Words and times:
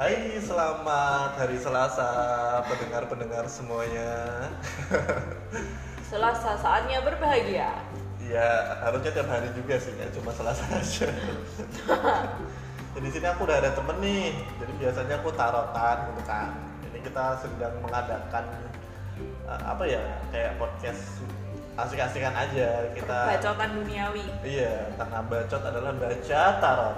Hai, 0.00 0.40
selamat 0.40 1.36
hari 1.36 1.60
Selasa 1.60 2.08
pendengar-pendengar 2.64 3.44
semuanya. 3.44 4.48
Selasa 6.08 6.56
saatnya 6.56 7.04
berbahagia. 7.04 7.68
Ya, 8.24 8.80
harusnya 8.80 9.12
tiap 9.12 9.28
hari 9.28 9.52
juga 9.52 9.76
sih, 9.76 9.92
nggak 9.92 10.16
cuma 10.16 10.32
Selasa 10.32 10.64
aja. 10.80 11.04
Jadi 12.96 13.08
sini 13.12 13.28
aku 13.28 13.44
udah 13.44 13.60
ada 13.60 13.76
temen 13.76 14.00
nih, 14.00 14.40
jadi 14.56 14.72
biasanya 14.80 15.20
aku 15.20 15.36
tarotan 15.36 15.96
gitu 16.08 16.22
kan. 16.24 16.48
Ini 16.80 16.98
kita 17.04 17.24
sedang 17.44 17.76
mengadakan 17.84 18.44
eh, 19.20 19.62
apa 19.68 19.84
ya, 19.84 20.00
kayak 20.32 20.56
podcast 20.56 21.20
asik-asikan 21.76 22.32
aja 22.32 22.88
kita. 22.96 23.36
Bacotan 23.36 23.84
duniawi. 23.84 24.24
Iya, 24.48 24.96
karena 24.96 25.20
bacot 25.28 25.60
adalah 25.60 25.92
baca 25.92 26.40
tarot. 26.56 26.96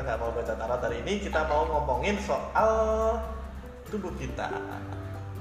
Kita 0.00 0.16
nggak 0.16 0.24
mau 0.24 0.32
baca 0.32 0.54
tarot 0.56 0.80
hari 0.80 0.96
ini, 1.04 1.20
kita 1.20 1.44
mau 1.44 1.68
ngomongin 1.68 2.16
soal 2.24 2.72
tubuh 3.92 4.08
kita. 4.16 4.48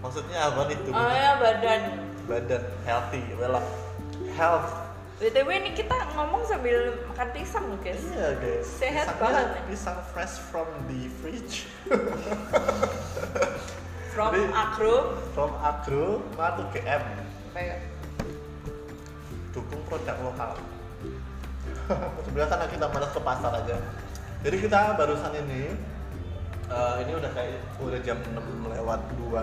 Maksudnya 0.03 0.51
apa 0.51 0.67
nih 0.67 0.75
tubuh 0.83 0.99
Oh 0.99 1.15
ya 1.15 1.39
badan. 1.39 1.81
Badan 2.27 2.63
healthy, 2.83 3.23
well, 3.39 3.55
health. 4.35 4.67
BTW 5.23 5.63
ini 5.63 5.71
kita 5.79 5.95
ngomong 6.11 6.43
sambil 6.43 6.91
makan 7.07 7.27
pisang 7.31 7.71
loh 7.71 7.79
guys. 7.79 8.03
Iya 8.03 8.35
guys. 8.35 8.67
Sehat 8.67 9.07
Pisangnya 9.07 9.23
banget. 9.23 9.47
Pisang 9.71 9.99
fresh 10.11 10.35
from 10.51 10.67
the 10.91 11.07
fridge. 11.23 11.63
From 14.11 14.35
Jadi- 14.35 14.51
Agro. 14.51 15.23
from 15.31 15.55
Agro 15.63 16.19
Matu 16.35 16.67
GM. 16.75 17.03
Kayak 17.55 17.87
Dukung 19.55 19.79
produk 19.87 20.19
lokal. 20.19 20.59
Sebenarnya 22.27 22.51
karena 22.51 22.67
kita 22.67 22.85
malas 22.91 23.11
ke 23.15 23.21
pasar 23.23 23.55
aja. 23.55 23.79
Jadi 24.39 24.55
kita 24.55 24.95
barusan 24.95 25.35
ini 25.35 25.75
eh, 26.71 26.95
ini 27.03 27.11
udah 27.11 27.31
kayak 27.35 27.59
udah 27.83 27.99
jam 27.99 28.17
6 28.23 28.71
lewat 28.71 29.01
2 29.19 29.35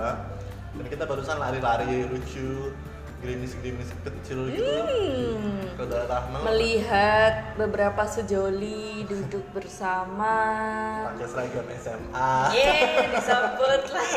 dan 0.77 0.87
kita 0.89 1.05
barusan 1.05 1.37
lari-lari 1.37 2.09
lucu 2.09 2.73
gerimis-gerimis 3.21 3.93
kecil 4.05 4.53
gitu 4.53 4.61
hmm, 4.61 5.73
ke 5.81 5.85
daerah 5.89 6.29
mana 6.29 6.45
melihat 6.53 7.57
beberapa 7.57 8.05
sejoli 8.05 9.09
duduk 9.09 9.41
bersama. 9.57 10.37
pakai 11.17 11.25
seragam 11.25 11.65
SMA 11.81 12.33
Yeay, 12.53 13.09
disebut 13.17 13.83
lah. 13.89 14.09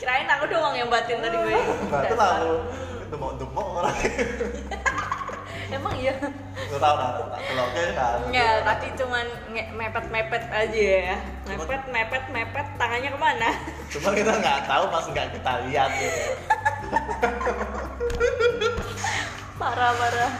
Kirain 0.00 0.28
aku 0.28 0.44
doang 0.48 0.72
yang 0.72 0.88
batin 0.88 1.20
tadi 1.20 1.36
gue. 1.36 1.60
itu 1.60 2.14
lah 2.16 2.30
aku 2.40 2.54
demok-demok 3.12 3.66
orang 3.84 3.96
Emang 5.76 5.94
iya. 6.00 6.16
Tahu 6.70 6.94
nggak 6.94 7.12
tahu 7.12 7.24
kalau 7.30 7.64
oke 7.64 7.82
kan 7.92 8.18
Enggak, 8.24 8.54
tadi 8.64 8.88
cuman 8.96 9.26
mepet-mepet 9.74 10.44
aja 10.48 10.80
ya. 10.80 11.16
Mepet, 11.44 11.82
mepet, 11.88 12.24
mepet, 12.28 12.66
tangannya 12.74 13.10
ke 13.10 13.20
mana? 13.20 13.50
cuma 13.88 14.10
kita 14.10 14.32
nggak 14.34 14.60
tahu 14.64 14.84
pas 14.88 15.04
nggak 15.06 15.28
kita 15.30 15.52
lihat 15.66 15.90
ya 15.92 16.12
Parah, 19.54 19.92
parah. 19.94 20.32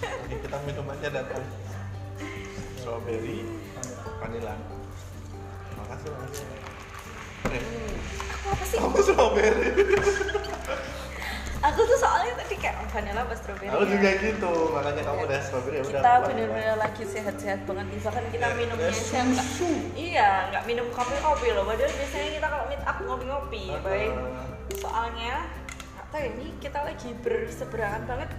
Oke, 0.00 0.34
kita 0.38 0.56
minumannya 0.62 1.08
datang 1.10 1.44
strawberry 2.80 3.44
vanilla 4.16 4.54
makasih 5.76 6.08
makasih 6.08 6.44
eh, 7.50 7.62
Aku 8.30 8.46
apa 8.48 8.64
sih? 8.64 8.76
kamu 8.78 8.98
strawberry 9.02 9.68
Aku 11.70 11.80
tuh 11.82 11.96
soalnya 11.96 12.32
tadi 12.36 12.54
kayak 12.56 12.76
vanilla 12.86 13.22
apa 13.22 13.34
strawberry. 13.34 13.68
aku 13.68 13.80
ya. 13.80 13.90
juga 13.90 14.10
gitu 14.18 14.52
makanya 14.70 15.02
kamu 15.02 15.20
udah 15.24 15.40
strawberry 15.40 15.76
ya 15.76 15.82
udah 15.82 15.92
Kita 15.96 16.12
bener-bener 16.24 16.76
lagi 16.76 17.04
sehat-sehat 17.04 17.60
banget 17.62 17.86
nih. 17.86 18.00
Bahkan 18.00 18.24
kita 18.28 18.42
Ya, 18.42 18.54
minumnya 18.54 18.86
ya, 18.86 18.92
aja 18.92 19.18
enggak. 19.20 19.46
susu. 19.46 19.70
Iya, 19.94 20.28
nggak 20.50 20.64
minum 20.64 20.86
kopi-kopi 20.90 21.48
loh. 21.50 21.64
Padahal 21.64 21.92
biasanya 21.92 22.30
kita 22.32 22.46
kalau 22.46 22.64
meet 22.66 22.82
up 22.82 22.96
ngopi-ngopi, 23.00 23.64
Ah. 23.68 23.80
baik. 23.80 24.12
Soalnya 24.74 25.34
nggak 25.92 26.06
tahu 26.08 26.20
ya, 26.20 26.28
ini 26.32 26.46
kita 26.58 26.78
lagi 26.80 27.10
berseberangan 27.16 28.02
banget. 28.04 28.30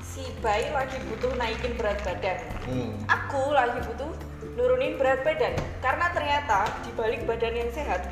Si 0.00 0.24
Bayi 0.38 0.66
lagi 0.70 0.98
butuh 1.04 1.30
naikin 1.34 1.76
berat 1.76 2.00
badan. 2.00 2.38
hmm. 2.64 2.90
Aku 3.06 3.52
lagi 3.52 3.78
butuh 3.84 4.10
nurunin 4.54 4.96
berat 4.96 5.22
badan 5.22 5.54
karena 5.78 6.10
ternyata 6.10 6.58
di 6.82 6.90
balik 6.90 7.22
badan 7.22 7.54
yang 7.54 7.70
sehat 7.70 8.02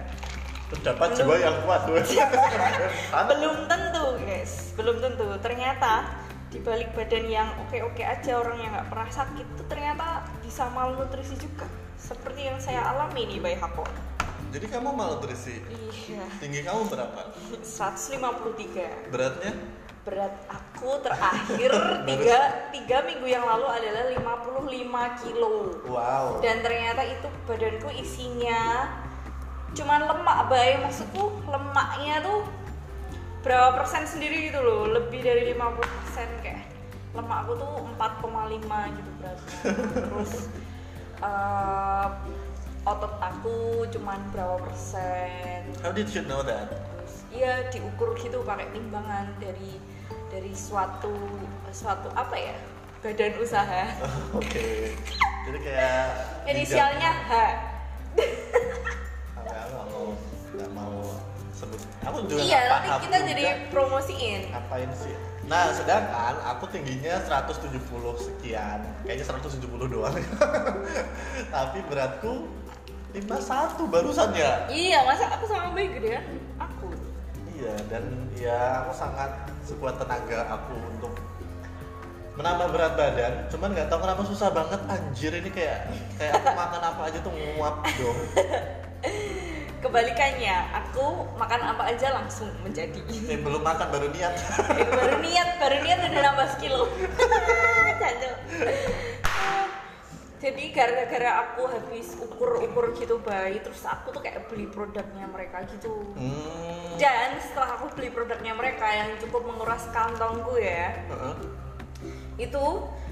terdapat 0.72 1.08
Belum. 1.14 1.18
jiwa 1.22 1.36
yang 1.38 1.56
kuat 1.62 1.80
tuh. 1.86 1.94
Belum 3.30 3.56
tentu 3.70 4.06
guys. 4.22 4.52
Belum 4.74 4.96
tentu. 4.98 5.26
Ternyata 5.38 5.92
di 6.50 6.58
balik 6.62 6.94
badan 6.94 7.26
yang 7.26 7.48
oke-oke 7.66 8.02
aja 8.02 8.38
orang 8.38 8.58
yang 8.62 8.70
nggak 8.74 8.88
pernah 8.90 9.10
sakit 9.10 9.46
itu 9.46 9.62
ternyata 9.70 10.26
bisa 10.42 10.66
malnutrisi 10.74 11.38
juga. 11.38 11.66
Seperti 11.96 12.50
yang 12.50 12.58
saya 12.58 12.82
alami 12.94 13.26
nih 13.30 13.38
Bay 13.42 13.56
Hako. 13.58 13.86
Jadi 14.54 14.66
kamu 14.70 14.94
malnutrisi? 14.94 15.58
Iya. 16.06 16.22
Tinggi 16.38 16.62
kamu 16.62 16.86
berapa? 16.86 17.34
153 17.62 19.10
beratnya? 19.10 19.52
Berat 20.06 20.38
aku 20.46 21.02
terakhir 21.02 21.70
tiga, 22.08 22.38
tiga 22.70 22.96
minggu 23.02 23.26
yang 23.26 23.42
lalu 23.42 23.66
adalah 23.66 24.06
55 24.06 25.22
kilo. 25.26 25.82
Wow. 25.90 26.38
Dan 26.38 26.62
ternyata 26.62 27.02
itu 27.02 27.26
badanku 27.42 27.90
isinya 27.90 28.86
cuman 29.74 30.06
lemak 30.06 30.38
bay 30.46 30.78
maksudku 30.78 31.42
lemaknya 31.48 32.22
tuh 32.22 32.46
berapa 33.46 33.78
persen 33.78 34.06
sendiri 34.06 34.50
gitu 34.50 34.58
loh. 34.62 34.90
Lebih 34.90 35.22
dari 35.22 35.42
50 35.54 35.82
persen 35.82 36.28
kayak 36.42 36.66
lemak 37.16 37.38
aku 37.46 37.52
tuh 37.56 37.72
4,5 37.96 38.98
gitu 38.98 39.10
beratnya 39.16 39.56
terus 39.96 40.32
eh, 41.24 42.06
otot 42.86 43.14
aku 43.18 43.86
cuman 43.90 44.20
berapa 44.30 44.62
persen. 44.62 45.66
How 45.82 45.90
did 45.90 46.10
you 46.12 46.22
know 46.26 46.44
that? 46.44 46.70
Terus 46.70 47.14
iya 47.32 47.66
diukur 47.72 48.14
gitu 48.20 48.44
pakai 48.44 48.68
timbangan 48.70 49.32
dari 49.40 49.80
dari 50.30 50.52
suatu 50.52 51.14
suatu 51.72 52.10
apa 52.14 52.36
ya? 52.36 52.56
Badan 53.00 53.34
usaha. 53.38 53.86
Oke. 54.34 54.94
Jadi 55.46 55.58
kayak 55.62 56.06
inisialnya 56.50 57.10
H 57.26 57.32
aku 62.06 62.16
juga 62.30 62.42
iya 62.42 62.60
nanti 62.70 62.88
kita 63.10 63.18
juga. 63.18 63.28
jadi 63.34 63.44
promosiin. 63.74 64.40
Ngapain 64.54 64.90
sih? 64.94 65.14
Nah 65.50 65.70
sedangkan 65.74 66.34
aku 66.42 66.64
tingginya 66.70 67.18
170 67.22 67.74
sekian. 68.22 68.80
Kayaknya 69.02 69.24
170 69.26 69.90
doang. 69.90 70.14
Tapi 71.54 71.78
beratku 71.90 72.46
51 73.14 73.92
barusan 73.92 74.30
ya? 74.38 74.70
Iya 74.70 74.98
masa 75.02 75.30
aku 75.34 75.44
sama 75.50 75.74
Bay 75.74 75.90
gedean 75.90 76.22
aku. 76.62 76.94
Iya 77.58 77.74
dan 77.90 78.04
ya 78.38 78.86
aku 78.86 78.92
sangat 78.94 79.30
sekuat 79.66 79.98
tenaga 79.98 80.46
aku 80.46 80.74
untuk 80.78 81.12
menambah 82.38 82.68
berat 82.70 82.92
badan. 82.94 83.32
Cuman 83.50 83.74
nggak 83.74 83.88
tahu 83.90 83.98
kenapa 84.04 84.22
susah 84.22 84.54
banget. 84.54 84.80
Anjir 84.86 85.32
ini 85.34 85.50
kayak 85.50 85.90
kayak 86.20 86.32
aku 86.38 86.48
makan 86.54 86.82
apa 86.84 87.02
aja 87.10 87.18
tuh 87.18 87.32
nguap 87.34 87.82
dong 87.98 88.18
kebalikannya. 89.80 90.56
Aku 90.84 91.28
makan 91.36 91.60
apa 91.76 91.92
aja 91.92 92.16
langsung 92.16 92.48
menjadi. 92.62 93.00
Eh, 93.28 93.38
belum 93.40 93.62
makan 93.62 93.86
baru 93.92 94.08
niat. 94.12 94.34
Eh, 94.80 94.88
baru 94.88 95.16
niat 95.20 95.48
baru 95.60 95.76
niat 95.84 95.98
udah 96.10 96.22
nambah 96.32 96.46
sekilo. 96.56 96.84
Jadi 100.36 100.70
gara-gara 100.70 101.42
aku 101.42 101.64
habis 101.66 102.12
ukur-ukur 102.22 102.94
gitu 102.94 103.18
bayi 103.18 103.58
terus 103.58 103.82
aku 103.82 104.14
tuh 104.14 104.20
kayak 104.22 104.46
beli 104.46 104.68
produknya 104.68 105.26
mereka 105.26 105.64
gitu. 105.74 105.90
Hmm. 106.14 106.94
dan 106.96 107.36
setelah 107.40 107.76
aku 107.76 107.92
beli 107.92 108.08
produknya 108.08 108.56
mereka 108.56 108.88
yang 108.88 109.10
cukup 109.20 109.44
menguras 109.44 109.84
kantongku 109.92 110.56
ya 110.56 110.96
Heeh. 111.12 111.34
itu 112.40 112.64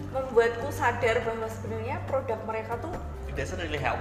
membuatku 0.08 0.68
sadar 0.72 1.20
bahwa 1.20 1.48
sebenarnya 1.48 2.00
produk 2.08 2.38
mereka 2.48 2.80
tuh 2.80 2.92
It 3.28 3.36
doesn't 3.36 3.60
really 3.60 3.80
help 3.80 4.00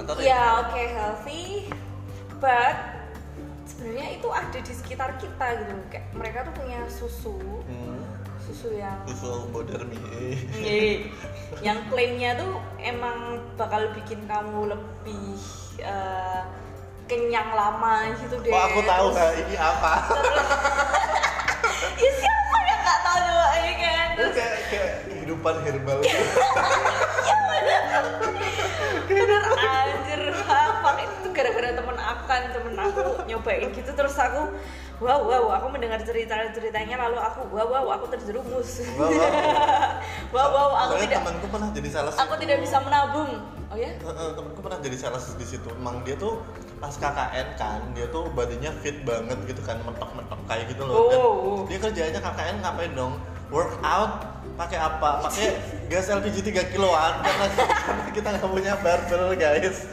Atau 0.00 0.16
ya 0.24 0.64
oke 0.64 0.80
healthy 0.80 1.68
but 2.40 2.76
sebenarnya 3.68 4.16
itu 4.16 4.28
ada 4.32 4.58
di 4.58 4.72
sekitar 4.72 5.10
kita 5.20 5.46
gitu. 5.60 5.74
Kayak 5.92 6.06
mereka 6.16 6.38
tuh 6.48 6.54
punya 6.56 6.80
susu 6.88 7.36
hmm. 7.68 8.00
susu 8.40 8.72
yang 8.80 8.96
susu 9.04 9.44
modermi 9.52 10.00
Iya, 10.56 11.12
yang 11.60 11.78
klaimnya 11.92 12.40
tuh 12.40 12.56
emang 12.80 13.44
bakal 13.60 13.92
bikin 13.92 14.24
kamu 14.24 14.72
lebih 14.72 15.36
eh, 15.84 16.42
kenyang 17.04 17.52
lama 17.52 18.08
gitu 18.24 18.40
deh 18.40 18.50
Oh 18.50 18.62
aku 18.72 18.80
tahu 18.88 19.06
Terus- 19.12 19.38
ini 19.44 19.56
apa? 19.60 19.92
Ya 22.00 22.10
siapa 22.16 22.56
yang 22.64 22.80
nggak 22.80 23.00
tahu? 23.04 23.18
Coba 23.28 23.56
ya 23.60 23.72
kan? 23.76 24.08
Itu 24.08 24.20
terus 24.20 24.32
kayak 24.36 24.58
kayak 24.72 24.94
kehidupan 25.04 25.54
herbal 25.68 25.98
bener 29.06 29.42
anjir 29.56 30.22
apa 30.46 30.90
itu 30.98 31.26
gara-gara 31.30 31.68
temen 31.72 31.96
aku 31.98 32.22
kan 32.26 32.40
kan 32.40 32.52
temen 32.52 32.74
aku 32.74 33.00
nyobain 33.26 33.68
gitu 33.70 33.90
terus 33.90 34.14
aku 34.14 34.54
wow 34.98 35.20
wow 35.20 35.44
aku 35.52 35.66
mendengar 35.68 35.98
cerita 36.00 36.38
ceritanya 36.50 36.96
lalu 37.00 37.18
aku 37.18 37.42
wow 37.50 37.66
wow 37.66 37.86
aku 37.92 38.06
terjerumus 38.08 38.84
Wow, 38.94 39.10
wow. 39.10 39.18
wow 40.34 40.48
wow 40.48 40.70
aku 40.78 40.90
Soalnya 40.94 41.06
tidak 41.06 41.20
temanku 41.20 41.46
pernah 41.48 41.68
jadi 41.70 41.88
sales 41.90 42.14
aku 42.14 42.32
itu. 42.32 42.42
tidak 42.44 42.58
bisa 42.62 42.76
menabung 42.80 43.30
oh 43.70 43.76
ya 43.76 43.90
Heeh, 43.98 44.28
temenku 44.32 44.60
pernah 44.60 44.78
jadi 44.78 44.96
sales 44.98 45.26
di 45.34 45.46
situ. 45.46 45.68
Emang 45.70 46.02
dia 46.02 46.18
tuh 46.18 46.42
pas 46.78 46.90
KKN 46.90 47.48
kan, 47.54 47.78
dia 47.94 48.10
tuh 48.10 48.26
badannya 48.28 48.66
fit 48.82 48.98
banget 49.04 49.38
gitu 49.46 49.62
kan, 49.62 49.78
mentok-mentok 49.80 50.42
kayak 50.48 50.74
gitu 50.74 50.82
loh. 50.82 51.06
Dan 51.06 51.18
Oh. 51.22 51.62
dia 51.70 51.78
kerjanya 51.78 52.18
KKN 52.18 52.66
ngapain 52.66 52.92
dong? 52.92 53.14
Workout 53.46 54.39
pakai 54.60 54.78
apa? 54.78 55.10
Pakai 55.24 55.48
gas 55.88 56.06
LPG 56.06 56.36
3 56.44 56.72
kiloan 56.72 57.12
karena, 57.18 57.46
kita 58.14 58.28
nggak 58.30 58.44
punya 58.44 58.76
barbel 58.78 59.32
guys. 59.34 59.88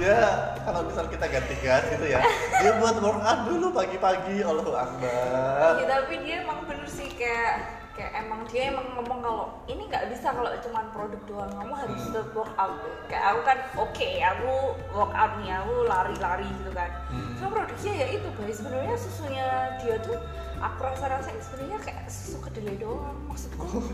Ya 0.00 0.16
kalau 0.64 0.86
misal 0.86 1.10
kita 1.10 1.26
ganti 1.26 1.54
gas 1.60 1.84
gitu 1.90 2.06
ya, 2.06 2.22
dia 2.56 2.72
buat 2.78 2.96
workout 2.96 3.40
dulu 3.44 3.68
pagi-pagi. 3.68 4.40
Allahu 4.40 4.72
Akbar. 4.72 5.76
Iya 5.76 5.86
tapi 5.90 6.14
dia 6.22 6.40
emang 6.40 6.64
bener 6.64 6.88
sih 6.88 7.12
kayak 7.12 7.68
kayak 7.94 8.26
emang 8.26 8.42
dia 8.48 8.74
emang 8.74 8.90
ngomong 8.90 9.20
kalau 9.20 9.46
ini 9.70 9.86
nggak 9.86 10.10
bisa 10.10 10.34
kalau 10.34 10.50
cuman 10.58 10.84
produk 10.90 11.20
doang 11.30 11.52
kamu 11.52 11.74
harus 11.76 11.94
Hmm. 11.94 12.10
tetap 12.10 12.34
workout 12.34 12.74
kayak 13.06 13.22
aku 13.22 13.40
kan 13.46 13.58
oke 13.78 14.08
aku 14.18 14.52
workout 14.90 15.32
nih 15.38 15.50
aku 15.54 15.74
lari-lari 15.86 16.48
gitu 16.58 16.74
kan 16.74 16.90
Hmm. 17.06 17.38
cuma 17.38 17.48
produknya 17.54 17.92
ya 17.94 18.06
itu 18.18 18.28
guys 18.34 18.56
sebenarnya 18.58 18.96
susunya 18.98 19.46
dia 19.78 19.96
tuh 20.02 20.18
aku 20.64 20.80
rasa 20.80 21.04
rasain 21.12 21.36
sebenarnya 21.44 21.78
kayak 21.84 22.08
susu 22.08 22.40
kedelai 22.40 22.76
doang 22.80 23.18
maksudku 23.28 23.84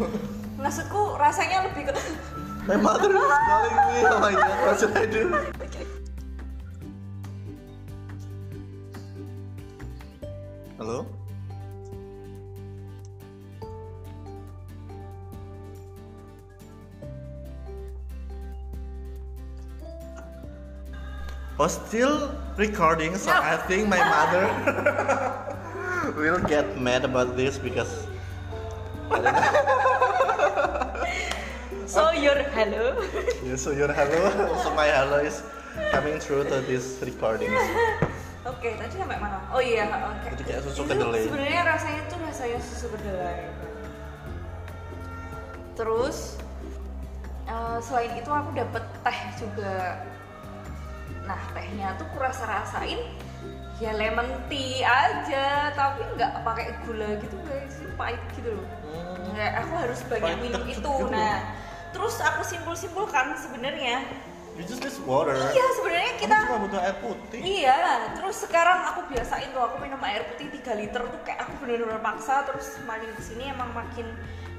maksudku 0.55 1.19
rasanya 1.19 1.67
lebih 1.67 1.91
ke 1.91 1.95
My 2.69 2.77
mother 2.77 3.09
is 3.09 3.17
calling 3.49 3.75
me. 3.75 4.05
Oh 4.05 4.21
my 4.21 4.33
god, 4.37 4.53
what 4.63 4.79
should 4.79 4.95
I 4.95 5.09
do? 5.09 5.33
Halo? 10.77 11.09
Oh, 21.59 21.67
still 21.67 22.31
recording, 22.61 23.17
so 23.17 23.33
No. 23.33 23.41
I 23.41 23.57
think 23.67 23.89
my 23.89 23.99
mother 23.99 24.47
will 26.21 26.41
get 26.45 26.77
mad 26.77 27.05
about 27.09 27.37
this 27.37 27.57
because 27.57 28.07
so 31.89 32.13
your 32.13 32.39
hello 32.55 32.95
Yeah, 33.41 33.57
so 33.57 33.73
your 33.73 33.91
hello, 33.91 34.55
so 34.63 34.71
my 34.79 34.87
hello 34.87 35.19
is 35.19 35.43
coming 35.91 36.21
through 36.21 36.45
to 36.45 36.61
this 36.69 37.01
recording. 37.03 37.51
Oke, 38.51 38.79
tadi 38.79 38.95
sampai 39.01 39.21
mana? 39.21 39.43
Oh 39.53 39.61
iya, 39.61 39.85
oke. 39.91 40.33
Itu 40.33 40.43
kayak 40.49 40.61
susu 40.65 40.89
kedelai. 40.89 41.29
Sebenarnya 41.29 41.61
rasanya 41.61 42.03
tuh 42.09 42.19
rasanya 42.25 42.59
susu 42.65 42.87
kedelai. 42.95 43.53
Terus 45.77 46.41
eh, 47.45 47.79
selain 47.85 48.13
itu 48.17 48.31
aku 48.33 48.51
dapet 48.57 48.85
teh 49.05 49.21
juga. 49.41 50.05
Nah 51.29 51.43
tehnya 51.53 52.01
tuh 52.01 52.09
kurasa 52.17 52.49
rasain 52.49 53.01
ya 53.81 53.97
lemon 53.97 54.29
tea 54.53 54.85
aja, 54.85 55.73
tapi 55.73 56.05
nggak 56.15 56.45
pakai 56.45 56.77
gula 56.85 57.17
gitu 57.19 57.37
guys, 57.49 57.81
pahit 57.97 58.21
gitu 58.37 58.61
loh. 58.61 58.69
Nggak, 59.33 59.51
aku 59.65 59.73
harus 59.81 60.01
banyak 60.05 60.37
Pahit 60.37 60.41
minum 60.45 60.63
itu. 60.69 60.77
gitu. 60.77 60.95
Nah, 61.09 61.37
terus 61.97 62.21
aku 62.21 62.45
simpul-simpulkan 62.45 63.35
sebenarnya 63.41 64.05
You 64.59 64.69
just 64.69 64.85
this 64.85 65.01
water. 65.09 65.33
Iya 65.33 65.67
sebenarnya 65.81 66.13
Kamu 66.13 66.21
kita 66.21 66.37
cuma 66.45 66.61
butuh 66.69 66.81
air 66.85 66.97
putih. 67.01 67.41
Iya, 67.41 68.13
terus 68.13 68.37
sekarang 68.45 68.93
aku 68.93 69.09
biasain 69.09 69.49
tuh 69.57 69.63
aku 69.65 69.81
minum 69.81 69.97
air 70.05 70.29
putih 70.29 70.53
3 70.53 70.77
liter 70.77 71.01
tuh 71.01 71.21
kayak 71.25 71.49
aku 71.49 71.65
bener-bener 71.65 71.97
paksa 72.05 72.45
terus 72.45 72.77
makin 72.85 73.09
ke 73.17 73.23
sini 73.25 73.49
emang 73.49 73.73
makin 73.73 74.05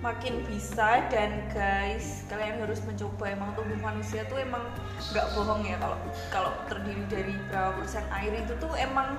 makin 0.02 0.42
bisa 0.50 1.06
dan 1.14 1.46
guys 1.54 2.26
kalian 2.28 2.58
harus 2.62 2.82
mencoba. 2.84 3.30
Emang 3.30 3.54
tubuh 3.54 3.78
manusia 3.78 4.26
tuh 4.26 4.42
emang 4.42 4.66
nggak 5.14 5.26
bohong 5.38 5.62
ya 5.62 5.78
kalau 5.78 5.98
kalau 6.34 6.52
terdiri 6.66 7.06
dari 7.06 7.34
berapa 7.50 7.78
persen 7.78 8.06
air 8.10 8.34
itu 8.42 8.54
tuh 8.58 8.74
emang 8.76 9.18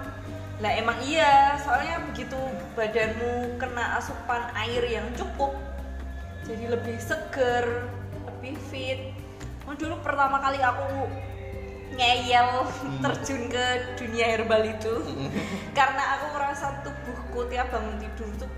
lah 0.58 0.73
emang 0.75 0.99
iya. 1.06 1.56
Soalnya 1.62 2.02
begitu 2.11 2.37
badanmu 2.75 3.56
kena 3.62 4.02
asupan 4.02 4.50
air 4.58 4.82
yang 4.90 5.06
cukup 5.14 5.55
jadi 6.43 6.75
lebih 6.75 6.99
seger 6.99 7.87
lebih 8.26 8.58
fit. 8.70 9.14
Oh, 9.70 9.79
dulu 9.79 9.94
pertama 10.02 10.43
kali 10.43 10.58
aku 10.58 11.06
ngeyel 11.94 12.67
terjun 13.05 13.43
ke 13.52 13.67
dunia 14.00 14.26
herbal 14.34 14.64
itu 14.64 14.94
karena 15.76 16.19
aku 16.19 16.26
merasa 16.34 16.73
tubuhku 16.82 17.46
tiap 17.52 17.69
bangun 17.69 18.00
tidur 18.00 18.29
tuh 18.40 18.50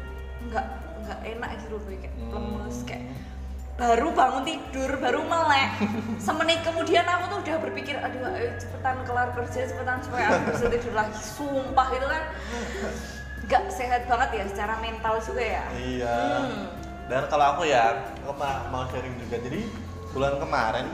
nggak 0.48 0.66
nggak 1.04 1.20
enak 1.22 1.50
gitu 1.58 1.74
loh 1.74 1.84
kayak 1.84 2.12
Hmm. 2.14 2.32
lemes 2.32 2.78
kayak 2.82 3.04
baru 3.74 4.08
bangun 4.10 4.44
tidur 4.44 4.90
baru 4.96 5.20
melek 5.22 5.70
semenit 6.24 6.62
kemudian 6.62 7.02
aku 7.04 7.24
tuh 7.28 7.38
udah 7.40 7.56
berpikir 7.60 7.96
aduh 7.96 8.22
ayo 8.30 8.54
cepetan 8.54 9.02
kelar 9.02 9.28
kerja 9.32 9.66
cepetan 9.66 9.98
supaya 10.00 10.26
aku 10.32 10.52
bisa 10.52 10.66
tidur 10.70 10.94
lagi 10.94 11.14
sumpah 11.18 11.88
itu 11.90 12.06
kan 12.06 12.22
nggak 13.44 13.64
sehat 13.68 14.02
banget 14.04 14.30
ya 14.32 14.44
secara 14.46 14.74
mental 14.78 15.14
juga 15.18 15.42
ya 15.42 15.64
Iya. 15.74 16.16
Hmm. 16.40 16.64
Dan 17.04 17.28
kalau 17.28 17.52
aku 17.52 17.68
ya, 17.68 18.00
aku 18.16 18.32
ma- 18.32 18.64
mau 18.70 18.88
sharing 18.88 19.12
juga. 19.20 19.36
Jadi 19.36 19.68
bulan 20.08 20.40
kemarin 20.40 20.88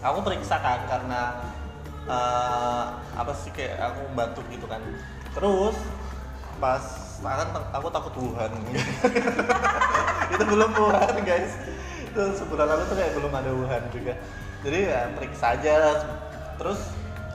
aku 0.00 0.18
periksa 0.22 0.56
kan 0.56 0.80
karena 0.86 1.44
eh, 2.08 2.84
apa 3.12 3.32
sih 3.36 3.52
kayak 3.52 3.76
aku 3.84 4.00
batuk 4.14 4.48
gitu 4.48 4.64
kan. 4.64 4.80
Terus 5.30 5.76
pas 6.56 6.80
kan 7.18 7.48
aku 7.74 7.88
takut 7.90 8.14
Wuhan. 8.16 8.52
itu 10.32 10.44
belum 10.44 10.70
Wuhan 10.72 11.14
guys. 11.22 11.52
Itu 12.08 12.22
sebulan 12.34 12.66
lalu 12.68 12.82
tuh 12.86 12.96
kayak 12.96 13.12
belum 13.18 13.32
ada 13.32 13.50
Wuhan 13.50 13.82
juga. 13.90 14.14
Jadi 14.62 14.78
ya 14.86 15.00
periksa 15.14 15.46
aja. 15.54 15.74
Terus 16.58 16.80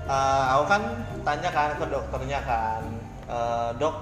eh, 0.06 0.44
aku 0.52 0.64
kan 0.68 0.82
tanya 1.24 1.50
kan 1.50 1.70
ke 1.76 1.86
dokternya 1.88 2.40
kan, 2.44 2.84
"Eh, 3.28 3.70
dok, 3.76 3.96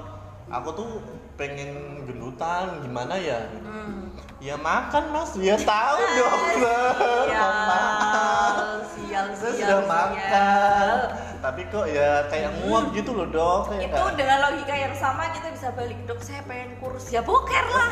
aku 0.50 0.70
tuh 0.74 0.90
pengen 1.38 2.04
gendutan 2.06 2.82
gimana 2.82 3.18
ya? 3.18 3.42
Hmm. 3.62 4.10
Ya 4.42 4.58
makan 4.58 5.14
mas, 5.14 5.38
ya 5.38 5.54
tahu 5.54 6.02
dokter. 6.18 6.94
Sial, 7.30 7.52
Maaf. 7.70 8.58
sial, 8.90 9.26
Saya 9.38 9.54
sial, 9.54 9.54
sudah 9.54 9.82
sial. 9.82 9.82
makan, 9.86 10.98
tapi 11.42 11.66
kok 11.68 11.90
ya 11.90 12.30
kayak 12.30 12.54
nguap 12.62 12.94
gitu 12.94 13.12
loh 13.18 13.28
dok. 13.28 13.74
Kayak 13.74 13.90
itu 13.90 13.98
nggak- 13.98 14.16
dengan 14.16 14.38
logika 14.46 14.76
yang 14.78 14.94
sama 14.94 15.34
kita 15.34 15.48
bisa 15.50 15.68
balik 15.74 16.00
dok 16.06 16.22
saya 16.22 16.42
pengen 16.46 16.78
kurus 16.78 17.10
ya 17.10 17.22
boker 17.26 17.66
lah 17.66 17.92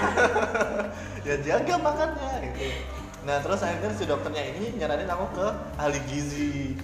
ya 1.27 1.35
jaga 1.41 1.75
makannya 1.81 2.31
gitu. 2.45 2.65
Nah 3.25 3.41
terus 3.41 3.59
akhirnya 3.65 3.91
si 3.97 4.05
dokternya 4.05 4.43
ini 4.53 4.77
nyaranin 4.77 5.09
aku 5.09 5.25
ke 5.33 5.47
ahli 5.75 5.99
gizi. 6.05 6.77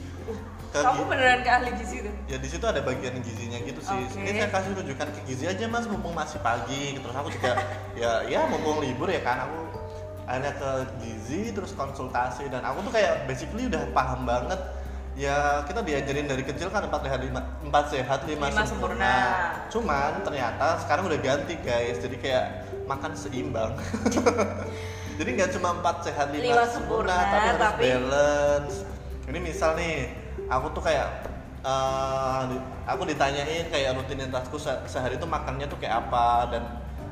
Ke 0.73 0.83
kamu 0.83 1.07
beneran 1.07 1.39
ke 1.45 1.51
ahli 1.53 1.71
gizi 1.79 1.97
tuh 2.03 2.13
ya 2.25 2.37
di 2.41 2.47
situ 2.49 2.65
ada 2.65 2.81
bagian 2.81 3.21
gizinya 3.21 3.61
gitu 3.61 3.79
sih. 3.79 4.01
Oke. 4.01 4.25
Ini 4.25 4.29
saya 4.43 4.49
kasih 4.49 4.71
rujukan 4.75 5.07
ke 5.13 5.21
gizi 5.29 5.45
aja 5.45 5.65
mas, 5.69 5.85
mumpung 5.85 6.17
masih 6.17 6.41
pagi. 6.41 6.97
Terus 6.97 7.15
aku 7.15 7.29
juga 7.29 7.53
ya 8.01 8.25
ya 8.25 8.49
mumpung 8.49 8.81
libur 8.81 9.07
ya 9.07 9.21
kan 9.21 9.45
aku 9.45 9.61
akhirnya 10.25 10.57
ke 10.57 10.69
gizi 11.05 11.53
terus 11.53 11.77
konsultasi 11.77 12.49
dan 12.49 12.65
aku 12.65 12.81
tuh 12.89 12.97
kayak 12.97 13.29
basically 13.29 13.69
udah 13.69 13.85
paham 13.93 14.25
banget 14.25 14.57
ya 15.15 15.63
kita 15.63 15.79
diajarin 15.79 16.27
dari 16.27 16.43
kecil 16.43 16.67
kan 16.67 16.83
empat 16.83 17.01
sehat 17.01 17.19
lima 17.19 17.39
empat 17.61 17.85
sehat 17.89 18.19
lima, 18.23 18.51
Lima 18.51 18.63
sempurna. 18.63 18.67
sempurna. 18.67 19.15
Cuman 19.71 20.11
ternyata 20.21 20.67
sekarang 20.77 21.07
udah 21.07 21.19
ganti 21.19 21.55
guys, 21.57 21.97
jadi 21.97 22.15
kayak 22.19 22.45
makan 22.83 23.15
seimbang. 23.15 23.79
jadi 25.17 25.29
nggak 25.31 25.49
cuma 25.55 25.71
empat 25.73 26.03
sehat 26.03 26.27
lima, 26.29 26.43
Lima 26.51 26.65
sempurna, 26.67 27.15
sempurna, 27.15 27.15
tapi 27.31 27.47
harus 27.47 27.61
tapi- 27.63 27.83
balance. 27.87 28.75
Ini 29.25 29.39
misal 29.39 29.73
nih, 29.73 29.95
aku 30.45 30.67
tuh 30.69 30.83
kayak 30.83 31.07
di- 32.45 32.63
aku 32.85 33.01
ditanyain 33.05 33.65
kayak 33.67 33.95
rutinitasku 33.95 34.53
se- 34.55 34.83
sehari 34.85 35.15
itu 35.15 35.25
makannya 35.25 35.65
tuh 35.65 35.79
kayak 35.79 36.05
apa 36.05 36.27
dan 36.51 36.63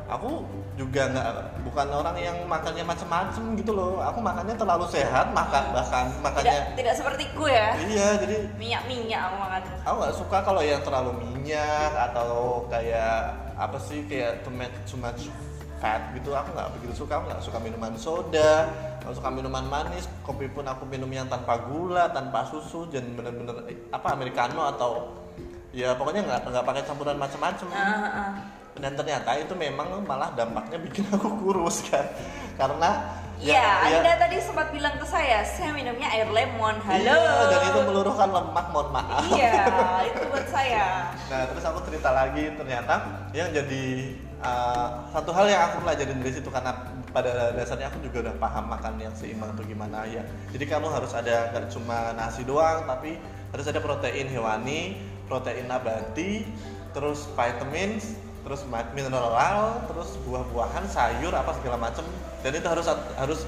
aku 0.06 0.46
juga 0.74 1.06
nggak 1.14 1.28
bukan 1.70 1.88
orang 1.94 2.18
yang 2.18 2.38
makannya 2.50 2.82
macem-macem 2.82 3.54
gitu 3.62 3.72
loh. 3.78 4.02
Aku 4.02 4.20
makannya 4.20 4.58
terlalu 4.58 4.86
sehat, 4.90 5.30
makan 5.30 5.64
bahkan 5.70 6.06
tidak 6.10 6.24
makannya 6.26 6.58
tidak 6.74 6.94
sepertiku 6.98 7.44
ya. 7.46 7.78
Iya 7.78 8.08
jadi 8.26 8.36
minyak 8.58 8.84
minyak 8.90 9.22
aku 9.30 9.36
makan. 9.38 9.62
Aku 9.86 9.96
nggak 10.02 10.16
suka 10.18 10.38
kalau 10.42 10.62
yang 10.66 10.82
terlalu 10.82 11.12
minyak 11.22 11.92
atau 11.94 12.66
kayak 12.74 13.38
apa 13.54 13.78
sih 13.78 14.02
kayak 14.10 14.42
too 14.42 14.54
much, 14.54 14.74
too 14.90 14.98
much 14.98 15.30
fat 15.78 16.02
gitu. 16.18 16.34
Aku 16.34 16.50
nggak 16.58 16.70
begitu 16.82 17.06
suka 17.06 17.22
aku 17.22 17.30
nggak 17.30 17.44
suka 17.46 17.58
minuman 17.62 17.94
soda 17.94 18.66
nggak 19.06 19.14
suka 19.14 19.30
minuman 19.30 19.66
manis. 19.70 20.10
Kopi 20.26 20.50
pun 20.50 20.66
aku 20.66 20.90
minum 20.90 21.12
yang 21.14 21.30
tanpa 21.30 21.62
gula 21.70 22.10
tanpa 22.10 22.50
susu 22.50 22.90
dan 22.90 23.14
bener-bener 23.14 23.62
eh, 23.70 23.78
apa 23.94 24.18
americano 24.18 24.74
atau 24.74 25.22
ya 25.74 25.94
pokoknya 25.98 26.22
nggak 26.26 26.40
nggak 26.50 26.66
pakai 26.66 26.84
campuran 26.86 27.18
macam-macam 27.18 27.68
Ah, 27.74 27.82
ah, 27.82 28.10
ah. 28.14 28.32
Dan 28.78 28.98
ternyata 28.98 29.38
itu 29.38 29.54
memang 29.54 30.02
malah 30.06 30.34
dampaknya 30.34 30.82
bikin 30.82 31.06
aku 31.14 31.30
kurus 31.42 31.86
kan 31.86 32.06
karena 32.58 33.22
Iya, 33.44 33.60
Ya, 33.60 34.00
Anda 34.00 34.16
tadi 34.16 34.40
sempat 34.40 34.72
bilang 34.72 34.96
ke 34.96 35.04
saya, 35.04 35.44
saya 35.44 35.76
minumnya 35.76 36.08
air 36.16 36.32
lemon. 36.32 36.80
Halo. 36.80 37.04
Iya, 37.04 37.20
dan 37.52 37.62
itu 37.68 37.80
meluruhkan 37.92 38.30
lemak, 38.32 38.72
mohon 38.72 38.88
maaf. 38.96 39.28
Iya, 39.36 39.68
itu 40.08 40.22
buat 40.32 40.48
saya. 40.48 41.12
Nah, 41.28 41.52
terus 41.52 41.64
aku 41.68 41.84
cerita 41.84 42.16
lagi 42.16 42.56
ternyata 42.56 43.04
yang 43.36 43.52
jadi 43.52 44.16
uh, 44.40 45.12
satu 45.12 45.36
hal 45.36 45.52
yang 45.52 45.60
aku 45.60 45.84
pelajarin 45.84 46.24
dari 46.24 46.32
situ 46.40 46.48
karena 46.48 46.72
pada 47.12 47.52
dasarnya 47.52 47.92
aku 47.92 48.00
juga 48.08 48.32
udah 48.32 48.36
paham 48.40 48.66
makan 48.72 48.94
yang 49.02 49.12
seimbang 49.12 49.52
itu 49.60 49.76
gimana 49.76 50.08
ya. 50.08 50.24
Jadi 50.56 50.64
kamu 50.64 50.88
harus 50.88 51.12
ada 51.12 51.52
nggak 51.52 51.68
cuma 51.76 52.16
nasi 52.16 52.48
doang, 52.48 52.88
tapi 52.88 53.20
harus 53.52 53.66
ada 53.68 53.84
protein 53.84 54.32
hewani, 54.32 55.04
protein 55.28 55.68
nabati, 55.68 56.48
terus 56.96 57.28
vitamins, 57.36 58.16
terus 58.44 58.62
mineral, 58.68 59.60
terus 59.88 60.20
buah-buahan, 60.22 60.84
sayur 60.86 61.32
apa 61.32 61.56
segala 61.56 61.80
macem. 61.80 62.04
Dan 62.44 62.52
itu 62.54 62.68
harus 62.68 62.86
harus 63.16 63.40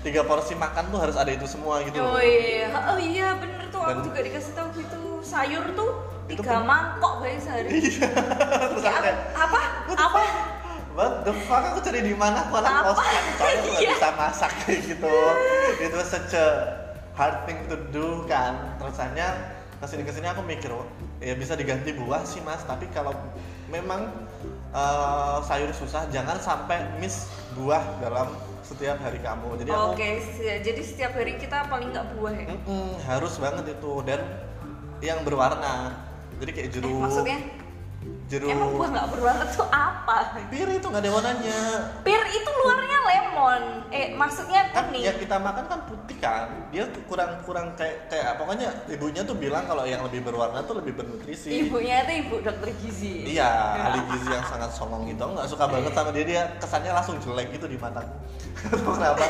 tiga 0.00 0.24
porsi 0.24 0.54
makan 0.54 0.88
tuh 0.88 0.98
harus 0.98 1.14
ada 1.14 1.28
itu 1.28 1.44
semua 1.44 1.84
gitu. 1.84 1.98
Oh 1.98 2.16
iya, 2.16 2.72
oh 2.72 2.96
iya 2.96 3.36
bener 3.36 3.68
tuh 3.68 3.78
aku 3.78 3.92
Dan- 3.92 4.06
juga 4.08 4.20
dikasih 4.24 4.52
tahu 4.52 4.68
gitu. 4.74 5.00
Sayur 5.20 5.64
tuh 5.74 5.90
tiga 6.26 6.60
mangkok 6.60 7.20
bayi 7.20 7.36
sehari. 7.36 7.68
Iya. 7.68 8.08
terus 8.72 8.82
aku 8.82 8.98
kayak, 9.00 9.16
Apa? 9.36 9.60
Apa? 9.92 10.20
What 10.92 11.22
the 11.22 11.34
fuck 11.46 11.62
aku 11.62 11.78
cari 11.78 12.02
di 12.02 12.10
mana 12.10 12.42
aku 12.42 12.58
anak 12.58 12.82
kosan 12.84 13.06
soalnya 13.38 13.60
aku 13.62 13.70
Iya. 13.78 13.90
bisa 13.94 14.08
masak 14.12 14.50
kayak 14.64 14.80
gitu 14.90 15.14
itu 15.78 15.98
such 16.02 16.34
a 16.34 16.46
hard 17.14 17.46
thing 17.46 17.54
to 17.70 17.78
do 17.94 18.26
kan 18.26 18.74
terusannya 18.82 19.30
ke 19.78 19.86
sini 19.86 20.02
ke 20.02 20.10
sini 20.10 20.26
aku 20.26 20.42
mikir 20.42 20.74
"Oh, 20.74 20.82
ya 21.18 21.38
bisa 21.38 21.54
diganti 21.54 21.94
buah 21.94 22.26
sih 22.26 22.42
mas 22.42 22.66
tapi 22.66 22.90
kalau 22.90 23.14
memang 23.68 24.08
eh, 24.70 25.36
sayur 25.44 25.70
susah 25.72 26.08
jangan 26.08 26.36
sampai 26.38 26.84
miss 26.98 27.28
buah 27.54 27.82
dalam 27.98 28.28
setiap 28.60 29.00
hari 29.00 29.16
kamu. 29.18 29.56
Jadi 29.58 29.70
Oke, 29.72 30.08
si- 30.20 30.44
jadi 30.44 30.80
setiap 30.84 31.12
hari 31.16 31.36
kita 31.36 31.66
paling 31.66 31.88
nggak 31.88 32.06
buah 32.16 32.34
ya? 32.36 32.46
mm-mm, 32.52 33.00
harus 33.04 33.34
banget 33.40 33.64
itu. 33.72 33.92
Dan 34.04 34.20
yang 35.00 35.22
berwarna 35.22 35.94
jadi 36.36 36.50
kayak 36.52 36.68
Eh, 36.68 36.72
jeruk 36.74 36.92
maksudnya 36.98 37.38
jeruk. 38.28 38.48
Emang 38.48 38.76
buah 38.76 38.88
nggak 38.92 39.06
berwarna 39.08 39.44
tuh 39.48 39.66
apa? 39.68 40.16
bir 40.52 40.68
itu 40.68 40.84
nggak 40.84 41.00
ada 41.00 41.10
warnanya 41.10 41.60
Pir 42.04 42.22
itu 42.28 42.50
luarnya 42.60 42.98
lemon. 43.04 43.62
Eh, 43.88 44.12
maksudnya 44.12 44.68
kan 44.70 44.88
kuning. 44.88 45.02
yang 45.04 45.16
kita 45.16 45.36
makan 45.40 45.64
kan 45.64 45.80
putih 45.88 46.16
kan. 46.20 46.46
Dia 46.68 46.84
tuh 46.92 47.00
kurang 47.08 47.40
kurang 47.42 47.72
kayak 47.74 48.12
kayak 48.12 48.36
pokoknya 48.36 48.68
ibunya 48.88 49.24
tuh 49.24 49.32
bilang 49.32 49.64
kalau 49.64 49.88
yang 49.88 50.04
lebih 50.04 50.20
berwarna 50.20 50.60
tuh 50.62 50.76
lebih 50.78 50.92
bernutrisi. 50.94 51.66
Ibunya 51.66 52.04
itu 52.04 52.12
ibu 52.28 52.34
dokter 52.44 52.68
gizi. 52.84 53.24
iya 53.26 53.48
ahli 53.88 54.00
gizi 54.12 54.28
yang 54.28 54.44
sangat 54.44 54.70
songong 54.76 55.08
gitu. 55.08 55.24
Nggak 55.24 55.48
suka 55.48 55.64
banget 55.64 55.92
sama 55.96 56.10
dia. 56.12 56.24
Dia 56.28 56.42
kesannya 56.60 56.92
langsung 56.92 57.16
jelek 57.24 57.48
gitu 57.56 57.64
di 57.64 57.80
mataku 57.80 58.12
kenapa. 58.96 59.24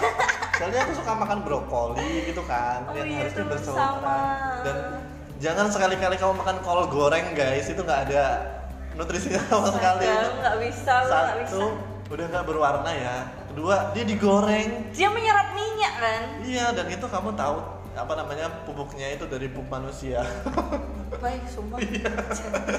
Soalnya 0.58 0.80
aku 0.82 0.92
suka 0.98 1.12
makan 1.14 1.38
brokoli 1.46 2.26
gitu 2.26 2.42
kan 2.42 2.82
Oh 2.90 2.94
yang 2.98 3.06
iya, 3.06 3.18
harusnya 3.22 3.46
berselera 3.46 3.78
sama. 3.94 4.18
dan 4.66 4.76
jangan 5.38 5.66
sekali-kali 5.70 6.18
kamu 6.18 6.34
makan 6.34 6.56
kol 6.66 6.82
goreng 6.90 7.30
guys. 7.38 7.70
Itu 7.70 7.86
nggak 7.86 8.10
ada 8.10 8.24
nutrisinya 8.98 9.40
sama 9.46 9.70
sekali 9.70 10.04
nggak 10.10 10.56
bisa, 10.66 10.92
lu 10.98 11.06
nggak 11.06 11.38
bisa. 11.46 11.54
satu 11.54 11.64
udah 12.08 12.24
nggak 12.34 12.44
berwarna 12.48 12.90
ya 12.90 13.16
kedua 13.52 13.92
dia 13.94 14.04
digoreng 14.08 14.68
Dia 14.96 15.08
menyerap 15.12 15.54
minyak 15.54 15.94
kan? 15.98 16.22
Iya, 16.42 16.66
dan 16.74 16.86
itu 16.90 17.06
kamu 17.06 17.34
tahu 17.34 17.58
apa 17.98 18.14
namanya 18.14 18.46
pupuknya 18.62 19.10
itu 19.10 19.26
dari 19.26 19.50
pupuk 19.50 19.66
manusia. 19.74 20.22
Baik, 21.24 21.42
sumpah. 21.50 21.82
Iya. 21.82 22.14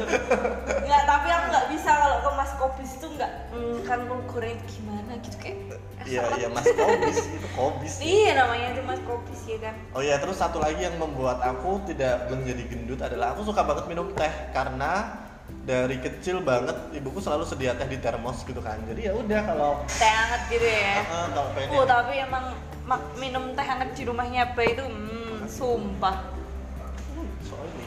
Nggak, 0.88 1.04
tapi 1.04 1.28
aku 1.28 1.46
nggak 1.52 1.68
bisa 1.76 1.90
kalau 1.92 2.18
ke 2.24 2.30
Mas 2.40 2.52
Kobis 2.56 2.92
itu 2.96 3.08
nggak, 3.20 3.32
hmm, 3.52 3.78
kan 3.84 4.00
lu 4.08 4.16
goreng 4.32 4.56
gimana 4.64 5.12
gitu 5.20 5.38
kayak. 5.44 5.58
Iya, 6.08 6.24
iya 6.40 6.48
Mas 6.48 6.64
Kobis 6.72 7.20
itu 7.28 7.48
Kobis. 7.52 7.94
Iya 8.00 8.32
namanya 8.40 8.68
itu 8.72 8.82
Mas 8.88 9.02
Kobis 9.04 9.42
ya 9.44 9.58
kan. 9.60 9.76
Oh 9.92 10.00
ya, 10.00 10.16
terus 10.24 10.40
satu 10.40 10.64
lagi 10.64 10.80
yang 10.80 10.96
membuat 10.96 11.44
aku 11.44 11.84
tidak 11.84 12.32
menjadi 12.32 12.64
gendut 12.72 13.00
adalah 13.04 13.36
aku 13.36 13.44
suka 13.44 13.68
banget 13.68 13.92
minum 13.92 14.08
teh 14.16 14.34
karena 14.56 15.20
dari 15.70 16.02
kecil 16.02 16.42
banget 16.42 16.74
ibuku 16.98 17.22
selalu 17.22 17.46
sedia 17.46 17.78
teh 17.78 17.86
di 17.86 18.02
termos 18.02 18.42
gitu 18.42 18.58
kan. 18.58 18.82
Jadi 18.90 19.06
ya 19.06 19.14
udah 19.14 19.42
kalau 19.46 19.72
Teh 19.86 20.10
hangat 20.10 20.42
gitu 20.50 20.66
ya. 20.66 21.06
kalau 21.06 21.54
pengen 21.54 21.78
Oh 21.78 21.86
tapi 21.86 22.14
emang 22.18 22.58
mak- 22.90 23.14
minum 23.22 23.54
teh 23.54 23.62
hangat 23.62 23.94
di 23.94 24.02
rumahnya 24.10 24.58
Bay 24.58 24.74
itu, 24.74 24.82
hmm, 24.82 25.46
sumpah. 25.46 26.34
Sorry. 27.46 27.86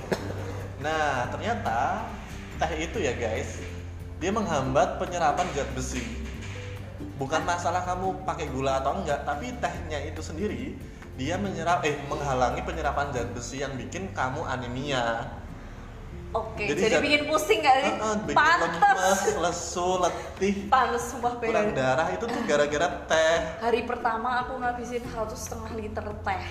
Nah, 0.78 1.26
ternyata 1.34 2.06
teh 2.62 2.86
itu 2.86 3.02
ya 3.02 3.18
guys, 3.18 3.58
dia 4.22 4.30
menghambat 4.30 5.02
penyerapan 5.02 5.50
zat 5.50 5.66
besi. 5.74 6.06
Bukan 7.18 7.42
masalah 7.42 7.82
kamu 7.82 8.22
pakai 8.22 8.46
gula 8.54 8.78
atau 8.78 9.02
enggak, 9.02 9.26
tapi 9.26 9.58
tehnya 9.58 9.98
itu 10.06 10.22
sendiri 10.22 10.78
dia 11.18 11.34
menyerap 11.34 11.82
eh 11.82 11.98
menghalangi 12.06 12.62
penyerapan 12.62 13.10
zat 13.10 13.26
besi 13.34 13.58
yang 13.58 13.74
bikin 13.74 14.14
kamu 14.14 14.46
anemia. 14.46 15.26
Oke, 16.32 16.64
Jadi 16.64 16.80
jadi, 16.88 16.96
bikin 17.04 17.22
pusing 17.28 17.60
gak 17.60 17.76
sih? 17.84 17.92
Bikin 17.92 18.32
lemes, 18.32 18.32
Pantes. 18.32 19.20
lesu, 19.36 19.88
letih, 20.00 20.54
Pantes 20.72 21.12
sumpah 21.12 21.36
kurang 21.36 21.76
darah 21.76 22.08
itu 22.08 22.24
tuh 22.24 22.40
gara-gara 22.48 22.88
teh. 23.04 23.36
Hari 23.60 23.84
pertama 23.84 24.40
aku 24.40 24.56
ngabisin 24.56 25.04
satu 25.12 25.36
setengah 25.36 25.76
liter 25.76 26.06
teh. 26.24 26.44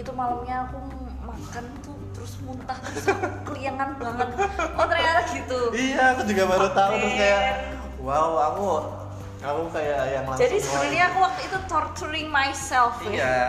Itu 0.00 0.16
malamnya 0.16 0.72
aku 0.72 0.80
makan 1.20 1.64
tuh 1.84 1.96
terus 2.16 2.32
muntah 2.48 2.80
terus 2.80 3.12
keliangan 3.48 4.00
banget. 4.00 4.28
Oh 4.80 4.86
ternyata 4.88 5.20
gitu. 5.36 5.58
Iya, 5.76 6.16
aku 6.16 6.22
juga 6.24 6.42
baru 6.48 6.68
tahu 6.72 6.92
terus 6.96 7.14
kayak 7.20 7.42
wow, 8.00 8.30
aku 8.40 8.64
aku 9.40 9.62
kayak 9.72 10.00
yang 10.16 10.24
langsung 10.24 10.44
Jadi 10.48 10.56
sebenarnya 10.64 11.04
aku 11.12 11.18
waktu 11.20 11.40
itu 11.44 11.58
torturing 11.68 12.28
myself 12.32 12.96
ya. 13.04 13.12
Iya. 13.12 13.44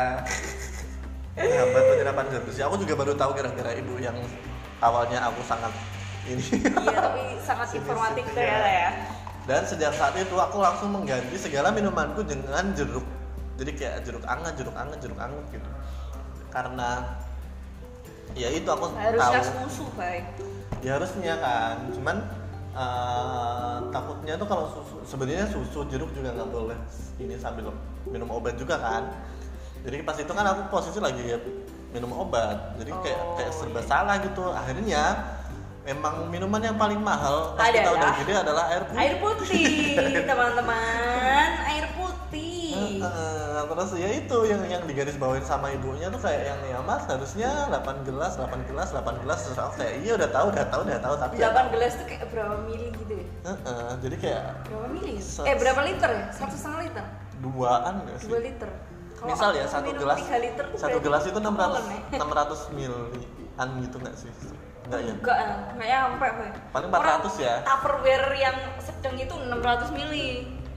Menghambat 1.31 1.83
penyerapan 1.95 2.25
zat 2.27 2.43
besi. 2.43 2.59
Aku 2.59 2.75
juga 2.75 2.93
baru 2.99 3.15
tahu 3.15 3.31
kira-kira 3.39 3.71
ibu 3.79 3.95
yang 4.03 4.19
awalnya 4.81 5.19
aku 5.29 5.41
sangat 5.45 5.73
ini. 6.27 6.43
Iya, 6.65 6.97
tapi 6.97 7.23
sangat 7.41 7.69
informatif 7.77 8.25
ternyata 8.33 8.67
iya. 8.67 8.81
ya. 8.89 8.91
Dan 9.49 9.61
sejak 9.65 9.93
saat 9.97 10.13
itu 10.17 10.35
aku 10.37 10.57
langsung 10.61 10.93
mengganti 10.93 11.33
segala 11.37 11.73
minumanku 11.73 12.21
dengan 12.25 12.73
jeruk. 12.77 13.05
Jadi 13.57 13.71
kayak 13.77 14.05
jeruk 14.05 14.25
anget, 14.25 14.53
jeruk 14.57 14.75
anget, 14.77 14.97
jeruk 15.01 15.19
anget 15.21 15.45
gitu. 15.53 15.69
Karena 16.53 16.89
ya 18.37 18.49
itu 18.53 18.69
aku 18.69 18.93
Harusnya 18.93 19.41
tahu. 19.41 19.69
susu 19.69 19.85
baik. 19.97 20.25
Ya 20.81 20.97
harusnya 20.97 21.33
kan. 21.41 21.75
Cuman 21.93 22.17
eh, 22.73 23.77
takutnya 23.89 24.33
tuh 24.37 24.47
kalau 24.49 24.65
susu 24.69 24.95
sebenarnya 25.05 25.45
susu 25.49 25.85
jeruk 25.89 26.09
juga 26.13 26.33
nggak 26.37 26.49
boleh 26.49 26.77
ini 27.17 27.37
sambil 27.37 27.73
minum 28.09 28.29
obat 28.29 28.57
juga 28.57 28.77
kan. 28.77 29.09
Jadi 29.81 29.95
pas 30.01 30.13
itu 30.15 30.29
kan 30.29 30.45
aku 30.45 30.61
posisi 30.69 30.99
lagi 31.01 31.21
minum 31.91 32.11
obat. 32.15 32.77
Jadi 32.77 32.91
kayak 33.01 33.19
Oh, 33.19 33.35
kayak 33.35 33.51
serba 33.51 33.81
iya. 33.81 33.87
salah 33.89 34.15
gitu. 34.21 34.43
Akhirnya 34.47 35.03
memang 35.81 36.29
minuman 36.29 36.61
yang 36.61 36.77
paling 36.77 37.01
mahal 37.01 37.57
pas 37.57 37.73
kita 37.73 37.81
Adalah? 37.83 37.97
udah 37.97 38.11
gede 38.21 38.33
adalah 38.37 38.63
air 38.69 38.83
putih. 38.85 38.99
Air 39.01 39.13
putih, 39.17 39.65
teman-teman. 40.29 41.49
Air 41.65 41.85
putih. 41.91 43.01
Heeh, 43.01 43.59
terus 43.67 43.91
ya 43.97 44.09
itu 44.13 44.37
yang 44.45 44.61
yang 44.63 44.83
digaris 44.85 45.17
bawain 45.17 45.43
sama 45.43 45.73
ibunya 45.73 46.07
tuh 46.07 46.21
kayak 46.21 46.43
yang 46.45 46.59
ya 46.69 46.79
mas 46.79 47.03
harusnya 47.03 47.49
8 47.67 48.07
gelas 48.07 48.39
8 48.39 48.47
gelas 48.63 48.89
8 48.93 49.21
gelas 49.21 49.39
terus 49.43 49.57
aku 49.57 49.73
kayak 49.75 49.93
iya 49.99 50.13
udah 50.15 50.29
tahu 50.29 50.45
udah 50.49 50.65
tahu 50.69 50.81
udah 50.85 50.99
tahu 50.99 51.15
tapi 51.17 51.33
ya 51.35 51.49
8 51.51 51.73
gelas 51.73 51.91
tuh 51.97 52.05
kayak 52.07 52.29
berapa 52.31 52.55
mili 52.63 52.87
gitu 52.95 53.13
ya? 53.17 53.25
Heeh, 53.43 53.87
jadi 53.99 54.15
kayak 54.17 54.43
Berapa 54.69 54.87
mili? 54.87 55.13
ya? 55.19 55.43
Eh 55.43 55.55
berapa 55.57 55.81
liter 55.83 56.09
ya? 56.13 56.25
Satu 56.31 56.55
setengah 56.55 56.79
liter? 56.85 57.05
duaan 57.41 57.93
gak 58.05 58.17
sih? 58.21 58.27
Dua 58.29 58.39
liter. 58.39 58.69
Misal 59.21 59.53
ya 59.53 59.65
satu 59.65 59.93
gelas 59.93 60.17
tiga 60.17 60.65
satu 60.73 60.97
gelas 60.97 61.23
itu 61.23 61.37
600 61.37 61.45
sebulan 61.45 61.83
ya? 61.85 62.17
600 62.17 62.73
milian 62.73 63.67
gitu 63.79 63.95
nggak 63.97 64.15
sih? 64.17 64.31
Enggak 64.81 64.99
ya? 64.99 65.13
Enggak, 65.13 65.37
nggak 65.77 65.87
nyampe 65.87 66.27
Boy. 66.33 66.49
Paling 66.73 66.89
Orang 66.89 67.21
400 67.21 67.37
ya? 67.37 67.53
Tupperware 67.61 68.27
yang 68.35 68.57
sedang 68.77 69.15
itu 69.15 69.33
600 69.33 69.93
mili. 69.93 70.27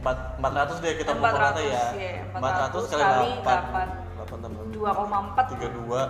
Empat- 0.04 0.36
400 0.36 0.76
deh 0.78 0.92
kita 1.00 1.10
400, 1.10 1.24
pukul 1.24 1.40
rata 1.40 1.60
ya. 1.64 1.84
iya, 1.96 2.12
400 2.36 2.84
kali 2.84 3.00
kali 3.00 3.30
8. 3.32 3.40
delapan. 3.40 3.88
8 4.20 4.44
tambah 4.44 4.62
2,4 4.68 5.44
32. 5.48 6.04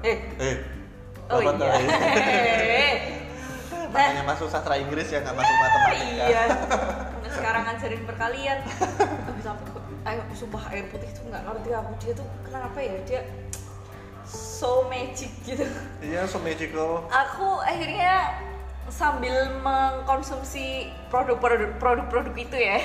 Eh, 0.00 0.16
Eh. 0.38 0.56
oh 1.26 1.38
iya. 1.42 1.50
tuh? 1.52 1.66
Makanya 3.90 4.22
masuk 4.22 4.46
sastra 4.46 4.78
Inggris 4.78 5.10
ya 5.10 5.18
nggak 5.18 5.34
masuk 5.34 5.56
matematika. 5.56 6.24
iya. 6.24 6.42
Sekarang 7.34 7.62
ngajarin 7.64 8.02
perkalian. 8.04 8.58
Ayo 10.10 10.26
sumpah 10.34 10.74
air 10.74 10.90
putih 10.90 11.06
tuh 11.14 11.22
nggak 11.30 11.46
ngerti 11.46 11.70
aku 11.70 11.92
dia 12.02 12.12
tuh 12.18 12.26
kenapa 12.42 12.78
ya 12.82 12.98
dia 13.06 13.22
so 14.26 14.90
magic 14.90 15.30
gitu. 15.46 15.62
Iya, 16.02 16.26
so 16.26 16.42
magical. 16.42 17.06
Aku 17.06 17.62
akhirnya 17.62 18.34
sambil 18.90 19.54
mengkonsumsi 19.62 20.90
produk-produk 21.14 21.78
produk-produk 21.78 22.34
itu 22.34 22.56
ya. 22.58 22.82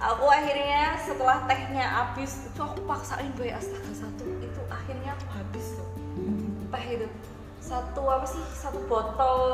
Aku 0.00 0.24
akhirnya 0.32 0.96
setelah 0.96 1.44
tehnya 1.44 1.84
habis 1.84 2.48
itu 2.48 2.56
aku 2.56 2.88
paksain 2.88 3.28
bayar 3.36 3.60
astaga 3.60 3.92
satu 3.92 4.24
itu 4.40 4.62
akhirnya 4.72 5.12
aku 5.12 5.26
habis 5.36 5.76
tuh 5.76 5.88
teh 6.72 6.84
itu 6.96 7.08
satu 7.60 8.00
apa 8.08 8.24
sih 8.24 8.40
satu 8.56 8.80
botol 8.88 9.52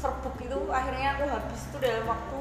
serbuk 0.00 0.32
itu 0.40 0.56
akhirnya 0.72 1.20
aku 1.20 1.28
habis 1.28 1.60
itu 1.68 1.76
dalam 1.76 2.08
waktu 2.08 2.38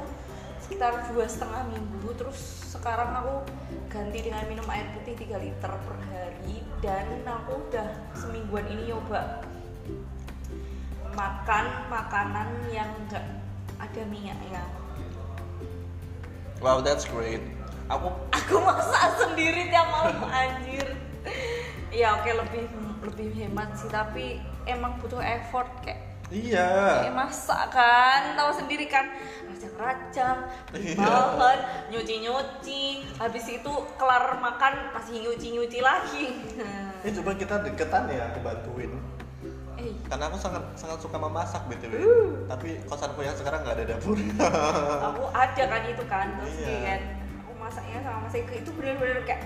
sekitar 0.67 0.99
dua 1.15 1.23
setengah 1.23 1.63
minggu 1.71 2.11
terus 2.19 2.67
sekarang 2.75 3.15
aku 3.15 3.39
ganti 3.87 4.19
dengan 4.19 4.43
minum 4.51 4.67
air 4.67 4.91
putih 4.99 5.15
3 5.15 5.39
liter 5.39 5.71
per 5.71 5.95
hari 6.11 6.59
dan 6.83 7.07
aku 7.23 7.55
udah 7.71 7.87
semingguan 8.11 8.67
ini 8.67 8.91
nyoba 8.91 9.47
makan 11.15 11.87
makanan 11.87 12.67
yang 12.67 12.91
enggak 12.99 13.23
ada 13.79 14.01
minyaknya 14.11 14.59
Wow, 16.57 16.81
that's 16.81 17.05
great. 17.05 17.39
Aku 17.85 18.09
aku 18.33 18.57
masak 18.59 19.13
sendiri 19.21 19.69
tiap 19.69 19.87
malam 19.93 20.25
anjir 20.25 20.97
ya 21.93 22.17
oke 22.17 22.27
lebih 22.27 22.65
lebih 23.05 23.29
hemat 23.37 23.71
sih 23.77 23.87
tapi 23.87 24.41
emang 24.67 24.99
butuh 24.99 25.21
effort 25.23 25.69
kayak 25.85 26.06
iya. 26.29 27.01
kayak 27.01 27.15
masak 27.15 27.61
kan 27.69 28.33
tahu 28.33 28.51
sendiri 28.53 28.85
kan 28.85 29.05
rajang-rajang 29.47 30.37
Iya. 30.69 30.95
bahan 30.97 31.59
nyuci-nyuci 31.89 32.83
habis 33.15 33.45
itu 33.47 33.73
kelar 33.95 34.37
makan 34.37 34.73
masih 34.91 35.21
nyuci-nyuci 35.21 35.79
lagi 35.79 36.25
Eh 37.05 37.13
coba 37.13 37.31
kita 37.33 37.61
deketan 37.61 38.09
ya, 38.09 38.25
aku 38.27 38.41
bantuin. 38.41 38.89
eh 39.77 39.93
Karena 40.03 40.27
aku 40.27 40.35
sangat 40.35 40.65
sangat 40.73 40.97
suka 40.97 41.13
memasak 41.15 41.61
btw. 41.69 41.93
Uh. 41.93 42.29
Tapi 42.49 42.81
kosanku 42.83 43.21
yang 43.21 43.37
sekarang 43.37 43.61
nggak 43.61 43.77
ada 43.77 43.85
dapur. 43.93 44.17
aku 45.05 45.23
ada 45.29 45.63
kan 45.63 45.81
itu 45.85 46.03
kan 46.09 46.27
terus 46.35 46.57
Iya. 46.57 46.77
kan 46.83 47.01
aku 47.39 47.51
masaknya 47.55 48.01
sama 48.01 48.25
Mas 48.25 48.33
Eko 48.33 48.51
itu 48.51 48.69
bener-bener 48.73 49.21
kayak 49.23 49.45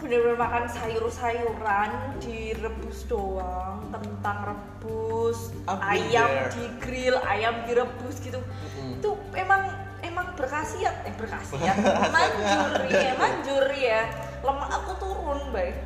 bener-bener 0.00 0.36
makan 0.36 0.64
sayur-sayuran 0.66 1.90
direbus 2.18 3.04
doang 3.04 3.84
kentang 3.92 4.38
rebus 4.48 5.52
been 5.52 5.80
ayam 5.84 6.30
there. 6.30 6.50
di 6.56 6.64
grill 6.80 7.16
ayam 7.22 7.54
direbus 7.64 8.16
gitu 8.18 8.40
Mm-mm. 8.40 8.96
itu 8.96 9.10
emang 9.36 9.68
emang 10.00 10.32
berkhasiat 10.34 11.04
eh 11.04 11.14
berkhasiat 11.14 11.76
manjur 12.14 12.72
ya 12.88 13.12
manjur 13.20 13.66
ya 13.76 14.00
lemak 14.40 14.70
aku 14.72 14.92
turun 14.96 15.40
baik 15.52 15.76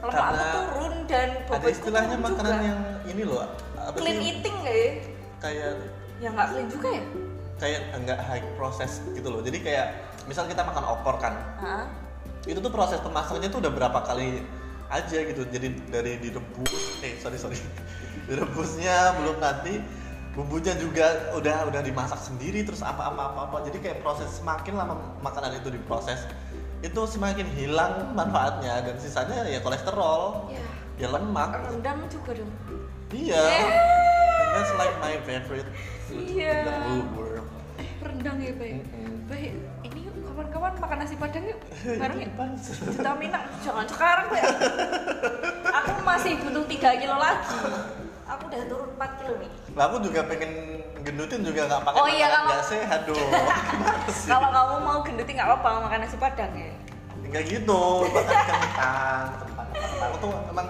lemak 0.00 0.10
aku 0.10 0.10
Karena 0.10 0.46
turun 0.50 0.94
dan 1.06 1.28
ada 1.30 1.46
bobotku 1.46 1.70
istilahnya 1.70 2.16
turun 2.16 2.26
makanan 2.26 2.50
juga. 2.50 2.66
yang 2.66 2.80
ini 3.06 3.22
loh. 3.22 3.46
Apa 3.76 3.96
clean 3.96 4.18
sih? 4.18 4.28
eating 4.32 4.56
gak 4.60 4.74
ya 4.74 4.90
Kayak 5.40 5.72
ya 6.18 6.28
nggak 6.30 6.48
clean 6.50 6.68
juga 6.68 6.88
ya 6.90 7.04
kayak 7.60 7.80
enggak 7.92 8.18
high 8.24 8.44
process 8.56 9.04
gitu 9.12 9.28
loh. 9.28 9.44
Jadi 9.44 9.60
kayak 9.60 9.86
misal 10.24 10.48
kita 10.48 10.64
makan 10.64 10.80
opor 10.80 11.20
kan, 11.20 11.36
Hah? 11.60 11.84
Itu 12.48 12.56
tuh 12.56 12.72
proses 12.72 13.00
pemasaknya 13.00 13.52
tuh 13.52 13.60
udah 13.60 13.72
berapa 13.72 14.00
kali 14.00 14.40
aja 14.88 15.18
gitu. 15.22 15.44
Jadi 15.44 15.76
dari 15.88 16.16
direbus 16.18 16.72
eh 17.04 17.18
sorry 17.20 17.36
sorry. 17.36 17.58
Direbusnya 18.28 19.20
belum 19.20 19.36
nanti. 19.38 19.80
Bumbunya 20.30 20.78
juga 20.78 21.34
udah 21.34 21.66
udah 21.66 21.82
dimasak 21.82 22.22
sendiri 22.22 22.62
terus 22.62 22.86
apa 22.86 23.10
apa 23.10 23.34
apa 23.34 23.40
apa 23.50 23.56
jadi 23.66 23.82
kayak 23.82 23.98
proses 24.06 24.30
semakin 24.30 24.78
lama 24.78 24.94
makanan 25.26 25.58
itu 25.58 25.74
diproses 25.74 26.22
itu 26.86 27.00
semakin 27.02 27.50
hilang 27.58 28.14
manfaatnya. 28.14 28.78
Dan 28.86 28.94
sisanya 29.02 29.42
ya 29.50 29.58
kolesterol 29.58 30.48
ya 30.54 30.62
ya 31.02 31.08
lemak. 31.10 31.58
Rendang 31.66 32.06
juga 32.06 32.38
dong. 32.38 32.52
Iya. 33.10 33.42
That's 34.50 34.72
like 34.78 34.94
my 35.02 35.14
favorite 35.26 35.66
food 36.06 36.26
Iya. 36.26 36.54
in 36.54 36.66
the 36.66 36.74
whole 36.78 37.06
world. 37.18 37.46
Eh 37.78 37.88
rendang 37.98 38.38
ya 38.38 38.52
baik 38.54 38.86
Mm-mm. 38.86 39.12
baik 39.26 39.52
kawan-kawan 40.60 40.76
makan 40.84 40.98
nasi 41.00 41.16
padang 41.16 41.44
yuk. 41.48 41.60
Bareng 42.00 42.20
yuk? 42.20 42.32
Juta 42.92 43.12
Minang 43.16 43.44
jangan 43.64 43.86
sekarang 43.88 44.26
ya 44.36 44.44
aku 45.72 45.90
masih 46.04 46.32
butuh 46.44 46.64
3 46.68 47.00
kilo 47.00 47.16
lagi. 47.16 47.48
Aku 48.28 48.42
udah 48.46 48.60
turun 48.68 48.90
4 48.94 49.18
kilo 49.24 49.34
nih. 49.40 49.50
Lah 49.72 49.84
aku 49.88 49.96
juga 50.04 50.20
pengen 50.28 50.52
gendutin 51.00 51.40
juga 51.40 51.64
nggak 51.66 51.82
pakai 51.82 51.98
Oh 51.98 52.06
iya, 52.06 52.26
kalau- 52.28 52.46
nggak 52.52 52.64
sehat 52.68 53.00
dong. 53.08 53.30
Kalau 54.28 54.48
kamu 54.52 54.76
mau 54.84 54.98
gendutin 55.00 55.32
nggak 55.34 55.48
apa-apa 55.48 55.68
makan 55.88 55.98
nasi 56.04 56.16
padang 56.20 56.52
ya. 56.52 56.70
Enggak 57.24 57.42
gitu, 57.48 57.82
makan 58.04 58.26
kentang, 58.36 59.26
kentang, 59.40 59.68
kentang. 59.70 60.12
tuh 60.18 60.34
emang 60.50 60.68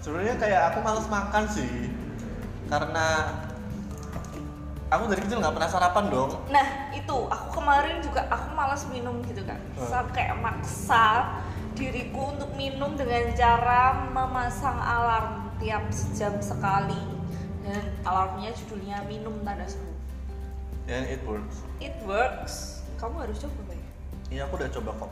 sebenarnya 0.00 0.34
kayak 0.40 0.60
aku 0.72 0.78
males 0.80 1.06
makan 1.06 1.44
sih, 1.44 1.92
karena 2.72 3.06
aku 4.90 5.02
dari 5.06 5.22
kecil 5.22 5.38
nggak 5.38 5.54
pernah 5.54 5.70
sarapan 5.70 6.04
dong. 6.08 6.30
nah 6.48 6.66
itu 6.90 7.16
aku 7.24 7.46
kemarin 7.54 8.02
juga 8.02 8.26
aku 8.26 8.48
malas 8.52 8.82
minum 8.86 9.22
gitu 9.22 9.42
kan 9.42 9.58
Hmm. 9.72 9.86
sampai 9.86 10.34
maksa 10.36 11.38
diriku 11.72 12.34
untuk 12.34 12.50
minum 12.52 12.92
dengan 12.92 13.30
cara 13.32 13.82
memasang 14.06 14.76
alarm 14.76 15.30
tiap 15.56 15.86
jam 16.12 16.34
sekali 16.40 16.98
dan 17.62 17.80
alarmnya 18.02 18.50
judulnya 18.52 19.06
minum 19.06 19.32
tanda 19.40 19.64
seru 19.64 19.88
Dan 20.84 21.06
it 21.06 21.22
works. 21.22 21.62
it 21.78 21.94
works 22.02 22.54
kamu 22.96 23.22
harus 23.22 23.38
coba 23.38 23.62
baik 23.66 23.84
Iya 24.28 24.46
aku 24.46 24.54
udah 24.56 24.70
coba 24.70 24.90
kok. 24.96 25.10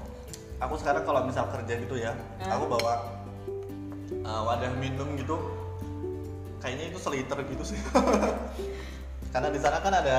Aku 0.58 0.74
sekarang 0.76 1.02
kalau 1.02 1.22
misal 1.22 1.46
kerja 1.48 1.74
gitu 1.76 1.94
ya, 1.94 2.14
Hmm. 2.38 2.50
aku 2.50 2.64
bawa 2.68 2.94
uh, 4.20 4.42
wadah 4.44 4.74
minum 4.74 5.14
gitu. 5.14 5.34
Kayaknya 6.58 6.84
itu 6.88 6.98
seliter 6.98 7.38
gitu 7.44 7.64
sih. 7.64 7.78
Karena 9.28 9.48
di 9.52 9.60
sana 9.60 9.78
kan 9.84 9.92
ada 9.92 10.18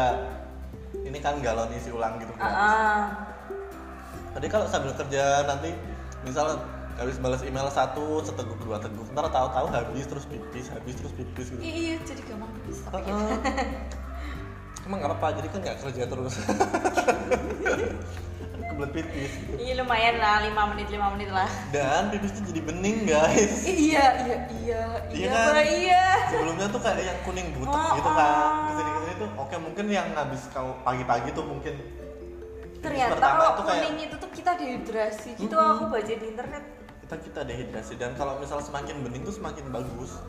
ini 1.01 1.17
kan 1.21 1.41
galon 1.41 1.69
isi 1.73 1.89
ulang 1.89 2.21
gitu. 2.21 2.33
ah 2.37 2.45
ah. 2.45 3.01
Tadi 4.37 4.45
kalau 4.45 4.65
sambil 4.69 4.93
kerja 4.93 5.43
nanti 5.49 5.73
misal 6.21 6.59
habis 6.99 7.15
balas 7.23 7.41
email 7.47 7.71
satu 7.71 8.19
seteguk 8.19 8.59
dua 8.59 8.75
teguk 8.75 9.07
ntar 9.15 9.31
tahu-tahu 9.31 9.71
habis 9.71 10.03
terus 10.03 10.27
pipis 10.27 10.67
habis 10.67 10.99
terus 10.99 11.15
pipis 11.15 11.47
gitu. 11.55 11.61
iya 11.63 11.95
jadi 12.03 12.21
gampang 12.27 12.51
kan 12.51 12.99
Heeh. 13.07 13.39
Emang 14.83 14.99
nggak 14.99 15.11
apa-apa 15.15 15.27
jadi 15.39 15.47
kan 15.47 15.59
nggak 15.63 15.77
kerja 15.79 16.03
terus. 16.11 16.33
Kebelet 18.79 18.91
pipis. 18.95 19.31
gitu. 19.35 19.53
iya 19.59 19.73
lumayan 19.75 20.15
lah 20.15 20.39
5 20.39 20.71
menit 20.71 20.87
5 20.87 21.13
menit 21.13 21.29
lah 21.29 21.49
Dan 21.69 22.01
pipisnya 22.09 22.41
jadi 22.45 22.61
bening 22.63 22.97
guys. 23.03 23.67
iya 23.67 24.05
iya 24.21 24.37
iya 24.55 24.81
Iya 25.09 25.27
iya 25.27 25.29
kan? 25.29 25.53
Iya 25.59 26.03
Sebelumnya 26.31 26.67
tuh 26.69 26.79
kayak 26.79 27.03
yang 27.03 27.19
kuning 27.21 27.47
butek 27.51 27.75
Oh, 27.75 27.91
gitu 27.93 28.09
kan. 28.09 28.31
oh. 28.31 28.51
Ke 28.63 28.71
sini 28.73 28.89
ke 28.89 28.99
sini 29.01 29.13
tuh 29.17 29.29
oke 29.35 29.55
mungkin 29.59 29.85
yang 29.89 30.07
habis 30.13 30.41
kau 30.49 30.79
pagi-pagi 30.81 31.29
tuh 31.31 31.43
mungkin 31.43 31.75
ternyata 32.79 33.19
kalau 33.19 33.51
tuh 33.53 33.63
kayak- 33.65 33.83
kuning 33.83 33.97
itu 34.01 34.15
tuh 34.15 34.31
kita 34.31 34.51
dehidrasi 34.55 35.29
gitu 35.35 35.51
Mm-mm. 35.51 35.71
aku 35.75 35.83
baca 35.91 36.13
di 36.15 36.25
internet 36.25 36.63
kita 37.01 37.15
kita 37.19 37.41
dehidrasi 37.43 37.93
dan 37.93 38.15
kalau 38.15 38.39
misal 38.39 38.63
semakin 38.63 39.03
bening 39.03 39.19
tuh 39.21 39.35
semakin 39.35 39.67
bagus 39.67 40.23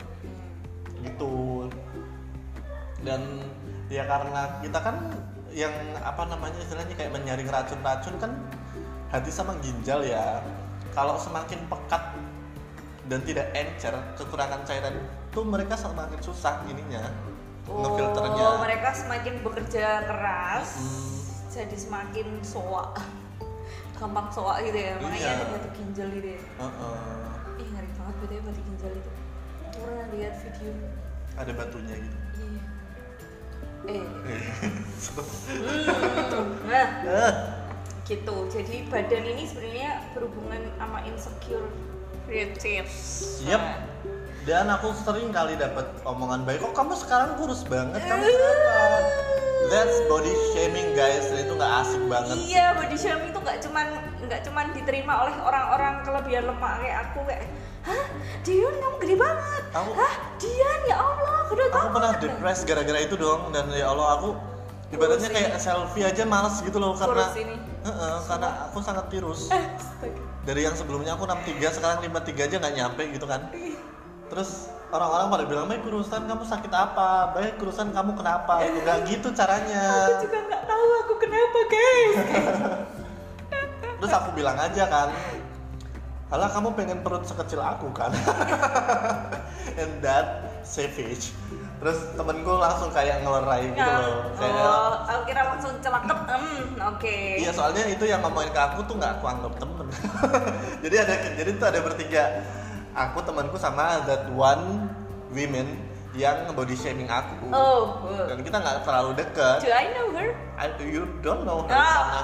gitu 0.99 1.71
dan 3.01 3.21
ya 3.87 4.03
karena 4.03 4.59
kita 4.59 4.77
kan 4.77 4.95
yang 5.51 5.71
apa 5.99 6.23
namanya 6.31 6.57
istilahnya 6.63 6.95
kayak 6.95 7.11
menyaring 7.11 7.47
racun-racun 7.47 8.15
kan 8.19 8.31
hati 9.11 9.31
sama 9.31 9.55
ginjal 9.59 9.99
ya. 10.03 10.39
Kalau 10.91 11.15
semakin 11.19 11.67
pekat 11.71 12.03
dan 13.07 13.19
tidak 13.27 13.51
encer 13.55 13.91
kekurangan 14.15 14.63
cairan 14.63 14.95
tuh 15.31 15.43
mereka 15.43 15.75
semakin 15.75 16.19
susah 16.23 16.63
ininya 16.67 17.03
ngefilternya. 17.67 18.43
oh 18.43 18.59
mereka 18.63 18.91
semakin 18.95 19.39
bekerja 19.43 20.03
keras 20.07 20.79
Mm. 20.79 21.19
jadi 21.51 21.75
semakin 21.75 22.27
soak. 22.43 22.99
Gampang 23.99 24.27
soak 24.31 24.63
gitu 24.65 24.79
ya 24.79 24.95
makanya 24.97 25.19
Iya. 25.19 25.31
ada 25.37 25.45
batu 25.51 25.69
ginjal 25.75 26.07
gitu 26.11 26.29
ya. 26.35 26.41
Heeh. 26.59 27.61
ih 27.63 27.67
ngeri 27.71 27.89
banget 27.99 28.15
batu 28.47 28.61
ginjal 28.63 28.91
itu. 28.95 29.11
Pernah 29.75 30.05
lihat 30.15 30.33
video. 30.43 30.71
Ada 31.39 31.51
batunya 31.55 31.95
gitu 31.95 32.20
eh 33.89 34.01
Hmm. 35.01 36.61
nah 36.69 36.87
Eh, 37.01 37.33
gitu 38.05 38.35
jadi 38.47 38.75
badan 38.87 39.23
ini 39.25 39.43
sebenarnya 39.45 40.05
berhubungan 40.13 40.61
sama 40.77 40.99
insecure 41.05 41.67
relative 42.27 42.87
Yep. 43.43 43.63
Dan 44.41 44.73
aku 44.73 44.89
sering 44.97 45.29
kali 45.29 45.53
dapat 45.53 45.85
omongan 46.01 46.41
baik, 46.41 46.65
kok 46.65 46.73
kamu 46.73 46.97
sekarang 46.97 47.37
kurus 47.37 47.61
banget, 47.61 48.01
kamu 48.01 48.25
kenapa? 48.25 48.77
That's 49.69 50.01
body 50.09 50.33
shaming 50.51 50.97
guys, 50.97 51.29
dan 51.29 51.45
itu 51.45 51.53
nggak 51.53 51.73
asik 51.85 52.01
banget. 52.09 52.35
iya 52.41 52.73
body 52.73 52.97
shaming 52.97 53.29
itu 53.29 53.37
nggak 53.37 53.61
cuman 53.61 53.87
nggak 54.25 54.41
cuman 54.41 54.65
diterima 54.73 55.13
oleh 55.21 55.35
orang-orang 55.45 56.01
kelebihan 56.01 56.49
lemak 56.49 56.73
kayak 56.81 56.97
aku 57.05 57.19
kayak 57.29 57.45
hah 57.85 58.05
Dion 58.41 58.73
kamu 58.77 58.95
gede 59.01 59.15
banget 59.17 59.63
Aku- 59.71 59.95
hah 59.95 60.13
Dian 60.41 60.81
ya 60.89 60.97
Allah 60.97 61.37
gede 61.49 61.63
Aku 61.67 61.73
banget 61.73 61.91
pernah 61.93 62.11
depres 62.17 62.59
gara-gara 62.65 62.99
itu 62.99 63.15
dong, 63.15 63.53
dan 63.53 63.69
ya 63.71 63.91
Allah 63.91 64.17
aku 64.17 64.29
ibaratnya 64.91 65.29
kayak 65.31 65.55
selfie 65.55 66.03
aja 66.03 66.23
males 66.27 66.59
gitu 66.59 66.75
loh 66.75 66.91
karena 66.97 67.31
ini. 67.39 67.55
Heeh, 67.81 68.15
karena 68.27 68.49
aku 68.69 68.77
sangat 68.83 69.07
tirus. 69.07 69.47
Astaga. 69.47 70.21
Dari 70.43 70.61
yang 70.67 70.75
sebelumnya 70.75 71.15
aku 71.15 71.23
63 71.25 71.71
sekarang 71.71 71.97
53 72.03 72.45
aja 72.49 72.55
nggak 72.59 72.73
nyampe 72.75 73.03
gitu 73.15 73.25
kan. 73.25 73.49
Terus 74.27 74.67
orang-orang 74.91 75.27
pada 75.31 75.43
bilang, 75.47 75.65
"Baik 75.71 75.81
kurusan 75.87 76.27
kamu 76.27 76.43
sakit 76.43 76.71
apa? 76.71 77.31
Baik 77.31 77.55
kurusan 77.57 77.89
kamu 77.95 78.11
kenapa?" 78.15 78.61
Itu 78.61 78.79
nggak 78.83 78.99
gitu 79.07 79.27
caranya. 79.31 79.83
aku 80.11 80.27
juga 80.27 80.39
nggak 80.45 80.63
tahu 80.67 80.87
aku 81.07 81.13
kenapa 81.19 81.59
guys 81.67 82.15
Terus 84.01 84.13
aku 84.17 84.29
bilang 84.33 84.57
aja 84.57 84.83
kan, 84.89 85.07
Halah 86.31 86.47
kamu 86.47 86.71
pengen 86.73 87.03
perut 87.03 87.27
sekecil 87.27 87.59
aku 87.59 87.91
kan? 87.91 88.07
And 89.81 89.99
that 89.99 90.47
savage. 90.63 91.35
terus 91.81 91.97
temenku 92.13 92.61
langsung 92.61 92.93
kayak 92.93 93.25
ngelerai 93.25 93.73
gitu 93.73 93.81
loh 93.81 94.29
kayak 94.37 94.53
oh, 94.53 95.01
aku 95.01 95.21
kira 95.25 95.41
langsung 95.49 95.73
celakep. 95.81 96.13
Hmm, 96.29 96.77
oke. 96.93 97.17
Iya 97.41 97.49
soalnya 97.49 97.89
itu 97.89 98.05
yang 98.05 98.21
ngomongin 98.21 98.53
ke 98.53 98.61
aku 98.61 98.85
tuh 98.85 99.01
nggak 99.01 99.17
aku 99.17 99.25
anggap 99.25 99.53
temen. 99.57 99.89
jadi 100.85 100.95
ada 101.01 101.13
jadi 101.41 101.49
tuh 101.57 101.67
ada 101.73 101.79
bertiga. 101.81 102.23
Aku 102.93 103.25
temanku 103.25 103.57
sama 103.57 103.97
that 104.05 104.29
one 104.29 104.93
women 105.33 105.81
yang 106.13 106.53
body 106.53 106.77
shaming 106.77 107.09
aku. 107.09 107.49
Oh, 107.49 108.05
Dan 108.29 108.45
kita 108.45 108.61
nggak 108.61 108.85
terlalu 108.85 109.17
deket. 109.17 109.65
do 109.65 109.73
I 109.73 109.85
know 109.97 110.07
her? 110.13 110.29
I, 110.61 110.69
you 110.85 111.09
don't 111.25 111.49
know 111.49 111.65
her 111.65 111.73
Ah. 111.73 111.81
karena 111.81 112.21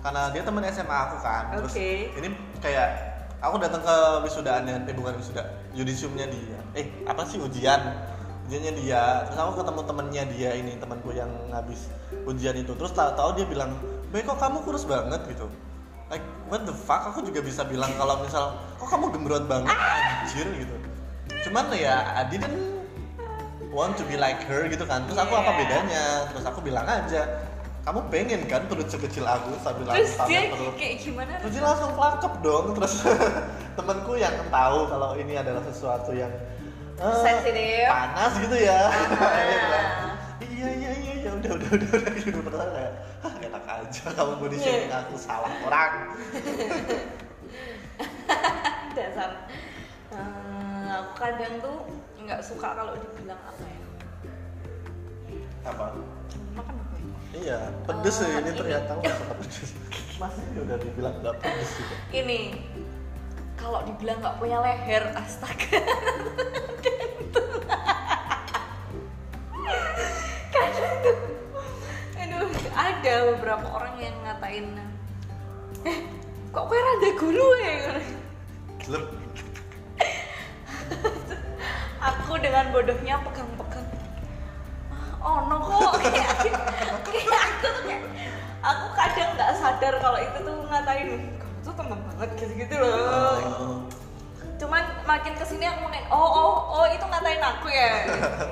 karena 0.00 0.22
dia 0.32 0.42
teman 0.48 0.64
SMA 0.72 0.96
aku 1.12 1.16
kan. 1.20 1.52
Terus 1.60 1.76
Oke. 1.76 1.90
ini 2.08 2.28
kayak 2.56 3.13
aku 3.40 3.56
datang 3.62 3.82
ke 3.82 3.96
wisudaannya, 4.26 4.86
eh 4.86 4.94
bukan 4.94 5.14
wisuda, 5.18 5.42
yudisiumnya 5.74 6.26
dia. 6.28 6.58
Eh 6.74 6.86
apa 7.08 7.22
sih 7.26 7.38
ujian? 7.38 7.80
Ujiannya 8.46 8.72
dia. 8.76 9.24
Terus 9.26 9.38
aku 9.40 9.64
ketemu 9.64 9.80
temennya 9.88 10.22
dia 10.28 10.50
ini 10.52 10.72
temanku 10.76 11.10
yang 11.16 11.30
ngabis 11.48 11.88
ujian 12.28 12.54
itu. 12.60 12.72
Terus 12.76 12.92
tahu-tahu 12.92 13.40
dia 13.40 13.46
bilang, 13.48 13.74
"Baik 14.12 14.28
kok 14.28 14.38
kamu 14.38 14.60
kurus 14.62 14.84
banget 14.84 15.24
gitu." 15.26 15.48
Like 16.12 16.24
what 16.52 16.68
the 16.68 16.76
fuck? 16.76 17.08
Aku 17.10 17.24
juga 17.24 17.40
bisa 17.40 17.64
bilang 17.64 17.88
kalau 17.96 18.20
misal, 18.20 18.60
"Kok 18.76 18.88
kamu 18.92 19.16
gembrot 19.16 19.44
banget?" 19.48 19.72
Anjir 19.72 20.46
gitu. 20.60 20.76
Cuman 21.48 21.72
ya 21.72 22.04
I 22.20 22.28
didn't 22.28 22.74
want 23.74 23.98
to 23.98 24.04
be 24.06 24.14
like 24.20 24.38
her 24.46 24.68
gitu 24.70 24.84
kan. 24.86 25.02
Terus 25.08 25.18
aku 25.18 25.34
apa 25.34 25.50
Yeah. 25.50 25.60
bedanya? 25.64 26.04
Terus 26.30 26.44
aku 26.46 26.60
bilang 26.62 26.86
aja, 26.86 27.26
kamu 27.84 28.00
pengen 28.08 28.40
kan 28.44 28.64
perut 28.64 28.88
sekecil 28.88 29.22
aku 29.22 29.54
sambil 29.60 29.84
aku 29.86 29.94
Terus 29.94 30.12
pamer 30.16 30.26
dia 30.26 30.40
perut 30.48 30.74
kayak 30.74 30.94
gimana? 30.98 31.32
terus 31.38 31.52
dia 31.52 31.62
langsung 31.62 31.90
kelakep 31.92 32.32
dong 32.40 32.64
terus 32.72 32.94
temanku 33.76 34.12
yang 34.16 34.34
tahu 34.48 34.78
kalau 34.86 35.10
ini 35.14 35.32
adalah 35.34 35.62
sesuatu 35.62 36.10
yang 36.10 36.30
Sensitif. 36.96 37.84
panas 37.86 38.32
gitu 38.38 38.56
ya 38.56 38.80
Ah. 38.86 40.14
Iya 40.44 40.68
iya 40.70 40.90
iya 40.94 41.12
iya 41.18 41.30
udah 41.34 41.50
udah 41.52 41.68
udah 41.72 41.88
udah 41.94 42.12
gitu 42.14 42.38
aku 42.38 42.50
kayak 42.54 42.92
"Hah, 43.20 43.32
enak 43.38 43.64
aja 43.66 44.02
kamu 44.12 44.32
body 44.38 44.56
shaming 44.56 44.86
Iya. 44.86 44.96
aku 45.02 45.14
salah 45.16 45.50
orang 45.60 45.92
Dasar. 48.94 49.30
Hmm, 50.08 50.84
aku 50.88 51.12
kadang 51.16 51.52
tuh 51.58 51.76
nggak 52.16 52.40
suka 52.40 52.68
kalau 52.72 52.92
dibilang 52.94 53.40
apa 53.40 53.64
ya. 53.64 53.80
apa 55.64 55.84
ya? 55.90 56.02
Iya 57.34 57.58
pedes 57.84 58.14
sih 58.14 58.26
Eh, 58.26 58.38
ini 58.38 58.46
ini. 58.46 58.56
ternyata 58.56 58.90
suka 59.02 59.34
pedes 59.34 59.70
masih 60.14 60.44
udah 60.56 60.76
dibilang 60.78 61.14
nggak 61.20 61.34
pedes 61.38 61.70
gitu 61.74 61.94
Ini 62.14 62.38
kalau 63.54 63.80
dibilang 63.82 64.20
nggak 64.20 64.36
punya 64.36 64.60
leher, 64.60 65.08
astaga. 65.16 65.80
Kadang 70.52 70.94
tuh, 71.04 71.16
aduh, 72.14 72.44
ada 72.76 73.14
beberapa 73.32 73.66
orang 73.72 73.94
yang 73.96 74.12
ngatain, 74.20 74.66
eh, 75.88 75.98
kok 76.52 76.64
kue 76.68 76.76
rada 76.76 77.10
gulu 77.16 77.48
ya? 77.56 77.76
Aku 82.04 82.36
dengan 82.36 82.68
bodohnya 82.68 83.16
sadar 89.74 89.94
kalau 89.98 90.18
itu 90.22 90.38
tuh 90.38 90.56
ngatain 90.70 91.08
kamu 91.34 91.58
tuh 91.66 91.74
teman 91.74 91.98
banget 92.06 92.28
gitu-gitu 92.38 92.74
loh. 92.78 92.94
Oh. 92.94 93.76
Cuman 94.54 94.82
makin 95.02 95.34
ke 95.34 95.42
sini 95.42 95.66
aku 95.66 95.90
makin 95.90 96.06
oh 96.14 96.30
oh 96.30 96.54
oh 96.78 96.86
itu 96.86 97.02
ngatain 97.02 97.42
aku 97.42 97.66
ya. 97.74 97.92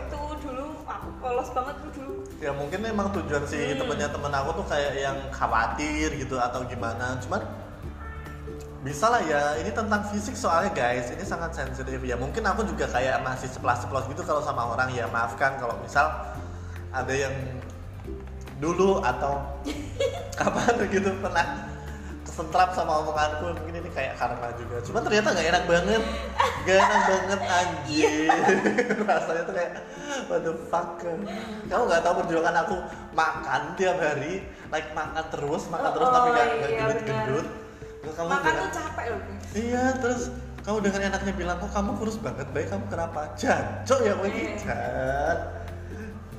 itu 0.03 0.21
dulu 0.43 0.67
aku 0.83 1.09
polos 1.23 1.49
banget 1.55 1.75
tuh 1.79 1.91
dulu. 1.95 2.13
ya 2.43 2.51
mungkin 2.51 2.83
emang 2.83 3.15
tujuan 3.15 3.47
si 3.47 3.55
Hmm. 3.55 3.79
temennya 3.79 4.11
temen 4.11 4.35
aku 4.35 4.51
tuh 4.59 4.67
kayak 4.67 4.99
yang 4.99 5.15
khawatir 5.31 6.11
gitu 6.19 6.35
atau 6.43 6.67
gimana 6.67 7.15
cuman 7.23 7.39
bisa 8.83 9.07
lah 9.07 9.23
ya 9.23 9.63
ini 9.63 9.71
tentang 9.71 10.03
fisik 10.11 10.35
soalnya 10.35 10.75
guys 10.75 11.07
ini 11.15 11.23
sangat 11.23 11.55
sensitif 11.55 12.03
ya 12.03 12.19
mungkin 12.19 12.43
aku 12.43 12.67
juga 12.67 12.91
kayak 12.91 13.23
masih 13.23 13.47
ceplas-ceplos 13.47 14.11
gitu 14.11 14.27
kalau 14.27 14.43
sama 14.43 14.75
orang 14.75 14.91
ya 14.91 15.07
maafkan 15.07 15.55
kalau 15.63 15.79
misal 15.87 16.11
ada 16.91 17.15
yang 17.15 17.31
dulu 18.62 19.03
atau 19.03 19.42
kapan 20.38 20.75
gitu 20.87 21.11
pernah 21.18 21.66
kesentrap 22.22 22.72
sama 22.72 23.03
omonganku 23.03 23.53
mungkin 23.53 23.75
ini 23.77 23.90
kayak 23.90 24.16
karma 24.16 24.55
juga. 24.55 24.79
Cuman 24.81 25.03
ternyata 25.03 25.29
nggak 25.31 25.48
enak 25.51 25.64
banget. 25.66 26.03
Nggak 26.62 26.77
enak 26.79 27.01
banget 27.05 27.40
anjir 27.59 28.31
rasanya 29.11 29.42
tuh 29.42 29.53
kayak 29.53 29.72
what 30.31 30.40
the 30.40 30.55
fuck? 30.70 30.88
Kamu 31.66 31.83
nggak 31.85 32.01
tahu 32.01 32.14
perjuangan 32.22 32.55
aku 32.62 32.77
makan 33.12 33.61
tiap 33.75 33.98
hari 33.98 34.40
like 34.70 34.88
makan 34.92 35.25
terus 35.29 35.66
makan 35.68 35.90
terus 35.90 36.07
Oh, 36.07 36.14
tapi 36.14 36.29
nggak 36.31 36.46
nggak 36.48 36.70
iya, 36.70 36.79
gendut-gendut. 36.81 37.46
Terus 38.03 38.14
kamu 38.16 38.29
Makan 38.29 38.42
dengan- 38.42 38.62
tuh 38.62 38.70
capek 38.72 39.05
loh. 39.07 39.20
iya 39.53 39.85
terus 39.94 40.22
kamu 40.62 40.79
dengan 40.81 41.01
enaknya 41.05 41.33
bilang 41.37 41.57
kok 41.59 41.70
kamu 41.70 41.90
kurus 41.94 42.16
banget 42.16 42.46
baik 42.48 42.66
kamu 42.66 42.85
kenapa? 42.88 43.20
Jancok 43.37 43.98
ya 44.01 44.12
gue 44.14 44.29
Iya. 44.31 44.51
jan 44.57 45.37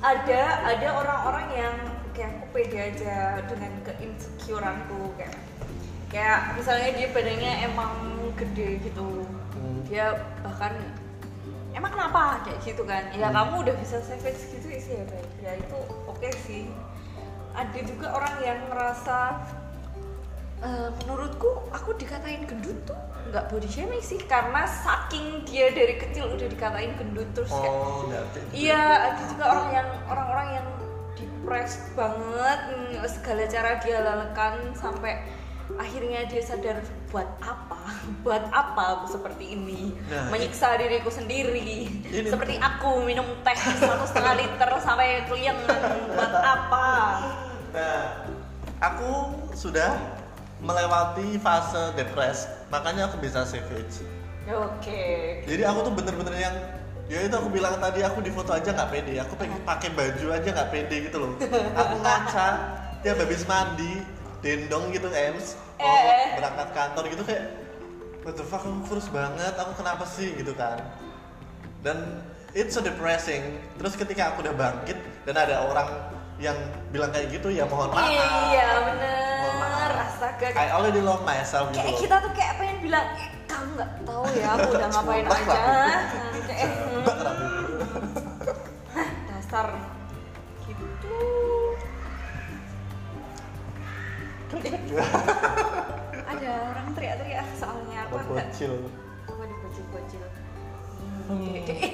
Ada 0.02 0.42
ada 0.66 0.88
orang-orang 0.94 1.46
yang 1.54 1.74
kayak 2.14 2.30
aku 2.32 2.46
pede 2.50 2.78
aja 2.80 3.16
dengan 3.44 3.72
keinsecureanku 3.82 5.00
kayak 5.18 5.34
kayak 6.08 6.38
misalnya 6.54 6.94
dia 6.94 7.08
badannya 7.10 7.52
emang 7.66 7.92
gede 8.34 8.78
gitu. 8.80 9.26
Hmm. 9.54 9.82
dia 9.84 10.14
bahkan 10.42 10.74
emang 11.70 11.90
kenapa? 11.90 12.40
kayak 12.42 12.58
gitu 12.62 12.82
kan. 12.82 13.02
Ya 13.12 13.28
Hmm. 13.28 13.36
kamu 13.36 13.54
udah 13.66 13.74
bisa 13.76 13.98
savage 14.00 14.42
gitu 14.48 14.66
sih 14.70 14.94
ya 14.94 15.04
baik 15.06 15.30
ya 15.42 15.52
itu 15.58 15.78
oke 16.06 16.28
sih. 16.46 16.70
Ada 17.54 17.78
juga 17.82 18.06
orang 18.10 18.34
yang 18.40 18.58
ngerasa 18.66 19.18
"Eh, 20.58 20.88
menurutku 21.02 21.50
aku 21.70 21.92
dikatain 21.94 22.46
gendut 22.46 22.78
tuh 22.82 22.96
nggak 23.28 23.50
body 23.50 23.66
shaming 23.66 24.00
sih 24.00 24.16
karena 24.24 24.64
saking 24.64 25.42
dia 25.44 25.68
dari 25.70 25.98
kecil 25.98 26.30
udah 26.30 26.46
dikatain 26.46 26.94
gendut 26.94 27.26
terus 27.34 27.50
kayak 27.50 27.68
oh 27.68 28.06
berarti 28.06 28.38
Iya, 28.54 28.80
ada 29.10 29.22
juga 29.28 29.44
orang 29.44 29.68
yang 29.72 29.88
orang-orang 30.06 30.48
yang 30.56 30.66
depres 31.44 31.76
banget, 31.92 32.60
mm, 32.72 33.04
segala 33.04 33.44
cara 33.44 33.76
dia 33.84 34.00
lakukan 34.00 34.72
sampai 34.72 35.28
akhirnya 35.76 36.24
dia 36.24 36.40
sadar 36.40 36.80
buat 37.12 37.28
apa, 37.44 37.76
buat 38.24 38.48
apa 38.48 38.82
aku 38.96 39.12
seperti 39.12 39.52
ini, 39.52 39.92
Nah, 40.08 40.32
menyiksa 40.32 40.80
diriku 40.80 41.12
sendiri, 41.12 41.84
Ini- 42.08 42.32
seperti 42.32 42.56
aku 42.56 43.04
minum 43.04 43.28
teh 43.44 43.52
satu 43.60 44.08
setengah 44.08 44.34
liter 44.40 44.70
sampai 44.80 45.28
klien, 45.28 45.52
buat 46.16 46.32
apa? 46.32 46.88
Nah, 47.76 48.24
aku 48.80 49.36
sudah 49.52 50.00
melewati 50.64 51.36
fase 51.44 51.92
depres, 51.92 52.48
makanya 52.72 53.12
aku 53.12 53.20
bisa 53.20 53.44
savage. 53.44 54.00
Oke. 54.48 55.44
Jadi 55.44 55.60
aku 55.60 55.78
tuh 55.84 55.92
bener-bener 55.92 56.40
yang 56.40 56.56
ya 57.04 57.18
itu 57.20 57.34
aku 57.34 57.48
bilang 57.48 57.76
tadi 57.76 58.00
aku 58.00 58.18
di 58.18 58.30
foto 58.30 58.50
aja 58.50 58.70
nggak 58.70 58.88
pede, 58.88 59.20
aku 59.20 59.34
pengen 59.36 59.60
pakai 59.62 59.92
baju 59.92 60.26
aja 60.30 60.48
nggak 60.50 60.70
pede 60.70 60.96
gitu 61.04 61.16
loh. 61.18 61.32
Aku 61.80 61.94
ngaca 62.00 62.46
tiap 63.00 63.20
habis 63.20 63.44
mandi, 63.44 64.00
dendong 64.40 64.88
gitu 64.88 65.08
ems, 65.08 65.60
mau 65.76 65.84
Eh. 65.84 66.32
berangkat 66.34 66.68
kantor 66.72 67.04
gitu 67.08 67.22
kayak 67.22 67.44
what 68.24 68.32
the 68.32 68.42
fuck 68.42 68.64
aku 68.64 68.80
kurus 68.88 69.08
banget, 69.08 69.52
aku 69.54 69.76
kenapa 69.76 70.08
sih 70.08 70.32
gitu 70.32 70.56
kan. 70.56 70.80
Dan 71.84 72.24
it's 72.52 72.72
so 72.72 72.80
depressing. 72.80 73.60
Terus 73.76 73.92
ketika 73.94 74.32
aku 74.32 74.40
udah 74.40 74.56
bangkit 74.56 74.96
dan 75.28 75.36
ada 75.36 75.68
orang 75.68 75.88
yang 76.40 76.56
bilang 76.88 77.12
kayak 77.12 77.28
gitu 77.30 77.52
ya 77.52 77.68
mohon 77.68 77.92
maaf. 77.92 78.08
Iya 78.08 78.64
Mohon 78.72 78.84
bener, 78.90 79.52
maaf. 79.60 80.08
astaga. 80.08 80.46
I 80.56 80.72
already 80.72 80.98
love 80.98 81.20
myself 81.22 81.68
gitu 81.70 81.84
kayak 81.84 82.00
kita 82.00 82.16
tuh 82.18 82.32
kayak 82.32 82.52
pengen 82.56 82.78
bilang 82.80 83.04
eh, 83.14 83.28
kamu 83.54 83.68
nggak 83.72 83.90
tahu 84.02 84.24
ya 84.34 84.48
aku 84.52 84.68
udah 84.68 84.88
ngapain 84.92 85.24
aja 85.24 85.38
Mbak, 85.38 85.60
Rambut. 85.62 87.06
dasar 89.28 89.66
gitu 90.60 91.14
ada 96.24 96.50
orang 96.70 96.86
teriak-teriak 96.94 97.48
soalnya 97.54 98.06
aku 98.06 98.14
Apa 98.16 98.24
nggak 98.28 98.48
bocil? 98.50 98.72
apa 99.24 99.42
dibocil-bocil 99.44 100.22
hmm. 101.26 101.54
kayak, 101.66 101.80
eh, 101.80 101.92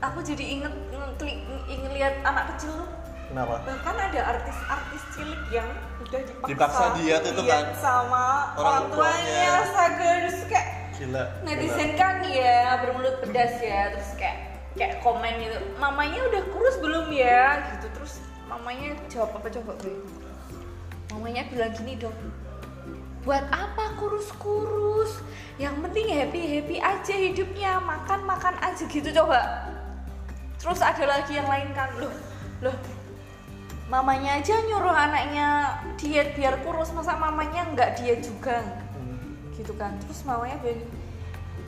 aku 0.00 0.18
jadi 0.22 0.44
inget 0.50 0.72
ngeklik 0.88 1.36
ingin 1.66 1.90
lihat 1.92 2.14
anak 2.22 2.54
kecil 2.54 2.72
tuh. 2.74 2.88
Kenapa? 3.28 3.64
bahkan 3.64 3.96
ada 3.96 4.20
artis-artis 4.28 5.02
cilik 5.12 5.40
yang 5.48 5.68
udah 6.00 6.20
dipaksa, 6.20 6.48
Dipaksa 6.48 6.84
diet 6.96 7.22
itu 7.24 7.42
kan? 7.42 7.64
sama 7.76 8.52
Orang 8.52 8.60
orang, 8.60 8.84
tuanya. 8.92 9.24
tuanya 9.24 9.48
astaga 9.64 10.08
terus 10.20 10.38
kayak 10.46 10.68
Gila. 11.02 11.24
netizen 11.42 11.98
kan 11.98 12.22
ya 12.22 12.78
bermulut 12.78 13.18
pedas 13.26 13.58
ya 13.58 13.90
terus 13.90 14.14
kayak 14.14 14.38
kayak 14.78 15.02
komen 15.02 15.34
gitu. 15.42 15.58
Mamanya 15.82 16.30
udah 16.30 16.42
kurus 16.54 16.78
belum 16.78 17.10
ya? 17.10 17.58
Gitu 17.74 17.90
terus 17.90 18.22
mamanya 18.46 18.94
jawab 19.10 19.34
apa 19.34 19.48
coba 19.50 19.72
gue 19.82 19.96
mamanya 21.10 21.42
bilang 21.50 21.72
gini 21.74 21.98
dong 21.98 22.14
buat 23.26 23.42
apa 23.50 23.98
kurus-kurus? 23.98 25.22
Yang 25.58 25.74
penting 25.86 26.06
happy 26.10 26.40
happy 26.58 26.76
aja 26.78 27.14
hidupnya 27.14 27.82
makan 27.82 28.22
makan 28.22 28.54
aja 28.62 28.82
gitu 28.86 29.10
coba. 29.10 29.66
Terus 30.58 30.78
ada 30.78 31.04
lagi 31.06 31.34
yang 31.34 31.50
lain 31.50 31.74
kan 31.74 31.90
loh 31.98 32.14
loh 32.62 32.78
mamanya 33.90 34.38
aja 34.38 34.54
nyuruh 34.64 34.94
anaknya 34.94 35.76
diet 36.00 36.32
biar 36.38 36.62
kurus 36.62 36.94
masa 36.94 37.18
mamanya 37.18 37.66
nggak 37.74 37.90
diet 37.98 38.22
juga. 38.22 38.62
Gitu 39.54 39.72
kan. 39.74 39.92
Terus 39.98 40.22
mamanya 40.22 40.56
bilang 40.58 40.84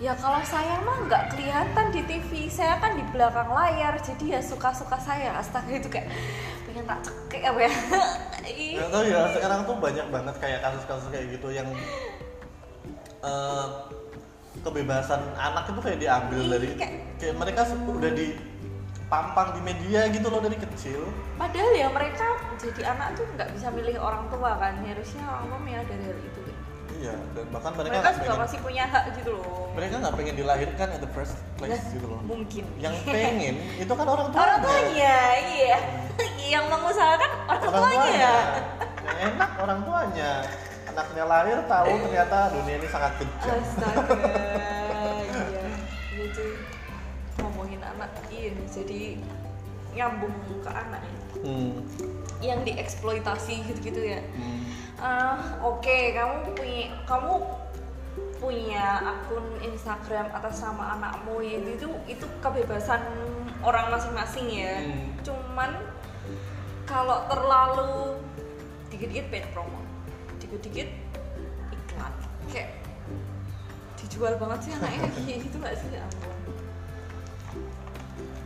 ya 0.02 0.10
kalau 0.14 0.42
saya 0.42 0.82
mah 0.82 1.06
nggak 1.06 1.22
kelihatan 1.30 1.86
di 1.88 2.02
TV 2.02 2.30
saya 2.50 2.76
kan 2.78 2.98
di 2.98 3.04
belakang 3.08 3.46
layar 3.46 3.94
jadi 3.98 4.38
ya 4.38 4.40
suka-suka 4.40 4.98
saya. 4.98 5.36
Astaga 5.36 5.70
itu 5.70 5.86
kayak 5.86 6.08
pengen 6.64 6.84
tak 6.84 7.00
cekek 7.02 7.42
apa 7.46 7.60
ya? 7.62 7.72
Ih. 8.50 8.74
Nggak 8.76 8.90
tahu 8.90 9.04
ya 9.06 9.20
sekarang 9.30 9.60
tuh 9.64 9.76
banyak 9.78 10.06
banget 10.08 10.34
kayak 10.38 10.60
kasus-kasus 10.60 11.08
kayak 11.08 11.26
gitu 11.32 11.48
yang 11.50 11.68
eh, 13.24 13.66
kebebasan 14.60 15.20
anak 15.34 15.64
itu 15.66 15.80
kayak 15.80 15.98
diambil 15.98 16.40
Iya, 16.40 16.50
dari 16.50 16.68
kayak- 16.74 17.02
kayak 17.18 17.36
mereka 17.36 17.60
udah 17.66 18.12
dipampang 18.12 19.48
di 19.54 19.60
media 19.62 20.00
gitu 20.08 20.26
loh 20.28 20.40
dari 20.40 20.56
kecil. 20.56 21.00
padahal 21.34 21.72
ya 21.74 21.88
mereka 21.90 22.26
jadi 22.54 22.94
anak 22.94 23.18
tuh 23.18 23.26
nggak 23.34 23.50
bisa 23.52 23.66
milih 23.70 23.96
orang 23.98 24.26
tua 24.28 24.54
kan. 24.56 24.74
Harusnya 24.78 25.24
orang 25.24 25.46
tua 25.48 25.60
ya 25.66 25.80
dari 25.82 26.06
itu 26.14 26.40
Iya 27.04 27.14
dan 27.30 27.44
bahkan 27.52 27.72
mereka 27.74 27.92
mereka 27.94 28.10
juga 28.10 28.24
pengen, 28.24 28.40
masih 28.40 28.58
punya 28.58 28.84
hak 28.86 29.04
gitu 29.14 29.30
loh 29.30 29.44
mereka 29.70 29.94
nggak 30.00 30.14
pengen 30.16 30.34
dilahirkan 30.34 30.88
at 30.88 31.00
the 31.00 31.10
first 31.12 31.34
place 31.54 31.76
Nah, 31.76 31.92
gitu 31.92 32.06
loh. 32.06 32.20
mungkin 32.24 32.64
Yang 32.78 32.94
pengen 33.04 33.54
itu 33.82 33.92
kan 33.92 34.06
orang 34.06 34.26
tuanya. 34.26 34.40
orang 34.40 34.58
tuanya 34.62 35.16
iya 35.44 35.76
yang 36.54 36.64
mengusahakan 36.66 37.30
orang, 37.44 37.60
Orang 37.60 37.72
tuanya 37.74 38.00
tuanya. 38.00 38.32
Yang 39.04 39.18
enak 39.28 39.50
orang 39.58 39.80
tuanya. 39.84 40.30
Anaknya 40.86 41.24
lahir 41.26 41.58
tahu 41.66 41.90
ternyata 42.00 42.38
dunia 42.50 42.74
ini 42.78 42.88
sangat 42.88 43.12
kejam. 43.18 43.52
astaga 43.52 44.16
iya 45.20 45.42
iya 45.50 45.64
cuy 46.30 46.50
ngomongin 47.36 47.80
anak 47.82 48.10
ini 48.30 48.64
jadi 48.66 49.02
nyambung 49.92 50.32
ke 50.56 50.70
anak 50.70 51.02
ya. 51.02 51.18
Hmm. 51.42 51.72
Yang 52.44 52.60
dieksploitasi 52.62 53.64
gitu-gitu 53.64 54.00
ya. 54.04 54.20
Hmm. 54.20 54.62
Ah, 55.00 55.38
oke 55.64 55.96
kamu 56.14 56.54
punya 56.54 56.84
kamu 57.08 57.32
punya 58.38 59.00
akun 59.00 59.44
Instagram 59.64 60.28
atas 60.30 60.60
nama 60.60 61.00
anakmu 61.00 61.40
itu 61.40 61.80
itu 61.80 61.88
itu 62.06 62.26
kebebasan 62.44 63.00
orang 63.64 63.88
masing-masing 63.88 64.46
ya. 64.52 64.84
Hmm. 64.84 65.16
cuman 65.24 65.70
kalau 66.84 67.24
terlalu 67.32 68.20
dikit-dikit 68.92 69.26
paid 69.32 69.46
promo. 69.56 69.80
Dikit-dikit 70.38 70.88
iklan. 71.72 72.12
Kayak 72.52 72.70
dijual 73.98 74.36
banget 74.36 74.68
sih 74.68 74.72
anaknya 74.76 75.08
kayak 75.10 75.38
gitu 75.48 75.56
nggak 75.58 75.74
sih? 75.80 75.88
Ya 75.96 76.04
ampun 76.04 76.53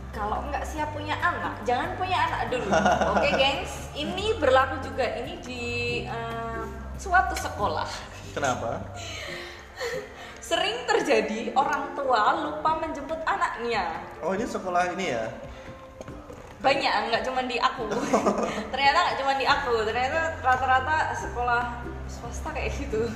kalau 0.09 0.41
nggak 0.49 0.65
siap 0.65 0.89
punya 0.91 1.13
anak 1.21 1.53
jangan 1.63 1.93
punya 1.95 2.17
anak 2.17 2.41
dulu. 2.49 2.69
Oke 3.13 3.29
gengs? 3.37 3.93
Ini 3.93 4.37
berlaku 4.41 4.81
juga 4.81 5.05
ini 5.21 5.37
di 5.43 5.65
eh, 6.05 6.63
suatu 6.97 7.35
sekolah. 7.37 7.89
Kenapa? 8.33 8.81
sering 10.49 10.81
terjadi 10.89 11.53
orang 11.53 11.93
tua 11.93 12.41
lupa 12.41 12.81
menjemput 12.81 13.21
anaknya. 13.23 14.01
Oh 14.25 14.33
ini 14.33 14.45
sekolah 14.49 14.97
ini 14.97 15.13
ya? 15.13 15.25
banyak 16.59 16.91
nggak 17.07 17.23
cuma 17.23 17.39
di 17.47 17.55
aku. 17.55 17.87
Ternyata 18.75 18.97
nggak 18.99 19.17
cuma 19.23 19.33
di 19.39 19.45
aku 19.47 19.73
ternyata 19.87 20.35
rata-rata 20.43 21.15
sekolah 21.15 21.63
swasta 22.11 22.51
kayak 22.51 22.75
gitu 22.75 23.07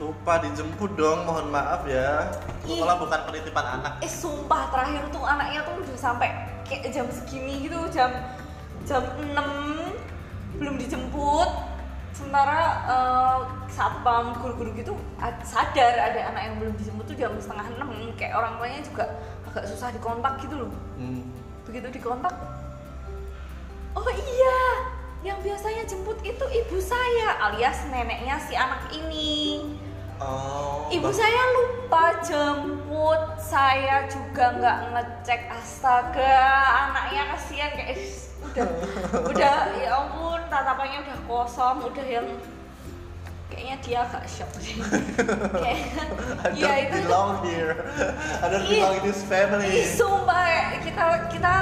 Lupa 0.00 0.40
dijemput 0.40 0.96
dong, 0.96 1.28
mohon 1.28 1.52
maaf 1.52 1.84
ya. 1.84 2.32
Sekolah 2.64 2.96
bukan 2.96 3.20
penitipan 3.28 3.66
anak. 3.76 3.92
eh 4.00 4.08
sumpah 4.08 4.72
terakhir 4.72 5.04
tuh 5.10 5.20
anaknya 5.20 5.60
tuh 5.60 5.76
udah 5.76 5.98
sampai 5.98 6.28
kayak 6.64 6.88
jam 6.88 7.04
segini 7.10 7.66
gitu 7.66 7.76
jam 7.90 8.08
jam 8.86 9.02
6 9.18 9.34
belum 10.56 10.78
dijemput 10.78 11.50
sementara 12.10 12.60
eh, 12.86 13.38
satpam 13.68 14.38
guru-guru 14.38 14.70
gitu 14.72 14.92
ad- 15.18 15.42
sadar 15.42 15.98
ada 15.98 16.30
anak 16.30 16.42
yang 16.42 16.54
belum 16.58 16.74
dijemput 16.78 17.04
tuh 17.04 17.16
jam 17.16 17.32
setengah 17.36 17.66
enam 17.74 17.90
kayak 18.14 18.34
orang 18.34 18.54
tuanya 18.56 18.80
juga 18.80 19.04
agak 19.46 19.64
susah 19.66 19.90
dikontak 19.90 20.38
gitu 20.38 20.54
loh 20.56 20.70
Hmm. 20.94 21.26
begitu 21.66 21.90
dikontak 21.90 22.34
oh 23.92 24.06
iya 24.06 24.58
yang 25.22 25.42
biasanya 25.42 25.82
jemput 25.84 26.22
itu 26.22 26.44
ibu 26.46 26.76
saya 26.78 27.50
alias 27.50 27.82
neneknya 27.88 28.38
si 28.38 28.54
anak 28.54 28.84
ini 28.90 29.64
Oh. 30.20 30.84
ibu 30.92 31.08
saya 31.08 31.42
lupa 31.56 32.20
jemput 32.20 33.40
saya 33.40 34.04
juga 34.04 34.52
nggak 34.52 34.78
ngecek 34.92 35.48
astaga 35.48 36.44
anaknya 36.84 37.22
kasihan 37.32 37.72
kayak 37.72 37.96
udah 38.42 38.68
udah 39.24 39.54
ya 39.74 39.88
ampun 39.90 40.40
tatapannya 40.46 41.00
udah 41.02 41.18
kosong 41.24 41.88
udah 41.88 42.04
yang 42.04 42.28
kayaknya 43.48 43.76
dia 43.80 43.98
agak 44.02 44.24
shock 44.26 44.52
sih 44.60 44.76
kayak 45.64 45.88
I 46.44 46.52
iya 46.52 46.68
don't 46.68 46.84
itu 46.84 46.96
belong 47.02 47.30
here. 47.42 47.74
I 48.38 48.46
don't 48.46 48.64
belong 48.64 48.94
in 48.96 49.02
this 49.02 49.24
family. 49.24 49.88
Sumpah 49.90 50.44
ya, 50.46 50.62
kita 50.80 51.04
kita 51.28 51.54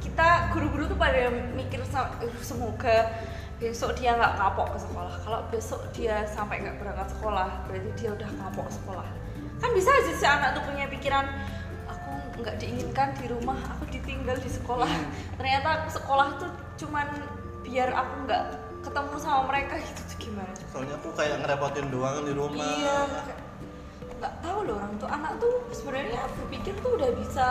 kita 0.00 0.28
guru-guru 0.50 0.86
tuh 0.86 0.96
pada 0.96 1.28
mikir 1.52 1.82
sa- 1.84 2.14
"Eh, 2.18 2.30
semoga 2.40 3.10
besok 3.58 3.98
dia 3.98 4.14
nggak 4.14 4.38
kapok 4.38 4.74
ke 4.74 4.78
sekolah. 4.86 5.14
Kalau 5.26 5.40
besok 5.50 5.82
dia 5.90 6.22
sampai 6.30 6.62
nggak 6.62 6.78
berangkat 6.78 7.10
sekolah, 7.18 7.66
berarti 7.66 7.90
dia 7.98 8.10
udah 8.14 8.30
kapok 8.38 8.68
sekolah. 8.70 9.08
Kan 9.58 9.70
bisa 9.74 9.90
aja 9.90 10.12
si 10.14 10.26
anak 10.26 10.54
tuh 10.54 10.62
punya 10.62 10.86
pikiran 10.86 11.26
aku 11.90 12.10
nggak 12.38 12.56
diinginkan 12.62 13.10
di 13.18 13.26
rumah, 13.26 13.58
aku 13.74 13.90
ditinggal 13.90 14.38
di 14.38 14.50
sekolah. 14.50 14.90
Ternyata 15.34 15.82
aku 15.82 15.88
sekolah 15.98 16.28
tuh 16.38 16.50
cuman 16.86 17.06
biar 17.66 17.90
aku 17.90 18.14
nggak 18.30 18.44
ketemu 18.86 19.14
sama 19.18 19.50
mereka 19.50 19.74
gitu 19.82 20.02
tuh 20.06 20.18
gimana? 20.22 20.52
Soalnya 20.70 20.94
aku 21.02 21.10
kayak 21.18 21.42
ngerepotin 21.42 21.86
doang 21.90 22.22
di 22.22 22.32
rumah. 22.38 22.62
Iya, 22.62 22.98
nggak 24.22 24.34
tahu 24.38 24.58
loh 24.70 24.74
orang 24.78 24.94
tuh 25.02 25.08
anak 25.10 25.32
tuh 25.42 25.54
sebenarnya 25.74 26.22
berpikir 26.38 26.74
tuh 26.78 26.94
udah 26.94 27.10
bisa 27.18 27.48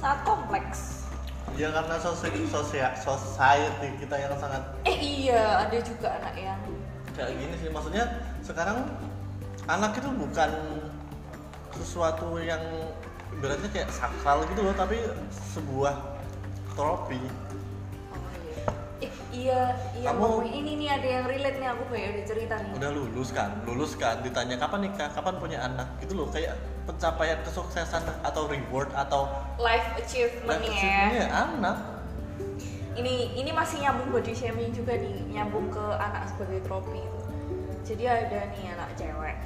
sangat 0.00 0.20
kompleks. 0.24 1.05
Ya 1.54 1.70
karena 1.70 1.96
sosial 2.02 2.34
sosial 2.50 2.90
society 2.98 3.88
kita 4.02 4.18
yang 4.18 4.34
sangat 4.36 4.60
Eh 4.82 4.98
iya, 4.98 5.62
ada 5.62 5.78
juga 5.78 6.10
anak 6.18 6.34
yang 6.34 6.60
kayak 7.14 7.32
gini 7.38 7.54
sih. 7.62 7.70
Maksudnya 7.70 8.04
sekarang 8.42 8.82
anak 9.70 9.94
itu 9.96 10.10
bukan 10.10 10.50
sesuatu 11.78 12.36
yang 12.42 12.60
ibaratnya 13.38 13.70
kayak 13.72 13.88
sakral 13.94 14.42
gitu 14.50 14.66
loh, 14.66 14.74
tapi 14.74 15.00
sebuah 15.54 15.94
trofi. 16.74 17.22
Eh 18.96 19.12
iya, 19.28 19.76
iya 19.92 20.08
Kamu- 20.08 20.40
ini 20.48 20.80
nih 20.80 20.88
ada 20.88 21.04
yang 21.04 21.24
relate 21.28 21.58
nih 21.60 21.68
aku 21.68 21.84
kayak 21.92 22.08
udah 22.16 22.24
cerita 22.24 22.54
nih. 22.64 22.72
Udah 22.80 22.90
lulus 22.96 23.28
kan, 23.28 23.50
lulus 23.68 23.92
kan, 23.92 24.24
ditanya 24.24 24.56
kapan 24.56 24.88
nikah, 24.88 25.12
kapan 25.12 25.36
punya 25.36 25.58
anak, 25.60 25.84
gitu 26.00 26.16
loh 26.16 26.32
kayak 26.32 26.56
pencapaian 26.88 27.36
kesuksesan 27.44 28.00
atau 28.24 28.48
reward 28.48 28.88
atau 28.96 29.28
Life 29.60 30.00
achievement 30.00 30.64
life 30.64 30.64
ya. 30.64 30.72
achievementnya 30.72 31.26
anak. 31.28 31.76
Ini 32.96 33.14
ini 33.36 33.50
masih 33.52 33.84
nyambung 33.84 34.08
body 34.08 34.32
shaming 34.32 34.72
juga 34.72 34.96
nih, 34.96 35.28
nyambung 35.28 35.68
ke 35.68 35.84
anak 36.00 36.32
sebagai 36.32 36.64
trofi 36.64 36.96
itu. 36.96 37.20
Jadi 37.84 38.02
ada 38.08 38.48
nih 38.48 38.72
anak 38.72 38.96
cewek 38.96 39.36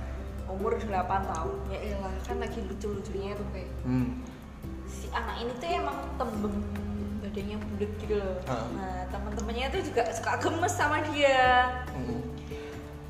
umur 0.47 0.79
8 0.79 1.27
tahun 1.27 1.57
ya 1.71 1.79
elah 1.91 2.11
kan 2.23 2.39
lagi 2.39 2.59
lucu-lucunya 2.63 3.35
tuh 3.35 3.47
kayak 3.55 3.71
Hmm. 3.87 4.19
si 4.83 5.07
anak 5.11 5.39
ini 5.39 5.55
tuh 5.55 5.71
emang 5.71 5.99
tembem 6.19 6.55
badannya 7.31 7.57
bulat 7.63 7.91
gitu 8.03 8.15
loh. 8.19 8.37
Heeh. 8.43 8.69
Nah 8.75 8.99
teman-temannya 9.15 9.67
tuh 9.71 9.83
juga 9.87 10.03
suka 10.11 10.33
gemes 10.43 10.75
sama 10.75 10.99
dia, 11.15 11.71
Hmm. 11.95 12.27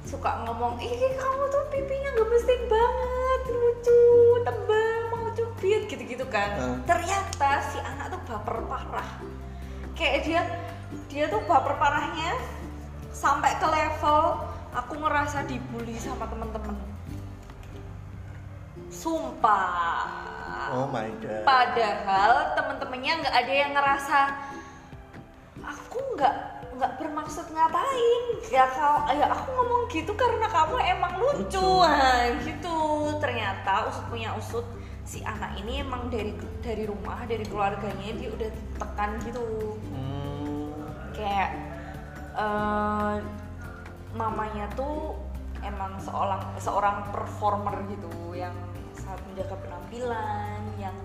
suka 0.04 0.44
ngomong, 0.44 0.76
ih 0.76 1.16
kamu 1.16 1.44
tuh 1.48 1.64
pipinya 1.72 2.10
gemesin 2.20 2.60
banget, 2.68 3.40
lucu, 3.48 4.04
tebal, 4.44 5.00
mau 5.08 5.32
cubit 5.32 5.82
gitu-gitu 5.88 6.24
kan. 6.28 6.52
Heeh. 6.52 6.76
Ternyata 6.84 7.50
si 7.72 7.80
anak 7.80 8.12
tuh 8.12 8.20
baper 8.28 8.60
parah. 8.68 9.10
Kayak 9.96 10.18
dia 10.28 10.40
dia 11.08 11.24
tuh 11.32 11.40
baper 11.48 11.80
parahnya 11.80 12.36
sampai 13.16 13.56
ke 13.56 13.66
level 13.68 14.44
aku 14.76 14.92
ngerasa 15.00 15.48
dibully 15.48 15.96
sama 15.96 16.28
temen-temen. 16.28 16.76
Sumpah. 18.92 20.29
Oh 20.68 20.86
my 20.92 21.08
god. 21.24 21.42
Padahal 21.42 22.32
temen-temennya 22.52 23.12
nggak 23.24 23.34
ada 23.34 23.52
yang 23.52 23.72
ngerasa 23.72 24.18
aku 25.60 25.98
nggak 26.16 26.34
nggak 26.80 26.92
bermaksud 26.96 27.44
ngatain 27.52 28.24
ya 28.48 28.64
kalau 28.72 29.04
ya 29.12 29.28
aku 29.28 29.48
ngomong 29.52 29.82
gitu 29.92 30.12
karena 30.16 30.48
kamu 30.48 30.76
emang 30.80 31.12
lucu, 31.20 31.60
Lucu. 31.60 31.84
Nah, 31.84 32.24
gitu 32.40 32.76
ternyata 33.20 33.84
usut 33.92 34.04
punya 34.08 34.32
usut 34.32 34.64
si 35.04 35.20
anak 35.20 35.60
ini 35.60 35.84
emang 35.84 36.08
dari 36.08 36.32
dari 36.64 36.88
rumah 36.88 37.28
dari 37.28 37.44
keluarganya 37.44 38.16
dia 38.16 38.30
udah 38.32 38.48
ditekan 38.48 39.10
gitu 39.28 39.44
Hmm. 39.92 40.72
kayak 41.12 41.50
eh, 42.38 43.16
mamanya 44.16 44.64
tuh 44.72 45.20
emang 45.60 46.00
seorang 46.00 46.40
seorang 46.56 47.04
performer 47.12 47.76
gitu 47.92 48.32
yang 48.32 48.54
sangat 49.10 49.26
menjaga 49.26 49.56
penampilan 49.66 50.60
yang 50.78 50.96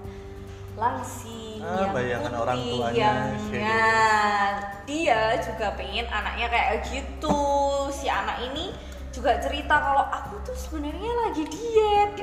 langsing 0.78 1.58
Ah, 1.65 1.89
yang 1.89 1.98
bayangan 1.98 2.30
putih 2.30 2.44
orang 2.46 2.60
tuanya, 2.62 2.94
yang. 2.94 3.18
Nah, 3.65 4.50
dia 4.86 5.22
juga 5.41 5.68
pengen 5.74 6.06
anaknya 6.13 6.48
kayak 6.54 6.86
gitu. 6.86 7.41
Si 7.89 8.06
anak 8.06 8.46
ini 8.46 8.70
juga 9.10 9.41
cerita 9.41 9.82
kalau 9.82 10.06
aku 10.06 10.38
tuh 10.46 10.54
sebenarnya 10.54 11.12
lagi 11.26 11.50
diet. 11.50 12.13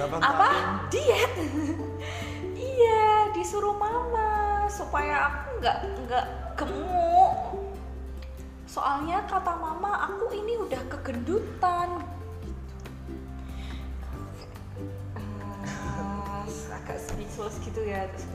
Apa? 0.00 0.48
diet? 0.88 1.32
Iya 2.56 3.36
disuruh 3.36 3.76
mama 3.76 4.64
supaya 4.72 5.28
aku 5.28 5.60
nggak 5.60 5.78
nggak 6.08 6.26
gemuk. 6.56 7.36
Soalnya 8.64 9.28
kata 9.28 9.52
mama 9.60 10.08
aku 10.08 10.32
ini 10.32 10.56
udah 10.56 10.80
kegendutan 10.88 12.00
agak 16.80 16.98
speechless 16.98 17.56
gitu 17.62 17.84
ya 17.84 18.08
terus 18.10 18.26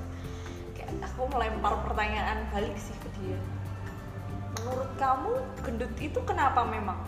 kayak 0.77 0.91
aku 1.01 1.25
melempar 1.33 1.81
pertanyaan 1.85 2.45
balik 2.53 2.75
sih 2.77 2.95
ke 3.01 3.09
dia. 3.19 3.39
Menurut 4.61 4.91
kamu 4.97 5.31
gendut 5.65 5.93
itu 5.99 6.19
kenapa 6.23 6.63
memang? 6.63 6.99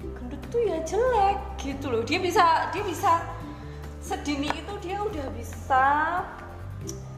Gendut 0.00 0.42
tuh 0.52 0.62
ya 0.62 0.78
jelek 0.84 1.38
gitu 1.58 1.88
loh. 1.88 2.02
Dia 2.04 2.20
bisa 2.20 2.70
dia 2.70 2.84
bisa 2.84 3.24
sedini 4.04 4.46
itu 4.54 4.74
dia 4.78 5.02
udah 5.02 5.26
bisa 5.34 5.84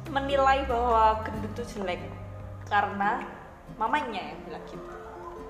menilai 0.09 0.65
bahwa 0.65 1.21
gendut 1.27 1.53
tuh 1.53 1.67
jelek 1.77 2.01
karena 2.73 3.25
mamanya 3.77 4.33
yang 4.33 4.41
bilang 4.49 4.65
gitu. 4.69 4.95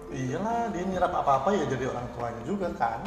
Iyalah, 0.08 0.72
dia 0.72 0.88
nyerap 0.88 1.12
apa-apa 1.12 1.52
ya 1.52 1.68
jadi 1.68 1.84
orang 1.92 2.06
tuanya 2.16 2.42
juga 2.48 2.68
kan. 2.74 3.04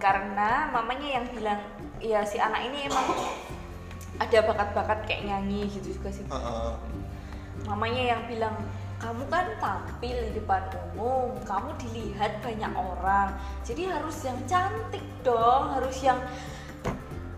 karena 0.00 0.72
mamanya 0.72 1.20
yang 1.20 1.26
bilang 1.28 1.60
ya 2.00 2.24
si 2.24 2.40
anak 2.40 2.72
ini 2.72 2.88
emang 2.88 3.04
ada 4.18 4.38
bakat-bakat 4.46 4.98
kayak 5.06 5.22
nyanyi 5.26 5.66
gitu 5.70 5.98
juga 5.98 6.10
sih 6.14 6.24
Heeh. 6.26 6.70
mamanya 7.66 8.02
yang 8.14 8.22
bilang 8.30 8.56
kamu 9.02 9.26
kan 9.26 9.46
tampil 9.58 10.16
di 10.30 10.32
depan 10.38 10.62
umum 10.94 11.34
kamu 11.44 11.74
dilihat 11.82 12.38
banyak 12.40 12.72
orang 12.72 13.34
jadi 13.66 13.98
harus 13.98 14.16
yang 14.22 14.38
cantik 14.46 15.04
dong 15.26 15.74
harus 15.74 15.98
yang 16.00 16.20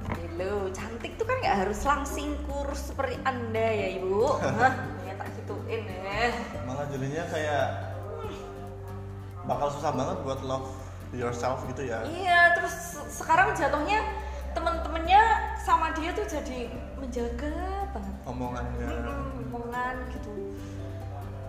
Hello, 0.07 0.69
cantik 0.69 1.17
tuh 1.17 1.25
kan 1.25 1.41
nggak 1.41 1.65
harus 1.65 1.81
langsing 1.83 2.37
kurus 2.45 2.93
seperti 2.93 3.17
anda 3.25 3.73
ya 3.73 3.97
ibu 3.97 4.37
Hah, 4.61 4.85
ya 5.03 5.17
tak 5.17 5.33
gituin 5.33 5.81
ya 5.89 6.29
Malah 6.69 6.85
jadinya 6.93 7.25
kayak 7.33 7.67
bakal 9.49 9.73
susah 9.73 9.97
banget 9.97 10.17
buat 10.29 10.41
love 10.45 10.69
yourself 11.17 11.65
gitu 11.73 11.89
ya. 11.89 12.05
iya 12.05 12.53
terus 12.53 12.75
se- 12.75 13.09
sekarang 13.23 13.57
jatuhnya 13.57 14.05
temen-temennya 14.57 15.23
sama 15.61 15.93
dia 15.93 16.17
tuh 16.17 16.25
jadi 16.25 16.73
menjaga 16.97 17.85
banget 17.93 18.15
Omongannya. 18.25 18.89
Mm-mm, 18.89 19.53
omongan 19.53 19.95
gitu 20.17 20.33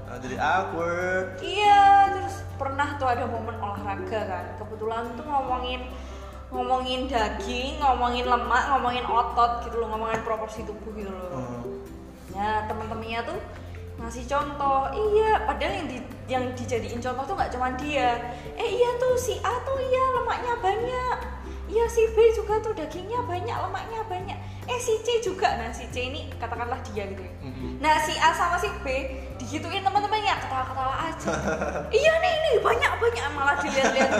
Nah, 0.08 0.15
jadi 0.24 0.39
awkward. 0.39 1.36
Iya, 1.43 1.84
terus 2.15 2.39
pernah 2.56 2.96
tuh 2.96 3.12
ada 3.12 3.28
momen 3.28 3.60
olahraga 3.60 4.20
kan. 4.24 4.46
Kebetulan 4.56 5.04
tuh 5.20 5.28
ngomongin 5.28 5.84
ngomongin 6.48 7.12
daging, 7.12 7.76
ngomongin 7.84 8.24
lemak, 8.24 8.72
ngomongin 8.72 9.04
otot 9.04 9.67
gitu 9.67 9.84
loh, 9.84 9.91
ngomongin 9.91 10.24
proporsi 10.24 10.63
tubuh 10.63 10.96
gitu 10.96 11.12
loh. 11.12 11.28
Hmm. 11.36 11.84
Ya, 12.32 12.63
teman-temannya 12.72 13.20
tuh 13.28 13.39
ngasih 14.00 14.24
contoh. 14.32 14.88
Iya, 14.96 15.43
padahal 15.43 15.74
yang 15.76 15.88
di, 15.91 15.98
yang 16.32 16.43
dijadiin 16.56 17.04
contoh 17.04 17.28
tuh 17.28 17.36
nggak 17.36 17.52
cuma 17.52 17.67
dia. 17.76 18.15
Eh 18.56 18.70
iya 18.80 18.89
tuh 18.96 19.20
si 19.20 19.36
A 19.43 19.54
tuh 19.67 19.76
iya 19.76 20.04
lemaknya 20.24 20.54
banyak. 20.63 21.17
Iya 21.78 21.86
si 21.94 22.04
B 22.10 22.18
juga 22.34 22.58
tuh 22.58 22.74
dagingnya 22.74 23.22
banyak, 23.22 23.54
lemaknya 23.54 24.02
banyak. 24.10 24.38
Eh 24.66 24.80
si 24.82 24.98
C 25.06 25.22
juga. 25.22 25.62
Nah, 25.62 25.70
si 25.70 25.86
C 25.94 26.10
ini 26.10 26.26
katakanlah 26.42 26.82
dia 26.90 27.06
gitu 27.06 27.22
ya. 27.22 27.34
Mm-mm. 27.46 27.78
Nah 27.78 28.02
si 28.02 28.18
A 28.18 28.34
sama 28.34 28.58
si 28.58 28.66
B 28.82 29.13
digituin 29.38 29.86
teman-temannya 29.86 30.42
ketawa-ketawa 30.42 30.96
aja. 31.06 31.30
iya 31.94 32.13
nih 32.18 32.32
ini 32.34 32.52
banyak 32.66 32.92
banyak 32.98 33.24
malah 33.38 33.62
dilihat-lihat. 33.62 34.12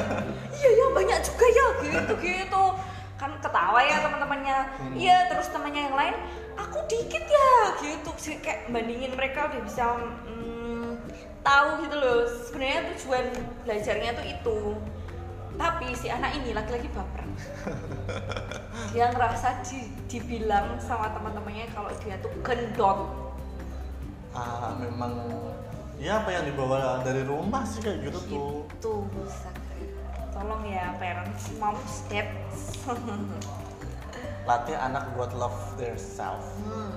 iya 0.54 0.70
ya 0.70 0.88
banyak 0.93 1.20
juga 1.26 1.46
ya 1.50 1.65
gitu 1.82 2.13
gitu. 2.22 2.63
Kan 3.17 3.34
ketawa 3.41 3.82
ya 3.82 4.06
teman-temannya. 4.06 4.58
Iya 4.93 5.17
terus 5.34 5.50
temannya 5.50 5.82
yang 5.89 5.98
lain 5.98 6.15
aku 6.62 6.78
dikit 6.86 7.26
ya 7.26 7.50
gitu 7.82 8.12
sih 8.22 8.38
kayak 8.38 8.70
bandingin 8.70 9.17
mereka 9.17 9.50
udah 9.50 9.62
bisa 9.65 9.98
mm, 10.30 11.02
tahu 11.41 11.70
gitu 11.86 11.96
loh 11.98 12.22
sebenarnya 12.46 12.80
tujuan 12.93 13.26
belajarnya 13.65 14.12
tuh 14.13 14.26
itu 14.26 14.58
tapi 15.58 15.91
si 15.91 16.08
anak 16.08 16.32
ini 16.34 16.54
laki-laki 16.54 16.88
baper 16.89 17.26
dia 18.89 19.10
ngerasa 19.10 19.62
di- 19.63 19.89
dibilang 20.08 20.78
sama 20.78 21.10
teman-temannya 21.12 21.65
kalau 21.70 21.89
dia 21.98 22.15
tuh 22.17 22.32
gendut 22.39 23.00
Ah, 24.32 24.78
memang 24.78 25.17
ya 25.98 26.22
apa 26.22 26.30
yang 26.30 26.46
dibawa 26.46 27.02
dari 27.02 27.26
rumah 27.26 27.65
sih 27.65 27.82
kayak 27.82 28.06
gitu 28.06 28.20
tuh. 28.22 28.48
itu 28.70 28.93
Sakri. 29.26 29.89
tolong 30.30 30.62
ya 30.63 30.93
parents 30.96 31.50
moms 31.58 32.06
dads 32.06 32.86
Latih 34.46 34.78
anak 34.78 35.12
buat 35.12 35.34
love 35.34 35.58
their 35.76 35.98
self. 35.98 36.39
Hmm. 36.63 36.93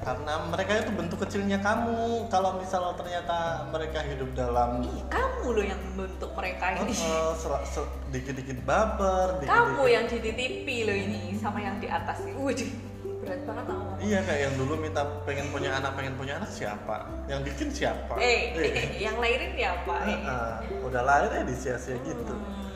Karena 0.00 0.48
mereka 0.48 0.80
itu 0.80 0.90
bentuk 0.90 1.18
kecilnya 1.20 1.60
kamu. 1.60 2.24
Kalau 2.26 2.56
misal 2.56 2.96
ternyata 2.96 3.68
mereka 3.68 4.00
hidup 4.00 4.32
dalam 4.32 4.80
Ih, 4.80 5.04
kamu 5.06 5.46
loh 5.52 5.64
yang 5.66 5.80
membentuk 5.82 6.32
mereka 6.32 6.72
ini 6.74 6.96
sel- 7.36 7.36
sel- 7.64 7.92
dikit-dikit 8.08 8.64
baper, 8.64 9.38
dikit-dikit 9.38 9.52
kamu 9.52 9.82
yang 9.86 10.04
dititipi 10.06 10.76
loh 10.82 10.96
ini 10.96 11.36
sama 11.36 11.60
yang 11.60 11.76
di 11.76 11.86
atas 11.86 12.24
nih 12.24 12.32
waduh 12.32 12.70
berat 13.20 13.40
banget 13.44 13.64
tau 13.66 13.84
Iya 14.00 14.18
kayak 14.24 14.40
yang 14.40 14.54
dulu 14.56 14.72
minta 14.74 15.02
pengen 15.22 15.52
punya 15.52 15.76
anak, 15.76 15.92
pengen 15.92 16.16
punya 16.16 16.40
anak 16.40 16.48
siapa? 16.48 17.04
Yang 17.28 17.40
bikin 17.52 17.68
siapa? 17.70 18.16
eh, 18.16 18.56
Eh, 18.56 18.96
yang 19.04 19.20
lahirin 19.20 19.52
ya 19.54 19.76
apa 19.76 19.94
eh. 20.02 20.18
ah, 20.24 20.56
udah 20.80 21.02
lahir 21.04 21.30
ya 21.30 21.42
disia-sia 21.44 22.00
gitu. 22.00 22.32
Hmm. 22.32 22.72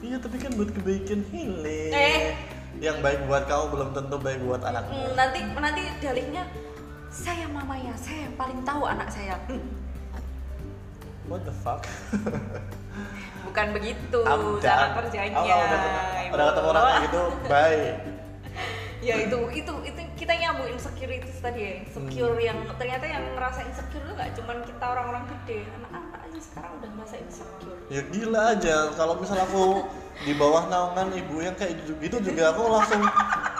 Iya 0.00 0.16
tapi 0.16 0.40
kan 0.40 0.56
buat 0.56 0.72
kebaikan 0.72 1.20
healing. 1.28 1.92
Eh. 1.92 2.32
Yang 2.76 2.96
baik 3.00 3.20
buat 3.24 3.44
kamu 3.44 3.64
belum 3.72 3.88
tentu 3.90 4.16
baik 4.20 4.40
buat 4.44 4.60
anakmu. 4.60 4.92
Hmm, 4.92 5.12
nanti 5.16 5.38
nanti 5.48 5.80
dalihnya 5.98 6.44
saya 7.08 7.48
mamanya 7.48 7.96
saya 7.96 8.28
yang 8.28 8.36
paling 8.36 8.60
tahu 8.62 8.84
anak 8.84 9.08
saya 9.08 9.34
Hmm, 9.48 9.64
What 11.26 11.44
the 11.44 11.52
fuck? 11.52 11.84
bukan 13.48 13.66
begitu 13.72 14.20
cara 14.60 14.86
kerjanya 14.92 15.36
Oh, 15.36 15.44
udah, 15.44 15.66
ketemu- 15.66 16.32
udah 16.34 16.44
ketemu 16.46 16.68
orang 16.68 16.84
kayak 16.84 17.00
gitu, 17.02 17.22
bye. 17.48 17.84
ya 19.08 19.14
itu 19.24 19.38
itu 19.54 19.72
itu 19.86 20.00
kita 20.18 20.34
nyambung 20.34 20.68
insecurities 20.68 21.38
tadi 21.38 21.58
ya 21.60 21.72
insecure 21.80 22.34
Hmm. 22.34 22.42
yang 22.44 22.58
ternyata 22.74 23.06
yang 23.06 23.22
ngerasa 23.32 23.60
insecure 23.64 24.02
itu 24.02 24.12
nggak 24.12 24.30
cuman 24.34 24.56
kita 24.62 24.84
orang-orang 24.84 25.24
gede 25.28 25.58
anak-anak 25.72 26.20
aja 26.20 26.38
sekarang 26.42 26.72
udah 26.76 26.90
merasa 26.92 27.16
insecure 27.16 27.78
Ya 27.88 28.02
gila 28.04 28.42
aja, 28.52 28.76
kalau 28.92 29.16
misal 29.16 29.38
aku 29.38 29.88
di 30.20 30.34
bawah 30.34 30.66
naungan 30.66 31.08
ibu 31.14 31.40
yang 31.40 31.54
kayak 31.54 31.72
gitu, 31.80 31.96
gitu 31.98 32.16
juga 32.22 32.52
aku 32.52 32.68
langsung 32.68 33.00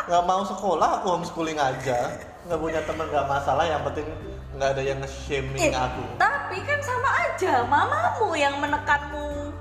nggak 0.05 0.23
mau 0.23 0.43
sekolah, 0.43 1.01
aku 1.01 1.07
homeschooling 1.11 1.57
aja. 1.57 2.13
Nggak 2.45 2.59
punya 2.59 2.81
teman 2.83 3.09
nggak 3.09 3.25
masalah, 3.27 3.65
yang 3.65 3.81
penting 3.83 4.05
nggak 4.53 4.69
ada 4.71 4.83
yang 4.83 4.99
nge-shaming 4.99 5.57
Eh, 5.57 5.73
aku. 5.73 6.03
tapi 6.19 6.61
kan 6.61 6.81
sama 6.83 7.11
aja 7.23 7.63
mamamu 7.65 8.35
yang 8.35 8.59
menekanmu 8.59 9.55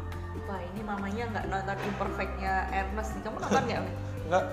wah 0.44 0.62
ini 0.66 0.82
mamanya 0.82 1.24
nggak 1.30 1.46
nonton 1.48 1.78
imperfectnya 1.86 2.54
Ernest 2.68 3.12
nih 3.14 3.22
kamu 3.22 3.38
nonton 3.38 3.64
nggak? 3.64 3.84
Nggak, 4.26 4.44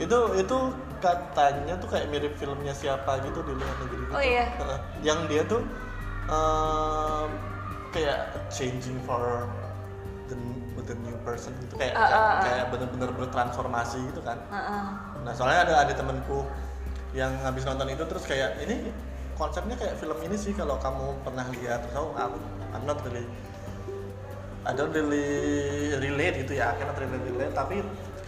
itu 0.00 0.18
itu 0.40 0.58
katanya 1.00 1.74
tuh 1.80 1.88
kayak 1.88 2.06
mirip 2.12 2.36
filmnya 2.36 2.76
siapa 2.76 3.20
gitu 3.24 3.40
di 3.42 3.52
luar 3.56 3.74
negeri 3.82 4.02
gitu. 4.04 4.12
Oh, 4.14 4.22
iya? 4.22 4.46
Yang 5.08 5.18
dia 5.32 5.42
tuh 5.48 5.62
em, 6.28 7.28
kayak 7.90 8.18
changing 8.52 9.00
for 9.08 9.48
the, 10.30 10.36
the 10.86 10.96
new 11.02 11.16
person 11.26 11.50
gitu 11.64 11.74
kayak 11.74 11.96
ah, 11.96 12.06
kayak, 12.06 12.20
ah. 12.20 12.40
kayak 12.44 12.64
bener-bener 12.70 13.10
bertransformasi 13.16 13.98
gitu 14.14 14.20
kan. 14.22 14.38
Heeh. 14.52 14.84
Nah 15.26 15.32
soalnya 15.34 15.66
ada 15.66 15.74
ada 15.88 15.92
temenku 15.96 16.46
yang 17.10 17.34
habis 17.42 17.66
nonton 17.66 17.90
itu 17.90 18.04
terus 18.06 18.22
kayak 18.22 18.62
ini 18.62 18.94
konsepnya 19.34 19.74
kayak 19.74 19.98
film 19.98 20.18
ini 20.22 20.36
sih 20.38 20.52
kalau 20.54 20.78
kamu 20.78 21.16
pernah 21.26 21.48
lihat 21.58 21.82
terus 21.88 21.96
aku 21.96 22.10
aku 22.14 22.36
I'm 22.70 22.84
not 22.86 23.02
really 23.02 23.26
I 24.62 24.76
don't 24.76 24.92
really 24.92 25.26
relate 25.96 26.44
gitu 26.46 26.60
ya 26.60 26.76
cannot 26.76 27.00
really 27.00 27.18
relate 27.32 27.56
tapi 27.56 27.80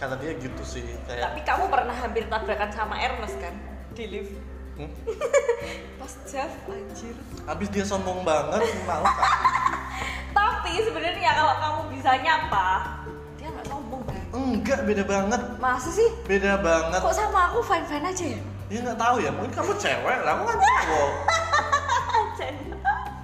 kata 0.03 0.19
dia 0.19 0.35
gitu 0.35 0.63
sih 0.67 0.83
kayak 1.07 1.31
tapi 1.31 1.39
kamu 1.47 1.63
pernah 1.71 1.95
hampir 1.95 2.27
tabrakan 2.27 2.71
sama 2.75 2.99
Ernest 2.99 3.39
kan? 3.39 3.55
Di 3.95 4.03
lift. 4.11 4.35
Hmm, 4.75 4.91
pas 6.01 6.13
Jeff 6.27 6.51
anjir. 6.67 7.15
Habis 7.47 7.69
dia 7.71 7.85
sombong 7.87 8.27
banget 8.27 8.67
malu 8.83 9.07
kan 9.15 9.31
tapi 10.33 10.75
sebenarnya 10.83 11.31
kalau 11.39 11.55
kamu 11.55 11.81
bisa 11.95 12.11
nyapa 12.19 12.67
dia 13.39 13.47
nggak 13.47 13.67
sombong 13.71 14.03
kan? 14.03 14.23
Enggak 14.35 14.79
beda 14.83 15.03
banget. 15.07 15.41
Masa 15.63 15.87
sih? 15.87 16.09
Beda 16.27 16.59
banget. 16.59 16.99
Kok 16.99 17.15
sama 17.15 17.53
aku 17.53 17.63
fine 17.63 17.87
fine 17.87 18.03
aja 18.03 18.25
ya? 18.27 18.41
Ya 18.67 18.79
nggak 18.83 18.99
tahu 18.99 19.15
ya 19.23 19.31
mungkin 19.31 19.55
kamu 19.55 19.71
cewek. 19.79 20.17
Lah 20.25 20.35
aku 20.35 20.43
kan 20.51 20.57
cowok. 20.59 21.11
Gender. 22.39 22.79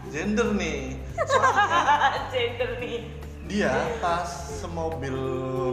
Gender 0.07 0.47
nih. 0.55 0.79
Soalnya 1.27 2.23
gender 2.31 2.71
nih 2.79 3.18
dia 3.49 3.73
pas 3.97 4.29
semobil 4.53 5.15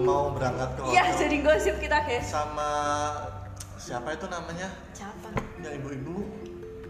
mau 0.01 0.33
berangkat 0.33 0.71
ke 0.73 0.81
Iya, 0.89 1.05
jadi 1.15 1.37
gosip 1.39 1.77
kita 1.77 1.99
guys. 2.03 2.25
sama 2.25 2.71
siapa 3.77 4.11
itu 4.11 4.27
namanya 4.27 4.73
Siapa? 4.91 5.29
ya 5.61 5.71
ibu-ibu 5.73 6.25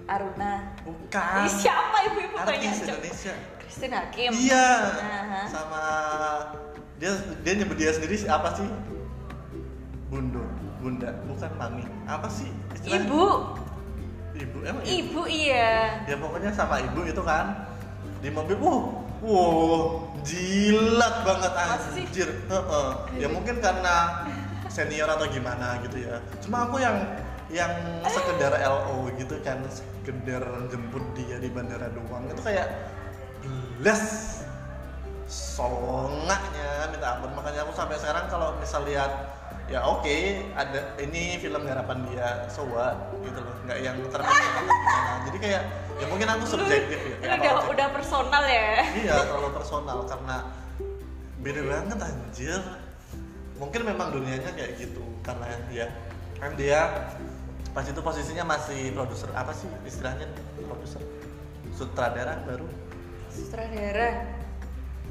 Aruna. 0.07 0.71
bukan 0.81 1.43
Ih, 1.43 1.53
siapa 1.53 1.97
ibu-ibu 2.07 2.35
banyak 2.39 2.71
artis? 2.71 2.87
Indonesia 2.87 3.35
Christine 3.59 3.95
Hakim. 3.95 4.31
iya 4.33 4.69
Aha. 4.95 5.43
sama 5.51 5.83
dia 6.97 7.11
dia 7.43 7.53
nyebut 7.55 7.75
dia 7.75 7.91
sendiri 7.91 8.15
apa 8.25 8.55
sih 8.55 8.69
bundo 10.07 10.47
bunda 10.79 11.11
bukan 11.27 11.51
mami 11.59 11.83
apa 12.07 12.31
sih 12.31 12.47
istilahnya? 12.73 13.05
Ibu, 13.05 13.25
ibu 14.39 14.59
emang 14.63 14.83
ibu? 14.87 14.95
ibu 14.95 15.23
iya. 15.27 15.99
ya 16.07 16.15
pokoknya 16.15 16.55
sama 16.55 16.79
ibu 16.79 17.03
itu 17.03 17.21
kan 17.21 17.67
di 18.23 18.31
mobil 18.31 18.55
wow 18.57 18.81
wow 19.21 19.83
jilat 20.27 21.15
banget 21.23 21.53
anjir. 21.55 22.29
Heeh. 22.51 22.89
ya 23.23 23.29
mungkin 23.31 23.63
karena 23.63 24.27
senior 24.67 25.09
atau 25.09 25.27
gimana 25.31 25.79
gitu 25.87 26.03
ya. 26.03 26.19
Cuma 26.43 26.67
aku 26.67 26.83
yang 26.83 26.99
yang 27.47 27.71
sekedar 28.11 28.59
LO 28.59 29.07
gitu 29.15 29.39
kan 29.47 29.63
sekedar 29.71 30.43
jemput 30.67 31.03
dia 31.15 31.39
di 31.39 31.49
bandara 31.49 31.87
doang. 31.95 32.27
Itu 32.27 32.43
kayak 32.43 32.67
belas 33.79 34.03
songaknya 35.31 36.91
minta 36.91 37.17
ampun. 37.17 37.31
Makanya 37.39 37.63
aku 37.65 37.73
sampai 37.79 37.97
sekarang 38.03 38.27
kalau 38.27 38.59
misal 38.59 38.83
lihat 38.83 39.39
ya 39.67 39.83
oke 39.83 40.15
ada 40.55 40.95
ini 41.03 41.39
film 41.39 41.63
garapan 41.63 42.03
dia 42.11 42.51
so 42.51 42.67
what? 42.67 43.15
Gitu 43.23 43.39
loh. 43.39 43.55
Nggak 43.65 43.79
yang 43.79 43.97
terkenal. 44.11 44.35
Gimana 44.67 45.13
jadi 45.31 45.39
kayak 45.39 45.63
ya 45.97 46.07
mungkin 46.13 46.29
aku 46.29 46.45
subjektif 46.45 46.99
ya 47.25 47.37
kayak 47.37 47.41
udah 47.41 47.53
apa 47.57 47.63
udah 47.73 47.89
personal 47.93 48.43
ya. 48.45 48.85
iya 49.01 49.15
terlalu 49.25 49.51
personal 49.57 49.99
karena 50.05 50.37
beda 51.41 51.63
banget 51.65 51.99
anjir 52.05 52.61
mungkin 53.57 53.81
memang 53.89 54.13
dunianya 54.13 54.53
kayak 54.53 54.77
gitu 54.77 55.01
karena 55.25 55.47
ya 55.73 55.89
kan 56.37 56.53
dia 56.55 57.09
pas 57.73 57.85
itu 57.85 58.01
posisinya 58.01 58.45
masih 58.45 58.93
produser 58.93 59.29
apa 59.33 59.53
sih 59.57 59.69
istilahnya 59.89 60.29
produser 60.61 61.01
sutradara 61.77 62.41
baru 62.45 62.69
Sutradara. 63.37 64.33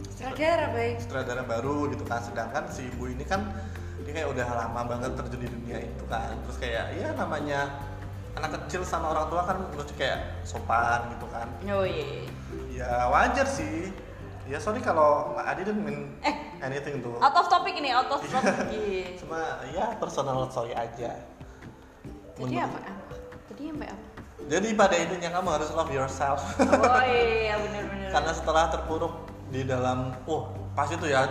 Sutradara 0.10 0.66
baik. 0.74 0.98
sutradara 0.98 1.44
baru 1.46 1.94
gitu 1.94 2.02
kan 2.10 2.26
sedangkan 2.26 2.66
si 2.74 2.90
ibu 2.90 3.06
ini 3.06 3.22
kan 3.22 3.54
dia 4.02 4.22
kayak 4.22 4.30
udah 4.34 4.48
lama 4.50 4.82
banget 4.86 5.12
terjun 5.18 5.42
di 5.46 5.50
dunia 5.50 5.78
itu 5.82 6.04
kan 6.10 6.34
terus 6.46 6.58
kayak 6.58 6.94
ya 6.98 7.14
namanya 7.14 7.70
anak 8.36 8.50
kecil 8.60 8.82
sama 8.82 9.10
orang 9.10 9.28
tua 9.28 9.42
kan 9.44 9.58
mesti 9.70 9.94
kayak 9.96 10.20
sopan 10.42 11.08
gitu 11.10 11.26
kan 11.28 11.48
Oh 11.66 11.82
iya. 11.82 12.28
ya 12.70 12.90
wajar 13.08 13.44
sih 13.44 13.90
ya 14.46 14.58
sorry 14.58 14.80
kalau 14.80 15.34
I 15.36 15.54
didn't 15.54 15.80
mean 15.80 16.20
Eh. 16.20 16.36
anything 16.62 17.00
tuh 17.00 17.16
Out 17.18 17.34
of 17.34 17.48
topic 17.48 17.74
ini, 17.74 17.90
out 17.90 18.06
of 18.08 18.22
topic. 18.22 18.56
Iya. 18.76 19.16
cuma 19.18 19.40
ya 19.68 19.96
personal 19.96 20.46
story 20.48 20.72
aja 20.72 21.16
Tadi 22.36 22.44
Menurut- 22.52 22.68
apa? 22.68 22.80
Tadi 23.48 23.64
sampai 23.66 23.88
apa? 23.88 24.06
jadi 24.46 24.68
pada 24.76 24.96
intinya 24.96 25.30
kamu 25.32 25.50
harus 25.52 25.70
love 25.72 25.90
yourself 25.90 26.40
Oh 26.60 27.02
iya, 27.02 27.56
bener-bener. 27.58 28.12
karena 28.14 28.32
setelah 28.32 28.68
terpuruk 28.70 29.14
di 29.48 29.64
dalam 29.64 30.12
oh 30.26 30.46
pas 30.72 30.86
itu 30.88 31.08
ya 31.08 31.24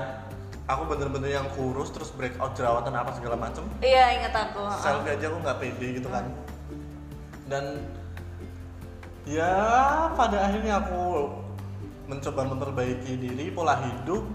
aku 0.65 0.89
bener-bener 0.89 1.29
yang 1.31 1.47
kurus 1.53 1.93
terus 1.93 2.09
breakout 2.09 2.57
jerawatan 2.57 2.91
apa 2.91 3.13
segala 3.13 3.37
macem 3.37 3.61
Iya, 3.79 4.19
ingat 4.19 4.33
aku. 4.35 4.65
selfie 4.81 5.13
aja 5.13 5.29
aku 5.29 5.39
nggak 5.39 5.59
pede 5.61 5.87
gitu 5.95 6.09
kan 6.09 6.25
dan 7.55 7.87
ya 9.31 9.55
pada 10.19 10.51
akhirnya 10.51 10.83
aku 10.83 11.31
mencoba 12.11 12.51
memperbaiki 12.51 13.15
diri 13.15 13.47
pola 13.55 13.79
hidup 13.79 14.27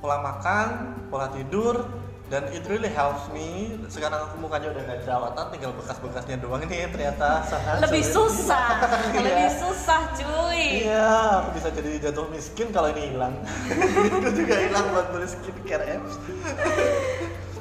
pola 0.00 0.24
makan 0.24 0.96
pola 1.12 1.28
tidur 1.36 1.84
dan 2.32 2.48
it 2.56 2.64
really 2.72 2.88
helps 2.88 3.28
me 3.36 3.76
sekarang 3.92 4.16
aku 4.24 4.40
mukanya 4.40 4.72
udah 4.72 4.82
nggak 4.88 5.00
jerawatan 5.04 5.44
tinggal 5.52 5.76
bekas-bekasnya 5.76 6.40
doang 6.40 6.64
ini 6.64 6.88
ternyata 6.88 7.44
sangat 7.44 7.76
Lebih 7.84 8.00
sulit. 8.00 8.16
susah, 8.16 8.68
Iya. 9.12 9.20
lebih 9.20 9.50
susah 9.60 10.00
cuy. 10.16 10.64
Iya, 10.88 11.12
aku 11.44 11.48
bisa 11.60 11.68
jadi 11.76 11.90
jatuh 12.08 12.26
miskin 12.32 12.72
kalau 12.72 12.88
ini 12.96 13.12
hilang. 13.12 13.36
Itu 14.08 14.28
juga 14.32 14.54
hilang 14.56 14.86
buat 14.96 15.12
beli 15.12 15.28
skincare 15.28 16.00
apps. 16.00 16.16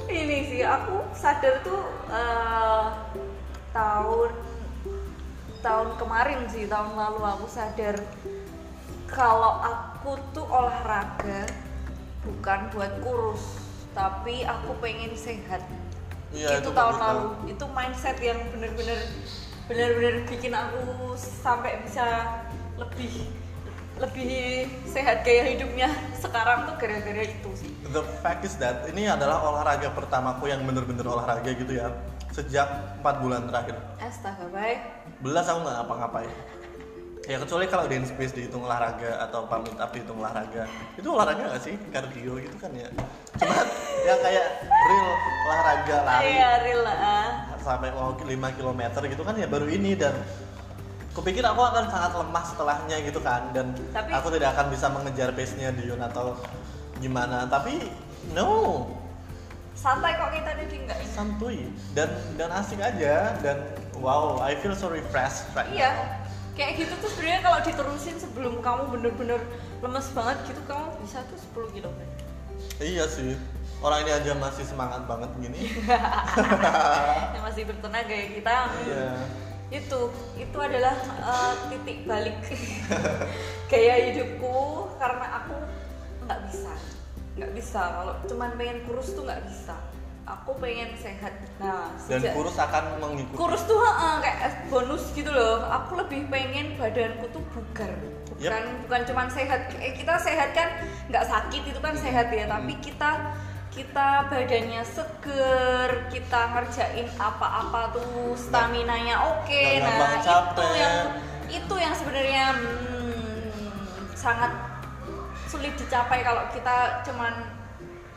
Ini 0.07 0.37
sih 0.47 0.63
aku 0.63 0.95
sadar 1.11 1.59
tuh 1.67 1.83
eh, 2.07 2.85
tahun 3.75 4.31
tahun 5.63 5.95
kemarin 5.95 6.43
sih 6.51 6.67
tahun 6.67 6.93
lalu 6.93 7.23
aku 7.23 7.47
sadar 7.47 7.95
kalau 9.07 9.63
aku 9.63 10.19
tuh 10.35 10.43
olahraga 10.43 11.47
bukan 12.27 12.59
buat 12.75 12.91
kurus 12.99 13.63
tapi 13.93 14.41
aku 14.43 14.73
pengen 14.81 15.13
sehat. 15.13 15.61
Iya, 16.33 16.59
itu, 16.59 16.65
itu 16.65 16.69
tahun 16.73 16.95
lalu. 16.97 17.27
itu 17.53 17.65
mindset 17.77 18.17
yang 18.17 18.41
bener-bener 18.49 18.99
bener-bener 19.69 20.25
bikin 20.27 20.51
aku 20.51 21.13
sampai 21.15 21.79
bisa 21.85 22.03
lebih 22.75 23.29
lebih 24.01 24.65
sehat 24.89 25.21
gaya 25.21 25.53
hidupnya 25.53 25.93
sekarang 26.17 26.65
tuh 26.65 26.75
gara-gara 26.81 27.21
itu 27.21 27.49
sih. 27.53 27.71
The 27.93 28.01
fact 28.25 28.49
is 28.49 28.57
that 28.57 28.89
ini 28.89 29.05
adalah 29.05 29.45
olahraga 29.45 29.93
pertamaku 29.93 30.49
yang 30.49 30.65
bener-bener 30.65 31.05
olahraga 31.05 31.53
gitu 31.53 31.77
ya. 31.77 31.93
Sejak 32.33 32.67
4 33.05 33.21
bulan 33.21 33.45
terakhir. 33.45 33.77
astaga 34.01 34.49
baik 34.49 34.79
Belas 35.21 35.45
aku 35.45 35.59
nggak 35.63 35.75
ngapa-ngapain. 35.79 36.33
Ya 37.23 37.39
kecuali 37.39 37.65
kalau 37.71 37.87
dance 37.87 38.11
space 38.11 38.35
dihitung 38.35 38.67
olahraga 38.67 39.15
atau 39.23 39.47
pamit 39.47 39.71
up 39.79 39.93
dihitung 39.95 40.19
olahraga. 40.19 40.67
Itu 40.99 41.13
olahraga 41.13 41.55
nggak 41.55 41.63
sih? 41.63 41.77
Cardio 41.93 42.35
gitu 42.41 42.57
kan 42.59 42.73
ya. 42.75 42.89
Cuma 43.39 43.55
yang 44.09 44.19
kayak 44.19 44.45
real 44.67 45.09
olahraga 45.47 45.97
lari 46.03 46.31
iya 46.35 46.49
real 46.59 46.81
lah 46.83 46.97
ah. 46.99 47.27
sampai 47.63 47.89
mau 47.95 48.11
5 48.15 48.27
km 48.27 48.81
gitu 49.07 49.23
kan 49.23 49.35
ya 49.39 49.47
baru 49.47 49.67
ini 49.71 49.95
dan 49.95 50.11
kupikir 51.15 51.45
aku 51.45 51.61
akan 51.63 51.87
sangat 51.87 52.11
lemah 52.19 52.43
setelahnya 52.43 52.97
gitu 53.07 53.19
kan 53.23 53.55
dan 53.55 53.71
Tapi- 53.95 54.11
aku 54.11 54.27
tidak 54.35 54.59
akan 54.59 54.67
bisa 54.73 54.91
mengejar 54.91 55.29
pace-nya 55.31 55.71
Dion 55.71 56.01
atau 56.03 56.35
gimana 56.99 57.47
tapi 57.47 57.79
no 58.35 58.83
santai 59.73 60.15
kok 60.15 60.31
kita 60.31 60.49
nih 60.57 60.65
nggak 60.85 60.97
ini? 61.01 61.11
Santuy. 61.13 61.57
Dan 61.97 62.09
dan 62.39 62.49
asik 62.53 62.79
aja. 62.79 63.37
Dan 63.41 63.57
wow 63.99 64.39
I 64.41 64.57
feel 64.57 64.77
so 64.77 64.89
refreshed 64.89 65.49
right 65.57 65.69
iya. 65.73 65.91
now. 65.91 66.21
kayak 66.53 66.85
gitu 66.85 66.93
tuh 67.01 67.09
sebenarnya 67.09 67.41
kalau 67.41 67.59
diterusin 67.65 68.15
sebelum 68.21 68.61
kamu 68.61 68.93
bener-bener 68.93 69.41
lemes 69.81 70.05
banget 70.13 70.37
gitu 70.53 70.61
kamu 70.69 70.85
bisa 71.01 71.25
tuh 71.25 71.65
10 71.65 71.73
kilo. 71.73 71.89
Iya 72.77 73.09
sih. 73.09 73.33
Orang 73.81 74.05
ini 74.05 74.13
aja 74.13 74.31
masih 74.37 74.63
semangat 74.63 75.03
banget 75.09 75.33
gini. 75.41 75.65
Yang 77.33 77.43
masih 77.43 77.63
bertenaga 77.67 78.13
ya 78.13 78.27
kita. 78.37 78.55
Iya. 78.85 79.09
Itu 79.73 80.13
itu 80.37 80.57
adalah 80.61 80.93
eh, 81.01 81.53
titik 81.73 82.05
balik 82.05 82.37
gaya 83.73 84.13
hidupku 84.13 84.85
karena 85.01 85.25
aku 85.41 85.57
nggak 86.29 86.39
bisa 86.53 86.73
nggak 87.37 87.51
bisa. 87.57 87.81
Kalau 87.81 88.13
cuman 88.29 88.49
pengen 88.57 88.77
kurus 88.85 89.13
tuh 89.13 89.23
nggak 89.25 89.41
bisa. 89.45 89.75
Aku 90.23 90.55
pengen 90.55 90.95
sehat. 90.95 91.35
Nah 91.59 91.91
dan 92.07 92.21
kurus 92.31 92.55
akan 92.55 92.83
mengikuti. 93.03 93.35
Kurus 93.35 93.61
tuh 93.67 93.75
heeh, 93.75 94.15
kayak 94.23 94.71
bonus 94.71 95.03
gitu 95.11 95.31
loh. 95.33 95.67
Aku 95.67 95.99
lebih 95.99 96.31
pengen 96.31 96.79
badanku 96.79 97.27
tuh 97.35 97.43
bugar. 97.51 97.91
Bukan 98.33 98.63
bukan 98.87 99.01
cuman 99.03 99.27
sehat. 99.27 99.75
Eh, 99.83 99.93
kita 99.99 100.15
sehat 100.15 100.55
kan 100.55 100.87
nggak 101.11 101.25
sakit 101.27 101.61
itu 101.67 101.79
kan 101.83 101.95
sehat 101.99 102.31
ya. 102.31 102.47
Tapi 102.47 102.73
kita 102.79 103.35
kita 103.73 104.29
badannya 104.29 104.85
seger 104.85 105.89
kita 106.13 106.41
ngerjain 106.53 107.09
apa-apa 107.17 107.97
tuh 107.97 108.37
stamina 108.37 108.95
nya 109.01 109.17
oke. 109.27 109.63
Nggak 109.81 109.97
nah 109.97 110.13
itu 110.13 110.23
capek. 110.29 110.71
yang 110.77 110.97
itu 111.49 111.75
yang 111.77 111.93
sebenarnya 111.97 112.45
hmm, 112.53 114.13
sangat 114.13 114.51
sulit 115.53 115.77
dicapai 115.77 116.25
kalau 116.25 116.49
kita 116.49 117.05
cuman 117.05 117.33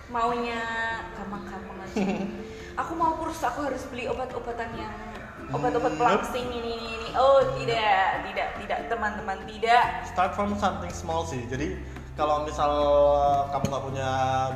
maunya 0.09 0.63
gampang-gampang 1.13 1.79
aja. 1.85 2.01
Aku 2.81 2.93
mau 2.93 3.17
kurus 3.17 3.41
aku 3.41 3.65
harus 3.65 3.85
beli 3.89 4.05
obat-obatan 4.05 4.69
yang 4.77 4.93
obat-obat 5.49 5.97
Hmm, 5.97 6.01
pelangsing 6.01 6.45
ini, 6.51 6.77
ini 6.77 6.89
ini 6.93 7.09
oh 7.17 7.41
tidak 7.57 8.21
tidak 8.29 8.49
tidak 8.61 8.79
teman-teman 8.93 9.39
tidak. 9.49 10.05
Start 10.05 10.37
from 10.37 10.53
something 10.61 10.93
small 10.93 11.25
sih. 11.25 11.41
Jadi 11.49 11.81
kalau 12.13 12.45
misal 12.45 12.69
kamu 13.49 13.65
nggak 13.69 13.85
punya 13.85 14.11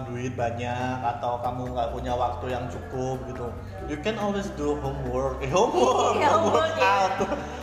duit 0.04 0.32
banyak 0.36 0.96
atau 1.00 1.40
kamu 1.40 1.72
nggak 1.72 1.90
punya 1.92 2.12
waktu 2.12 2.44
yang 2.52 2.64
cukup 2.72 3.20
gitu 3.28 3.48
you 3.84 3.96
can 4.00 4.16
always 4.16 4.48
do 4.56 4.76
homework. 4.80 5.40
Eh, 5.40 5.48
homework 5.48 6.16
Iya, 6.16 6.28
homework 6.36 6.76
homework, 6.76 6.80
out. 6.80 7.16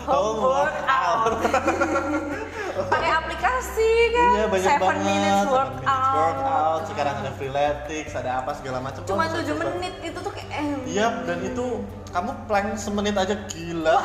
homework 0.10 0.78
out 0.90 1.34
pakai 2.86 3.12
aplikasi 3.18 3.92
kan? 4.14 4.30
Iya 4.38 4.46
banyak 4.46 4.70
seven 4.70 4.88
banget 4.88 5.06
minutes 5.10 5.44
workout, 5.50 5.82
minutes 5.82 6.12
workout 6.14 6.82
sekarang 6.86 7.16
ada 7.26 7.32
freeletics 7.36 8.14
ada 8.14 8.32
apa 8.46 8.52
segala 8.58 8.78
macam. 8.80 9.02
Cuma 9.04 9.26
tujuh 9.34 9.56
menit 9.58 9.96
itu 10.06 10.20
tuh 10.22 10.32
kayak 10.34 10.50
eh, 10.54 10.66
iya 10.86 11.08
dan 11.26 11.40
itu 11.42 11.82
kamu 12.14 12.32
plank 12.46 12.70
semenit 12.78 13.16
aja 13.18 13.36
gila. 13.50 13.98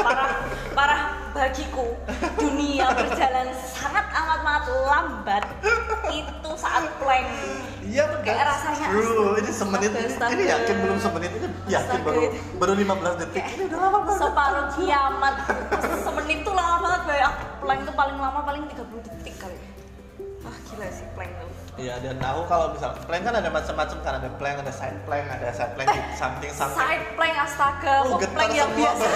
Parah 0.00 0.30
parah 0.72 1.02
bagiku. 1.32 1.86
Dunia 2.36 2.90
berjalan 2.94 3.48
sangat 3.54 4.06
amat 4.10 4.40
amat 4.40 4.64
lambat. 4.88 5.44
Itu 6.10 6.50
saat 6.58 6.90
plank 6.98 7.28
Iya, 7.90 8.06
kayak 8.22 8.44
rasanya 8.46 8.86
true. 8.94 9.34
Ini 9.42 9.50
semenit 9.50 9.90
ini, 9.90 10.14
ini 10.14 10.44
yakin 10.46 10.76
belum 10.78 10.98
semenit 11.02 11.30
ini 11.34 11.48
yakin 11.66 12.00
baru 12.06 12.22
baru 12.62 12.72
15 12.78 13.20
detik. 13.26 13.44
Ini 13.56 13.62
udah 13.66 13.78
lama 13.82 13.98
banget. 14.06 14.20
separuh 14.22 14.66
kiamat. 14.78 15.34
Semenit 16.06 16.38
tuh 16.46 16.54
lama 16.54 16.76
banget 16.86 17.00
bay 17.10 17.20
aku 17.22 17.42
plank 17.66 17.80
tuh 17.82 17.94
paling 17.98 18.16
lama 18.18 18.40
paling 18.46 18.62
30 18.70 19.06
detik 19.06 19.34
kali. 19.42 19.58
Ah 20.46 20.56
gila 20.70 20.86
sih 20.88 21.06
plank 21.18 21.32
tuh 21.38 21.59
Iya, 21.80 21.96
dan 21.98 22.20
aku 22.20 22.44
kalau 22.44 22.66
misal 22.70 22.92
plank 23.00 23.24
kan 23.24 23.34
ada 23.34 23.48
macam-macam 23.48 23.98
kan 23.98 24.12
ada 24.14 24.28
plank, 24.36 24.56
ada 24.60 24.68
side 24.70 25.00
plank, 25.02 25.24
ada 25.26 25.48
side 25.48 25.72
plank 25.72 25.88
something 26.12 26.52
something. 26.52 26.76
side 26.76 27.04
plank 27.16 27.32
astaga 27.34 27.94
Oh, 28.04 28.20
plank 28.20 28.52
yang 28.52 28.68
biasa 28.70 29.06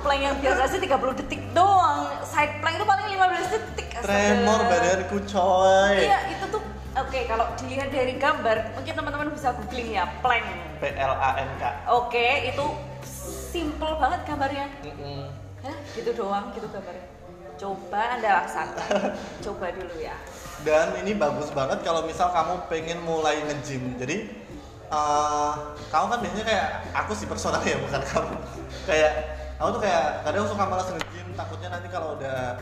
plank 0.00 0.22
yang 0.22 0.36
biasa 0.40 0.62
sih 0.66 0.80
30 0.80 1.20
detik 1.20 1.42
doang 1.52 2.00
side 2.24 2.54
plank 2.58 2.76
tuh 2.76 2.88
paling 2.88 3.06
15 3.06 3.20
detik 3.52 3.88
astaga. 3.92 4.08
Tremor 4.08 4.60
badanku 4.64 5.16
coy. 5.22 5.94
iya 6.02 6.18
itu 6.28 6.44
tuh 6.48 6.62
oke 6.94 7.18
kalau 7.26 7.46
dilihat 7.54 7.88
dari 7.90 8.16
gambar 8.16 8.56
mungkin 8.74 8.92
teman-teman 8.94 9.28
bisa 9.30 9.52
googling 9.54 9.88
ya 9.92 10.08
plank 10.20 10.44
P 10.80 10.84
L 10.94 11.12
A 11.12 11.30
N 11.38 11.50
K. 11.56 11.62
oke 11.92 12.26
itu 12.46 12.64
simple 13.52 13.92
banget 13.96 14.20
gambarnya 14.24 14.66
Mm-mm. 14.80 15.28
Hah? 15.60 15.76
gitu 15.92 16.10
doang 16.14 16.48
gitu 16.52 16.64
gambarnya 16.66 17.04
coba 17.54 18.00
anda 18.10 18.28
laksanakan 18.40 19.12
coba 19.44 19.66
dulu 19.70 19.94
ya 19.96 20.16
Dan 20.64 20.96
ini 21.04 21.12
bagus 21.12 21.52
banget 21.52 21.84
kalau 21.84 22.08
misal 22.08 22.32
kamu 22.32 22.56
pengen 22.66 22.98
mulai 23.04 23.36
nge-gym. 23.44 24.00
Jadi 24.00 24.16
eh, 24.88 25.52
kamu 25.92 26.06
kan 26.08 26.18
biasanya 26.24 26.44
kayak 26.44 26.66
aku 26.96 27.12
sih 27.12 27.28
personal 27.28 27.60
ya 27.62 27.76
bukan 27.76 28.00
kamu. 28.02 28.34
kayak 28.84 29.12
aku 29.60 29.68
tuh 29.76 29.82
kayak 29.84 30.04
kadang 30.24 30.44
suka 30.44 30.64
malas 30.64 30.88
nge-gym 30.90 31.28
takutnya 31.32 31.68
nanti 31.72 31.88
kalau 31.88 32.16
udah 32.16 32.58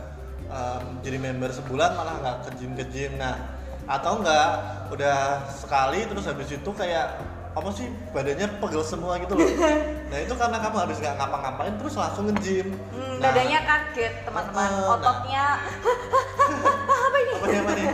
em, 0.46 0.84
jadi 1.03 1.16
member 1.18 1.50
sebulan 1.50 1.90
malah 1.96 2.14
nggak 2.20 2.36
ke 2.46 2.50
gym 2.59 2.72
ke 2.74 2.84
gym. 2.90 3.12
Nah 3.16 3.38
atau 3.82 4.22
enggak 4.22 4.48
udah 4.94 5.42
sekali 5.50 6.07
terus 6.07 6.26
habis 6.26 6.46
itu 6.46 6.70
kayak 6.74 7.18
apa 7.53 7.68
sih 7.74 7.84
badannya 8.14 8.48
pegel 8.59 8.82
semua 8.82 9.18
gitu 9.22 9.34
loh. 9.38 9.46
Nah 10.12 10.20
itu 10.20 10.36
karena 10.36 10.61
kamu 10.61 10.76
habis 10.76 11.00
nggak 11.00 11.16
ngapa-ngapain 11.16 11.72
terus 11.80 11.96
langsung 11.96 12.28
nge-gym. 12.28 12.76
hmm, 12.76 13.16
Nah, 13.16 13.32
dadanya 13.32 13.64
kaget 13.64 14.12
teman-teman 14.28 14.68
Heeh, 14.68 14.84
nah. 14.84 14.92
ototnya 14.92 15.44
apa 15.57 16.70
ya 17.49 17.59
apa 17.62 17.70
nih 17.74 17.86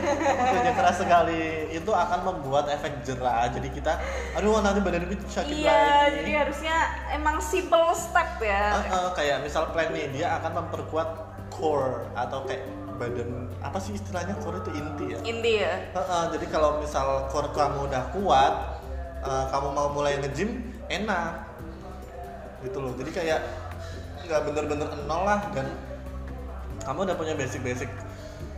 kerja 0.52 0.72
keras 0.76 0.96
sekali. 1.00 1.44
Itu 1.72 1.90
akan 1.94 2.18
membuat 2.24 2.68
efek 2.72 3.04
jerah. 3.04 3.48
Jadi 3.52 3.68
kita 3.72 3.96
aduh 4.36 4.60
nanti 4.60 4.80
badanku 4.82 5.14
sakit 5.28 5.52
iya 5.52 6.08
lagi. 6.08 6.14
jadi 6.20 6.30
harusnya 6.44 6.76
emang 7.14 7.36
simple 7.40 7.92
step 7.96 8.40
ya. 8.42 8.82
Eh, 8.82 8.86
eh, 8.92 9.08
kayak 9.16 9.36
misal 9.44 9.70
plan 9.72 9.90
nih 9.92 10.10
dia 10.12 10.36
akan 10.40 10.64
memperkuat 10.64 11.08
core 11.52 12.06
atau 12.14 12.44
kayak 12.44 12.64
badan. 12.98 13.48
Apa 13.62 13.78
sih 13.78 13.94
istilahnya? 13.94 14.34
Core 14.42 14.60
itu 14.60 14.70
inti 14.74 15.04
ya? 15.14 15.18
Inti 15.22 15.52
ya. 15.62 15.74
Eh, 15.94 15.98
eh, 15.98 16.24
jadi 16.36 16.46
kalau 16.50 16.82
misal 16.82 17.30
core 17.30 17.50
kamu 17.54 17.88
udah 17.88 18.02
kuat 18.12 18.54
eh, 19.22 19.44
kamu 19.50 19.68
mau 19.72 19.88
mulai 19.94 20.18
nge-gym 20.20 20.62
enak. 20.90 21.46
Gitu 22.62 22.78
loh. 22.78 22.92
Jadi 22.98 23.10
kayak 23.14 23.40
nggak 24.28 24.40
bener-bener 24.44 24.88
nol 25.08 25.24
lah 25.24 25.40
dan 25.56 25.72
kamu 26.84 27.08
udah 27.08 27.16
punya 27.16 27.34
basic-basic 27.36 27.88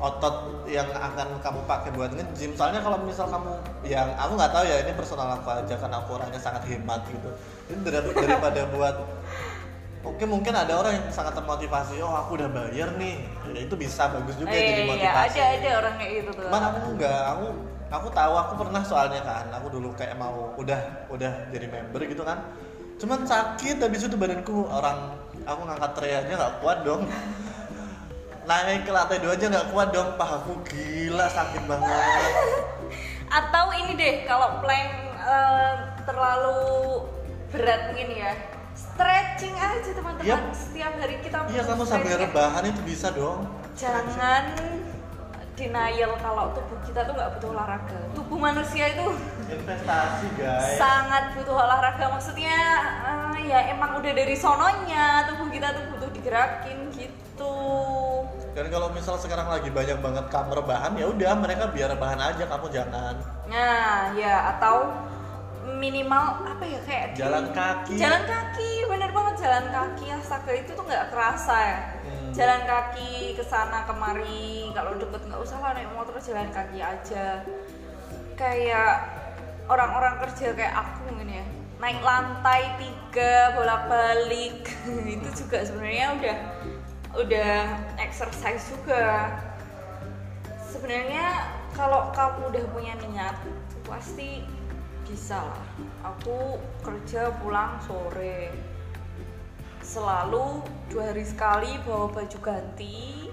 otot 0.01 0.65
yang 0.65 0.89
akan 0.89 1.37
kamu 1.45 1.61
pakai 1.69 1.93
buat 1.93 2.11
nge-gym 2.17 2.57
soalnya 2.57 2.81
kalau 2.81 2.97
misal 3.05 3.29
kamu 3.29 3.53
yang 3.85 4.09
aku 4.17 4.33
nggak 4.33 4.53
tahu 4.53 4.65
ya 4.65 4.77
ini 4.81 4.93
personal 4.97 5.29
aku 5.37 5.49
aja 5.53 5.75
karena 5.77 5.97
aku 6.01 6.11
orangnya 6.17 6.41
sangat 6.41 6.65
hemat 6.65 7.05
gitu 7.13 7.29
ini 7.69 7.79
dar- 7.85 8.09
daripada 8.17 8.61
buat 8.73 8.97
Oke 10.01 10.25
mungkin 10.25 10.57
ada 10.57 10.81
orang 10.81 10.97
yang 10.97 11.13
sangat 11.13 11.37
termotivasi, 11.37 12.01
oh 12.01 12.09
aku 12.09 12.41
udah 12.41 12.49
bayar 12.49 12.97
nih, 12.97 13.21
ya, 13.53 13.61
itu 13.69 13.77
bisa 13.77 14.09
bagus 14.09 14.33
juga 14.41 14.57
Eh, 14.57 14.65
jadi 14.65 14.81
iya 14.81 14.89
motivasi. 14.89 15.37
ada 15.37 15.45
ada 15.61 15.71
orang 15.77 15.95
kayak 16.01 16.13
gitu 16.25 16.31
tuh 16.41 16.45
Cuman 16.49 16.63
aku 16.73 16.79
enggak, 16.97 17.21
aku 17.29 17.45
aku 17.93 18.09
tahu 18.09 18.35
aku 18.41 18.53
pernah 18.65 18.81
soalnya 18.81 19.21
kan, 19.21 19.53
aku 19.53 19.69
dulu 19.69 19.93
kayak 19.93 20.17
mau 20.17 20.57
udah 20.57 21.05
udah 21.13 21.33
jadi 21.53 21.69
member 21.69 22.01
gitu 22.09 22.25
kan. 22.25 22.49
Cuman 22.97 23.29
sakit 23.29 23.77
habis 23.77 24.01
itu 24.09 24.17
badanku 24.17 24.65
orang 24.73 25.21
aku 25.45 25.61
ngangkat 25.69 25.93
tray 25.93 26.17
aja 26.17 26.33
nggak 26.33 26.55
kuat 26.65 26.81
dong. 26.81 27.05
Naik 28.51 28.83
ke 28.83 28.91
lantai 28.91 29.23
dua 29.23 29.33
aja 29.33 29.47
nggak 29.47 29.71
kuat 29.71 29.89
dong, 29.91 30.19
pahaku 30.19 30.59
gila 30.67 31.31
sakit 31.31 31.63
banget. 31.65 31.87
atau 33.31 33.71
ini 33.73 33.95
deh 33.95 34.27
kalau 34.27 34.59
plank 34.59 34.91
eh, 35.15 35.73
terlalu 36.03 37.07
berat 37.49 37.81
mungkin 37.87 38.11
ya 38.13 38.35
stretching 38.75 39.55
aja 39.55 39.87
teman-teman 39.89 40.27
Iya. 40.27 40.39
setiap 40.51 40.93
hari 40.99 41.23
kita 41.23 41.47
Iya 41.47 41.63
kamu 41.63 41.83
sambil 41.85 42.19
rebahan 42.19 42.65
itu 42.65 42.83
bisa 42.83 43.15
dong. 43.15 43.47
jangan 43.73 44.51
denial 45.55 46.19
kalau 46.19 46.51
tubuh 46.51 46.81
kita 46.83 47.05
tuh 47.05 47.13
nggak 47.13 47.31
butuh 47.37 47.49
olahraga 47.53 47.99
tubuh 48.13 48.39
manusia 48.41 48.85
itu 48.89 49.07
Investasi 49.47 50.27
guys. 50.35 50.75
sangat 50.75 51.31
butuh 51.33 51.55
olahraga 51.55 52.11
maksudnya 52.11 52.57
eh, 53.31 53.47
ya 53.47 53.71
emang 53.71 53.95
udah 53.95 54.11
dari 54.11 54.35
sononya 54.35 55.23
tubuh 55.25 55.47
kita 55.47 55.71
tuh 55.71 55.85
butuh 55.89 56.11
digerakin 56.11 56.91
gitu 56.91 57.55
Dan 58.51 58.67
kalau 58.67 58.91
misal 58.91 59.15
sekarang 59.15 59.47
lagi 59.47 59.71
banyak 59.71 59.99
banget 59.99 60.27
kamu 60.27 60.51
rebahan 60.57 60.93
ya 60.93 61.07
udah 61.07 61.33
mereka 61.35 61.65
biar 61.69 61.89
rebahan 61.89 62.19
aja 62.21 62.45
kamu 62.45 62.67
jangan. 62.69 63.15
nah 63.47 64.11
ya 64.13 64.55
atau 64.55 64.91
minimal 65.73 66.25
apa 66.45 66.65
ya 66.65 66.81
kayak 66.81 67.07
di- 67.13 67.19
Jalan 67.19 67.51
kaki. 67.51 67.95
jalan 67.97 68.23
kaki 68.25 68.71
bener 68.87 69.11
banget 69.11 69.35
jalan 69.39 69.65
kaki 69.69 70.07
astaga 70.09 70.53
itu 70.53 70.71
tuh 70.71 70.83
nggak 70.83 71.11
kerasa 71.11 71.57
ya 71.61 71.79
Hmm. 72.01 72.31
jalan 72.33 72.63
kaki 72.65 73.11
ke 73.35 73.45
sana 73.45 73.85
kemari 73.85 74.71
kalau 74.71 74.95
deket 74.95 75.21
nggak 75.21 75.41
usah 75.41 75.59
lah 75.59 75.71
naik 75.73 75.91
motor 75.93 76.15
jalan 76.17 76.49
kaki 76.49 76.79
aja 76.79 77.43
kayak 78.35 78.93
orang-orang 79.67 80.15
kerja 80.21 80.53
kayak 80.53 80.75
aku 80.75 80.99
mungkin 81.07 81.29
ya 81.33 81.45
naik 81.77 82.01
lantai 82.01 82.63
tiga 82.77 83.35
bolak 83.53 83.83
balik 83.87 84.63
itu 85.17 85.29
juga 85.37 85.59
sebenarnya 85.61 86.07
udah 86.15 86.37
udah 87.15 87.55
exercise 87.99 88.63
juga. 88.71 89.35
Sebenarnya 90.71 91.51
kalau 91.75 92.15
kamu 92.15 92.55
udah 92.55 92.65
punya 92.71 92.95
niat 93.03 93.37
pasti 93.83 94.47
bisa 95.03 95.43
lah. 95.43 95.65
Aku 96.15 96.63
kerja 96.87 97.35
pulang 97.43 97.83
sore. 97.83 98.55
Selalu 99.83 100.63
dua 100.87 101.11
hari 101.11 101.27
sekali 101.27 101.75
bawa 101.83 102.15
baju 102.15 102.39
ganti. 102.39 103.27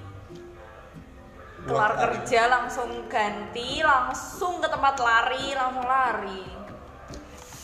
Kelar 1.67 1.93
kerja 1.99 2.47
langsung 2.47 3.05
ganti 3.11 3.83
langsung 3.83 4.63
ke 4.63 4.71
tempat 4.71 4.95
lari 5.03 5.51
langsung 5.51 5.83
lari 5.83 6.56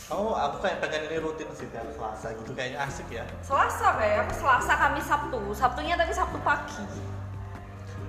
Oh, 0.06 0.36
aku 0.36 0.60
kayak 0.60 0.78
pengen 0.78 1.08
ini 1.08 1.16
rutin 1.16 1.48
sih 1.50 1.64
tiap 1.66 1.88
Selasa 1.90 2.28
gitu 2.34 2.52
kayaknya 2.52 2.84
asik 2.84 3.08
ya. 3.08 3.24
Selasa 3.40 3.96
kayak 3.96 4.16
aku 4.22 4.32
Selasa 4.36 4.72
Kamis 4.74 5.06
Sabtu 5.06 5.40
Sabtunya 5.50 5.96
tapi 5.96 6.12
Sabtu 6.12 6.38
pagi 6.38 6.76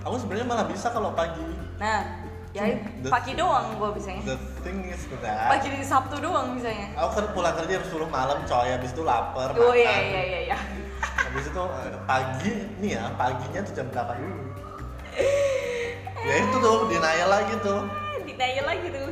Aku 0.03 0.15
sebenarnya 0.15 0.43
malah 0.45 0.65
bisa 0.65 0.91
kalau 0.91 1.11
pagi. 1.11 1.41
nah 1.75 2.03
ya 2.51 2.71
The- 2.99 3.11
pagi 3.11 3.35
doang 3.35 3.75
gua 3.75 3.91
bisanya 3.91 4.23
The 4.25 4.35
thing 4.61 4.87
is 4.87 5.03
that 5.17 5.51
pagi 5.51 5.67
di 5.69 5.83
Sabtu 5.83 6.19
doang 6.19 6.55
bisanya 6.55 6.91
aku 6.95 7.09
kan 7.13 7.25
pulang 7.31 7.51
kerja 7.53 7.73
harus 7.75 7.89
suruh 7.89 8.07
malam 8.07 8.39
coy, 8.43 8.69
habis 8.69 8.91
itu 8.91 9.01
lapar 9.01 9.51
oh 9.51 9.71
makan. 9.71 9.75
iya 9.75 9.95
iya 10.01 10.21
iya 10.23 10.39
iya 10.45 10.57
Habis 11.17 11.47
itu 11.47 11.59
eh, 11.59 11.95
pagi 12.05 12.51
nih 12.77 12.91
ya, 12.95 13.03
paginya 13.13 13.59
tuh 13.61 13.73
jam 13.73 13.87
berapa 13.87 14.15
dulu? 14.15 14.35
ya 16.27 16.35
itu 16.39 16.55
tuh 16.57 16.75
denial 16.87 17.29
lagi 17.29 17.55
tuh. 17.59 17.81
denial 18.25 18.65
lagi 18.65 18.87
tuh 18.89 19.09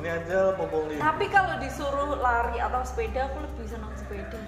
Ini 0.00 0.08
aja 0.16 0.56
mumpung. 0.56 0.88
Tapi 0.88 1.24
kalau 1.28 1.60
disuruh 1.60 2.16
lari 2.16 2.56
atau 2.56 2.80
sepeda, 2.80 3.28
aku 3.28 3.44
lebih 3.44 3.68
senang 3.68 3.92
sepeda. 3.92 4.40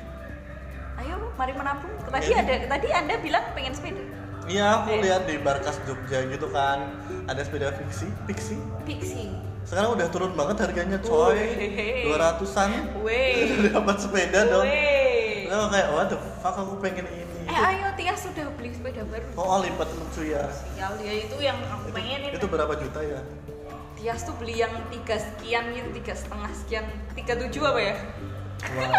Ayo, 0.96 1.28
mari 1.36 1.52
menabung. 1.52 1.92
Tadi 2.08 2.32
Oke. 2.32 2.40
ada, 2.40 2.54
tadi 2.72 2.88
anda 2.88 3.14
bilang 3.20 3.44
pengen 3.52 3.76
sepeda. 3.76 4.00
Iya, 4.48 4.80
aku 4.80 4.96
Eh. 4.96 5.00
lihat 5.04 5.28
di 5.28 5.36
Barkas 5.36 5.76
Jogja 5.84 6.24
gitu 6.24 6.48
kan, 6.48 6.96
ada 7.28 7.40
sepeda 7.44 7.68
fiksi, 7.70 8.08
fiksi. 8.24 8.56
Pixie. 8.82 9.28
Sekarang 9.62 9.94
udah 9.94 10.08
turun 10.08 10.32
banget 10.32 10.64
harganya 10.64 10.98
coy, 10.98 11.36
dua 12.02 12.16
ratusan. 12.18 12.70
Dapat 13.70 13.96
sepeda 14.00 14.48
dong. 14.48 14.66
Nah, 15.46 15.68
kayak 15.68 15.88
what 15.92 16.08
the 16.08 16.16
fuck 16.40 16.56
aku 16.56 16.80
pengen 16.80 17.04
ini. 17.06 17.44
Eh, 17.44 17.54
ayo 17.54 17.92
Tias 17.92 18.24
sudah 18.24 18.48
beli 18.56 18.72
sepeda 18.72 19.04
baru. 19.04 19.28
Oh, 19.36 19.60
lipat 19.60 19.88
lucu 19.94 20.32
ya. 20.32 20.48
Sial 20.48 20.96
dia 20.96 21.12
itu 21.22 21.36
yang 21.38 21.60
aku 21.68 21.92
pengenin. 21.92 22.32
Itu 22.32 22.48
berapa 22.48 22.72
juta 22.74 23.04
ya? 23.04 23.20
Tias 24.02 24.26
tuh 24.26 24.34
beli 24.34 24.58
yang 24.58 24.74
tiga 24.90 25.14
sekian 25.14 25.78
gitu, 25.78 25.86
tiga 26.02 26.10
setengah 26.18 26.50
sekian, 26.50 26.82
tiga 27.14 27.38
tujuh 27.38 27.62
apa 27.62 27.78
ya? 27.78 27.94
Wow. 28.74 28.90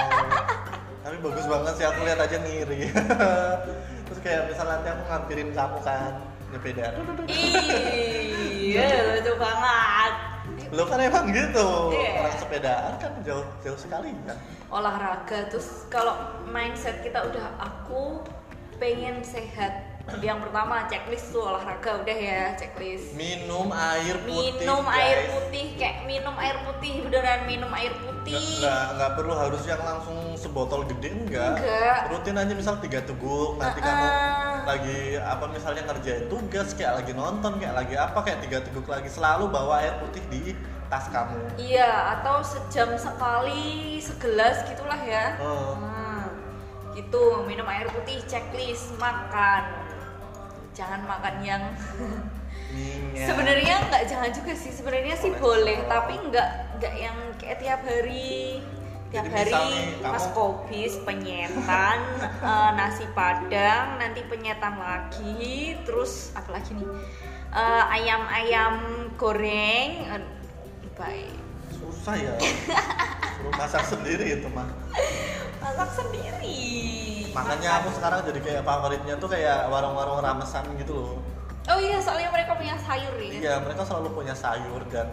Tapi 1.03 1.15
bagus 1.19 1.43
banget 1.43 1.73
sih 1.75 1.85
aku 1.91 1.99
lihat 2.07 2.19
aja 2.23 2.37
ngiri. 2.39 2.87
Terus 4.07 4.19
kayak 4.23 4.47
misal 4.47 4.63
nanti 4.63 4.87
aku 4.95 5.03
ngampirin 5.03 5.51
kamu 5.51 5.79
kan 5.83 6.23
sepeda. 6.55 6.95
Iya, 8.63 8.87
lucu 9.19 9.33
banget. 9.35 10.13
Lo 10.71 10.87
kan 10.87 10.99
emang 11.03 11.35
gitu. 11.35 11.67
Iya. 11.99 12.11
Orang 12.23 12.35
sepedaan 12.39 12.91
kan 12.95 13.11
jauh 13.27 13.43
jauh 13.59 13.75
sekali 13.75 14.15
kan. 14.23 14.39
olahraga 14.71 15.51
terus 15.51 15.83
kalau 15.91 16.15
mindset 16.47 17.03
kita 17.03 17.27
udah 17.27 17.59
aku 17.59 18.23
pengen 18.79 19.19
sehat 19.19 19.92
yang 20.19 20.43
pertama 20.43 20.83
checklist 20.91 21.31
tuh 21.31 21.47
olahraga 21.47 22.03
udah 22.03 22.17
ya 22.19 22.41
checklist 22.59 23.15
minum 23.15 23.71
air 23.71 24.19
putih 24.27 24.51
minum 24.59 24.83
guys. 24.83 24.99
air 24.99 25.19
putih 25.31 25.65
kayak 25.79 25.97
minum 26.03 26.35
air 26.35 26.57
putih 26.67 26.93
beneran 27.07 27.41
minum 27.47 27.71
air 27.71 27.93
putih 28.03 28.35
nggak, 28.59 28.83
nggak 28.99 29.11
perlu 29.15 29.33
harus 29.35 29.63
yang 29.63 29.79
langsung 29.79 30.35
sebotol 30.35 30.83
gede 30.87 31.11
enggak. 31.11 31.55
Enggak. 31.59 31.99
Rutin 32.11 32.35
aja 32.35 32.53
misal 32.55 32.75
tiga 32.83 32.99
teguk 33.03 33.55
nanti 33.59 33.79
Uh-uh. 33.79 33.87
kamu 33.87 34.07
lagi 34.63 34.99
apa 35.19 35.45
misalnya 35.51 35.83
ngerjain 35.87 36.25
tugas 36.27 36.71
kayak 36.75 36.93
lagi 37.03 37.11
nonton 37.15 37.51
kayak 37.59 37.75
lagi 37.75 37.95
apa 37.95 38.19
kayak 38.23 38.39
tiga 38.43 38.57
teguk 38.63 38.87
lagi 38.87 39.07
selalu 39.07 39.47
bawa 39.51 39.83
air 39.87 39.95
putih 40.03 40.23
di 40.27 40.43
tas 40.91 41.07
kamu. 41.11 41.35
iya 41.59 42.19
atau 42.19 42.43
sejam 42.43 42.95
sekali 42.99 43.97
segelas 44.03 44.67
gitulah 44.67 44.99
ya 44.99 45.39
Oh. 45.39 45.79
Hmm, 45.79 46.27
gitu 46.95 47.43
minum 47.47 47.65
air 47.67 47.87
putih 47.91 48.19
checklist 48.27 48.95
makan 48.99 49.82
jangan 50.73 51.05
makan 51.05 51.35
yang 51.41 51.63
sebenarnya 53.13 53.75
nggak 53.87 54.03
jangan 54.09 54.29
juga 54.33 54.53
sih. 54.53 54.73
Sebenarnya 54.73 55.15
sih 55.15 55.31
Kolesterol. 55.31 55.45
boleh 55.61 55.77
tapi 55.85 56.13
nggak 56.19 56.49
nggak 56.81 56.93
yang 56.97 57.17
kayak 57.37 57.57
tiap 57.61 57.81
hari. 57.85 58.59
Tiap 59.13 59.29
Jadi 59.29 59.35
hari 59.37 59.53
nih, 59.53 59.77
kamu- 60.01 60.09
mas 60.09 60.25
kopis 60.33 60.93
penyetan 61.05 61.97
eh, 62.49 62.69
nasi 62.73 63.05
padang 63.13 64.01
nanti 64.01 64.25
penyetan 64.25 64.73
lagi. 64.75 65.77
Terus 65.85 66.33
apa 66.33 66.49
lagi 66.49 66.73
nih? 66.73 66.89
Eh, 67.53 67.83
ayam-ayam 67.93 68.73
goreng. 69.13 69.89
Eh, 70.09 70.23
baik. 70.97 71.37
Susah 71.77 72.17
ya. 72.17 72.33
Masak 73.53 73.85
sendiri 73.85 74.41
itu 74.41 74.49
mah. 74.49 74.65
masak 75.61 75.93
sendiri 75.93 77.12
Makanya 77.33 77.69
aku 77.81 77.89
sekarang 77.91 78.19
jadi 78.23 78.39
kayak 78.39 78.61
favoritnya 78.63 79.15
tuh 79.17 79.27
kayak 79.27 79.65
warung-warung 79.67 80.21
ramesan 80.21 80.63
gitu 80.77 80.93
loh. 80.93 81.13
oh 81.63 81.79
iya 81.79 81.95
soalnya 81.97 82.27
mereka 82.27 82.53
punya 82.53 82.75
sayur 82.77 83.15
ya 83.15 83.29
Iya, 83.31 83.53
mereka 83.57 83.81
selalu 83.83 84.11
punya 84.13 84.35
sayur 84.35 84.83
dan 84.87 85.07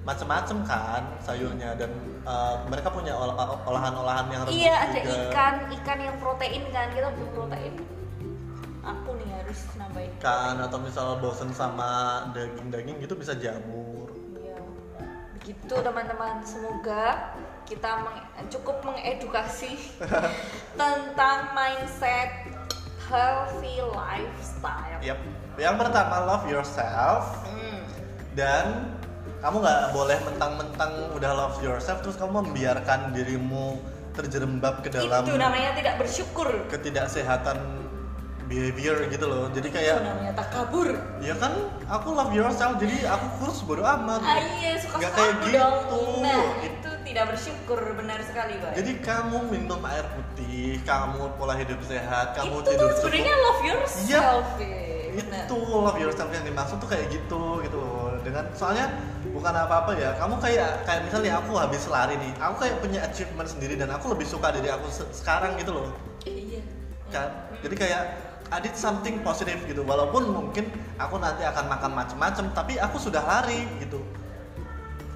macem-macem 0.00 0.64
kan 0.64 1.04
sayurnya 1.20 1.76
dan 1.76 1.92
eh, 2.24 2.54
mereka 2.66 2.88
punya 2.88 3.12
ol- 3.12 3.36
olahan-olahan 3.62 4.24
yang 4.28 4.42
rebus 4.42 4.56
Iya 4.56 4.74
ada 4.80 4.96
juga. 4.98 5.28
ikan, 5.28 5.54
ikan 5.70 5.98
yang 6.00 6.16
protein 6.16 6.64
kan 6.70 6.88
kita 6.88 7.08
butuh 7.12 7.30
protein. 7.36 7.74
Aku 8.80 9.12
nih 9.14 9.28
harus 9.28 9.60
nambahin. 9.76 10.10
Ikan 10.16 10.56
atau 10.58 10.78
misal 10.80 11.20
bosen 11.20 11.52
sama 11.52 11.90
daging-daging 12.32 12.96
gitu 12.98 13.12
bisa 13.12 13.36
jamur. 13.36 14.08
Iya. 14.34 14.56
Begitu 15.36 15.74
teman-teman. 15.76 16.40
Semoga 16.42 17.36
kita 17.70 18.02
meng- 18.02 18.18
cukup 18.50 18.82
mengedukasi 18.82 19.78
tentang 20.80 21.54
mindset 21.54 22.50
healthy 23.00 23.78
lifestyle. 23.88 24.98
Yap. 25.00 25.18
Yang 25.54 25.76
pertama 25.78 26.14
love 26.24 26.46
yourself 26.46 27.24
Hmm. 27.44 27.82
dan 28.32 28.64
kamu 29.38 29.56
nggak 29.58 29.80
boleh 29.90 30.18
mentang-mentang 30.20 30.92
udah 31.12 31.30
love 31.32 31.58
yourself 31.60 32.00
terus 32.00 32.14
kamu 32.14 32.42
membiarkan 32.44 33.10
dirimu 33.10 33.78
terjerembab 34.12 34.80
ke 34.80 34.90
dalam 34.90 35.22
Itu 35.22 35.34
namanya 35.34 35.70
tidak 35.72 35.94
bersyukur. 35.96 36.48
ketidaksehatan 36.66 37.56
behavior 38.44 39.06
gitu 39.06 39.24
loh. 39.24 39.46
Jadi 39.48 39.68
Itu 39.68 39.76
kayak 39.76 39.96
namanya 40.02 40.32
takabur. 40.36 40.88
ya 41.20 41.34
kan 41.36 41.54
aku 41.86 42.08
love 42.10 42.32
yourself 42.32 42.74
jadi 42.76 43.06
aku 43.06 43.26
kurus 43.38 43.62
bodo 43.62 43.82
amat. 43.82 44.20
Ah, 44.20 44.38
iya 44.56 44.74
suka 44.76 44.98
suka 44.98 45.08
kayak 45.08 45.34
gitu. 45.40 45.54
dong. 45.56 46.18
Nah 46.20 46.42
itu 46.60 46.89
tidak 47.10 47.34
bersyukur 47.34 47.80
benar 47.98 48.22
sekali 48.22 48.54
Pak. 48.62 48.70
Jadi 48.78 48.92
kamu 49.02 49.38
minum 49.50 49.82
air 49.82 50.06
putih, 50.14 50.78
kamu 50.86 51.34
pola 51.34 51.58
hidup 51.58 51.82
sehat, 51.82 52.38
kamu 52.38 52.62
itu 52.62 52.70
tidur 52.70 52.90
sebenarnya 52.94 53.34
love 53.34 53.62
yourself. 53.66 54.46
ya. 54.62 55.34
Itu 55.42 55.56
love 55.58 55.98
yourself 55.98 56.30
yang 56.30 56.46
dimaksud 56.46 56.78
tuh 56.78 56.86
kayak 56.86 57.10
gitu 57.10 57.66
gitu 57.66 57.78
loh. 57.82 58.14
Dengan 58.22 58.46
soalnya 58.54 58.94
bukan 59.34 59.50
apa-apa 59.50 59.98
ya. 59.98 60.14
Kamu 60.22 60.38
kayak 60.38 60.86
kayak 60.86 61.02
misalnya 61.02 61.42
aku 61.42 61.58
habis 61.58 61.82
lari 61.90 62.14
nih, 62.14 62.30
aku 62.38 62.54
kayak 62.62 62.76
punya 62.78 63.00
achievement 63.02 63.48
sendiri 63.50 63.74
dan 63.74 63.90
aku 63.90 64.14
lebih 64.14 64.26
suka 64.30 64.54
dari 64.54 64.70
aku 64.70 64.86
se- 64.86 65.10
sekarang 65.10 65.58
gitu 65.58 65.74
loh. 65.74 65.90
Iya. 66.22 66.62
Kan? 67.10 67.28
Jadi 67.66 67.74
kayak 67.74 68.02
I 68.50 68.58
did 68.58 68.74
something 68.74 69.22
positive 69.22 69.62
gitu. 69.66 69.86
Walaupun 69.86 70.26
mungkin 70.30 70.66
aku 70.98 71.22
nanti 71.22 71.46
akan 71.46 71.70
makan 71.70 71.90
macem-macem, 71.94 72.50
tapi 72.50 72.78
aku 72.82 72.98
sudah 72.98 73.22
lari 73.22 73.62
gitu. 73.78 73.99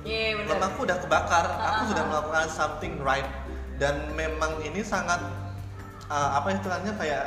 Iya 0.05 0.37
benar. 0.37 0.61
lemakku 0.61 0.81
udah 0.85 0.99
kebakar, 1.01 1.45
aku 1.49 1.81
Ah, 1.81 1.89
sudah 1.89 2.05
ah. 2.05 2.09
melakukan 2.13 2.47
something 2.47 2.95
right 3.01 3.25
dan 3.75 4.13
memang 4.13 4.61
ini 4.61 4.85
sangat 4.85 5.19
uh, 6.07 6.31
apa 6.37 6.53
istilahnya 6.53 6.93
kayak 6.95 7.25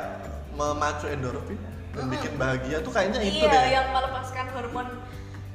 memacu 0.54 1.06
endorfin 1.06 1.58
dan 1.90 2.06
bikin 2.06 2.32
bahagia 2.34 2.78
tuh 2.78 2.88
kayaknya 2.88 3.18
itu 3.20 3.42
iya, 3.42 3.50
deh. 3.50 3.64
yang 3.68 3.86
melepaskan 3.90 4.46
hormon 4.54 4.86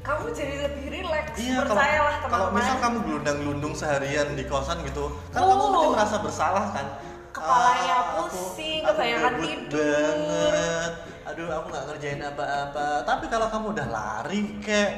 kamu 0.04 0.36
jadi 0.36 0.56
lebih 0.68 0.86
rileks. 0.92 1.40
Iya, 1.40 1.64
kalau 1.64 1.80
Percayalah 1.80 2.16
kalau 2.20 2.28
teman-teman. 2.28 2.60
misal 2.60 2.76
kamu 2.78 2.98
gelundang-gelundung 3.02 3.72
seharian 3.74 4.28
di 4.36 4.44
kosan 4.44 4.84
gitu, 4.84 5.16
kan 5.32 5.40
Oh. 5.40 5.48
kamu 5.48 5.64
mesti 5.72 5.88
merasa 5.96 6.16
bersalah 6.20 6.66
kan. 6.70 6.88
Kepalanya 7.32 7.96
Ah, 7.96 8.04
pusing, 8.20 8.84
kebanyakan 8.84 9.34
tidur. 9.40 9.80
banget. 9.80 10.92
Aduh, 11.24 11.48
aku 11.50 11.66
nggak 11.72 11.86
ngerjain 11.88 12.20
apa-apa. 12.22 12.86
Tapi 13.02 13.26
kalau 13.26 13.48
kamu 13.48 13.66
udah 13.74 13.88
lari 13.90 14.42
kayak 14.60 14.92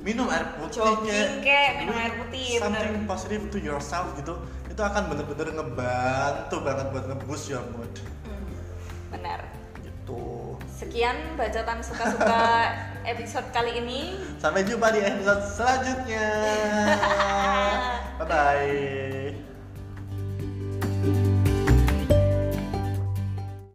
minum 0.00 0.26
air 0.26 0.46
putih 0.54 0.78
Jogging 0.78 1.40
kek, 1.40 1.70
minum 1.78 1.94
air 1.94 2.12
putih, 2.16 2.56
something 2.56 2.92
bener. 2.94 3.06
positive 3.06 3.42
to 3.48 3.58
yourself 3.58 4.14
gitu 4.14 4.34
itu 4.66 4.78
akan 4.78 5.08
bener-bener 5.08 5.52
ngebantu 5.52 6.56
banget 6.60 6.86
buat 6.88 7.04
nge-boost 7.06 7.46
your 7.48 7.64
mood 7.72 7.90
Hmm, 8.22 8.46
benar. 9.10 9.42
gitu 9.78 10.54
Sekian 10.70 11.16
bacotan 11.34 11.82
suka-suka 11.82 12.42
episode 13.10 13.48
kali 13.50 13.72
ini. 13.76 14.00
sampai 14.36 14.62
jumpa 14.62 14.90
di 14.90 15.00
episode 15.00 15.42
selanjutnya 15.48 16.26
bye 18.18 18.26
bye 18.26 19.34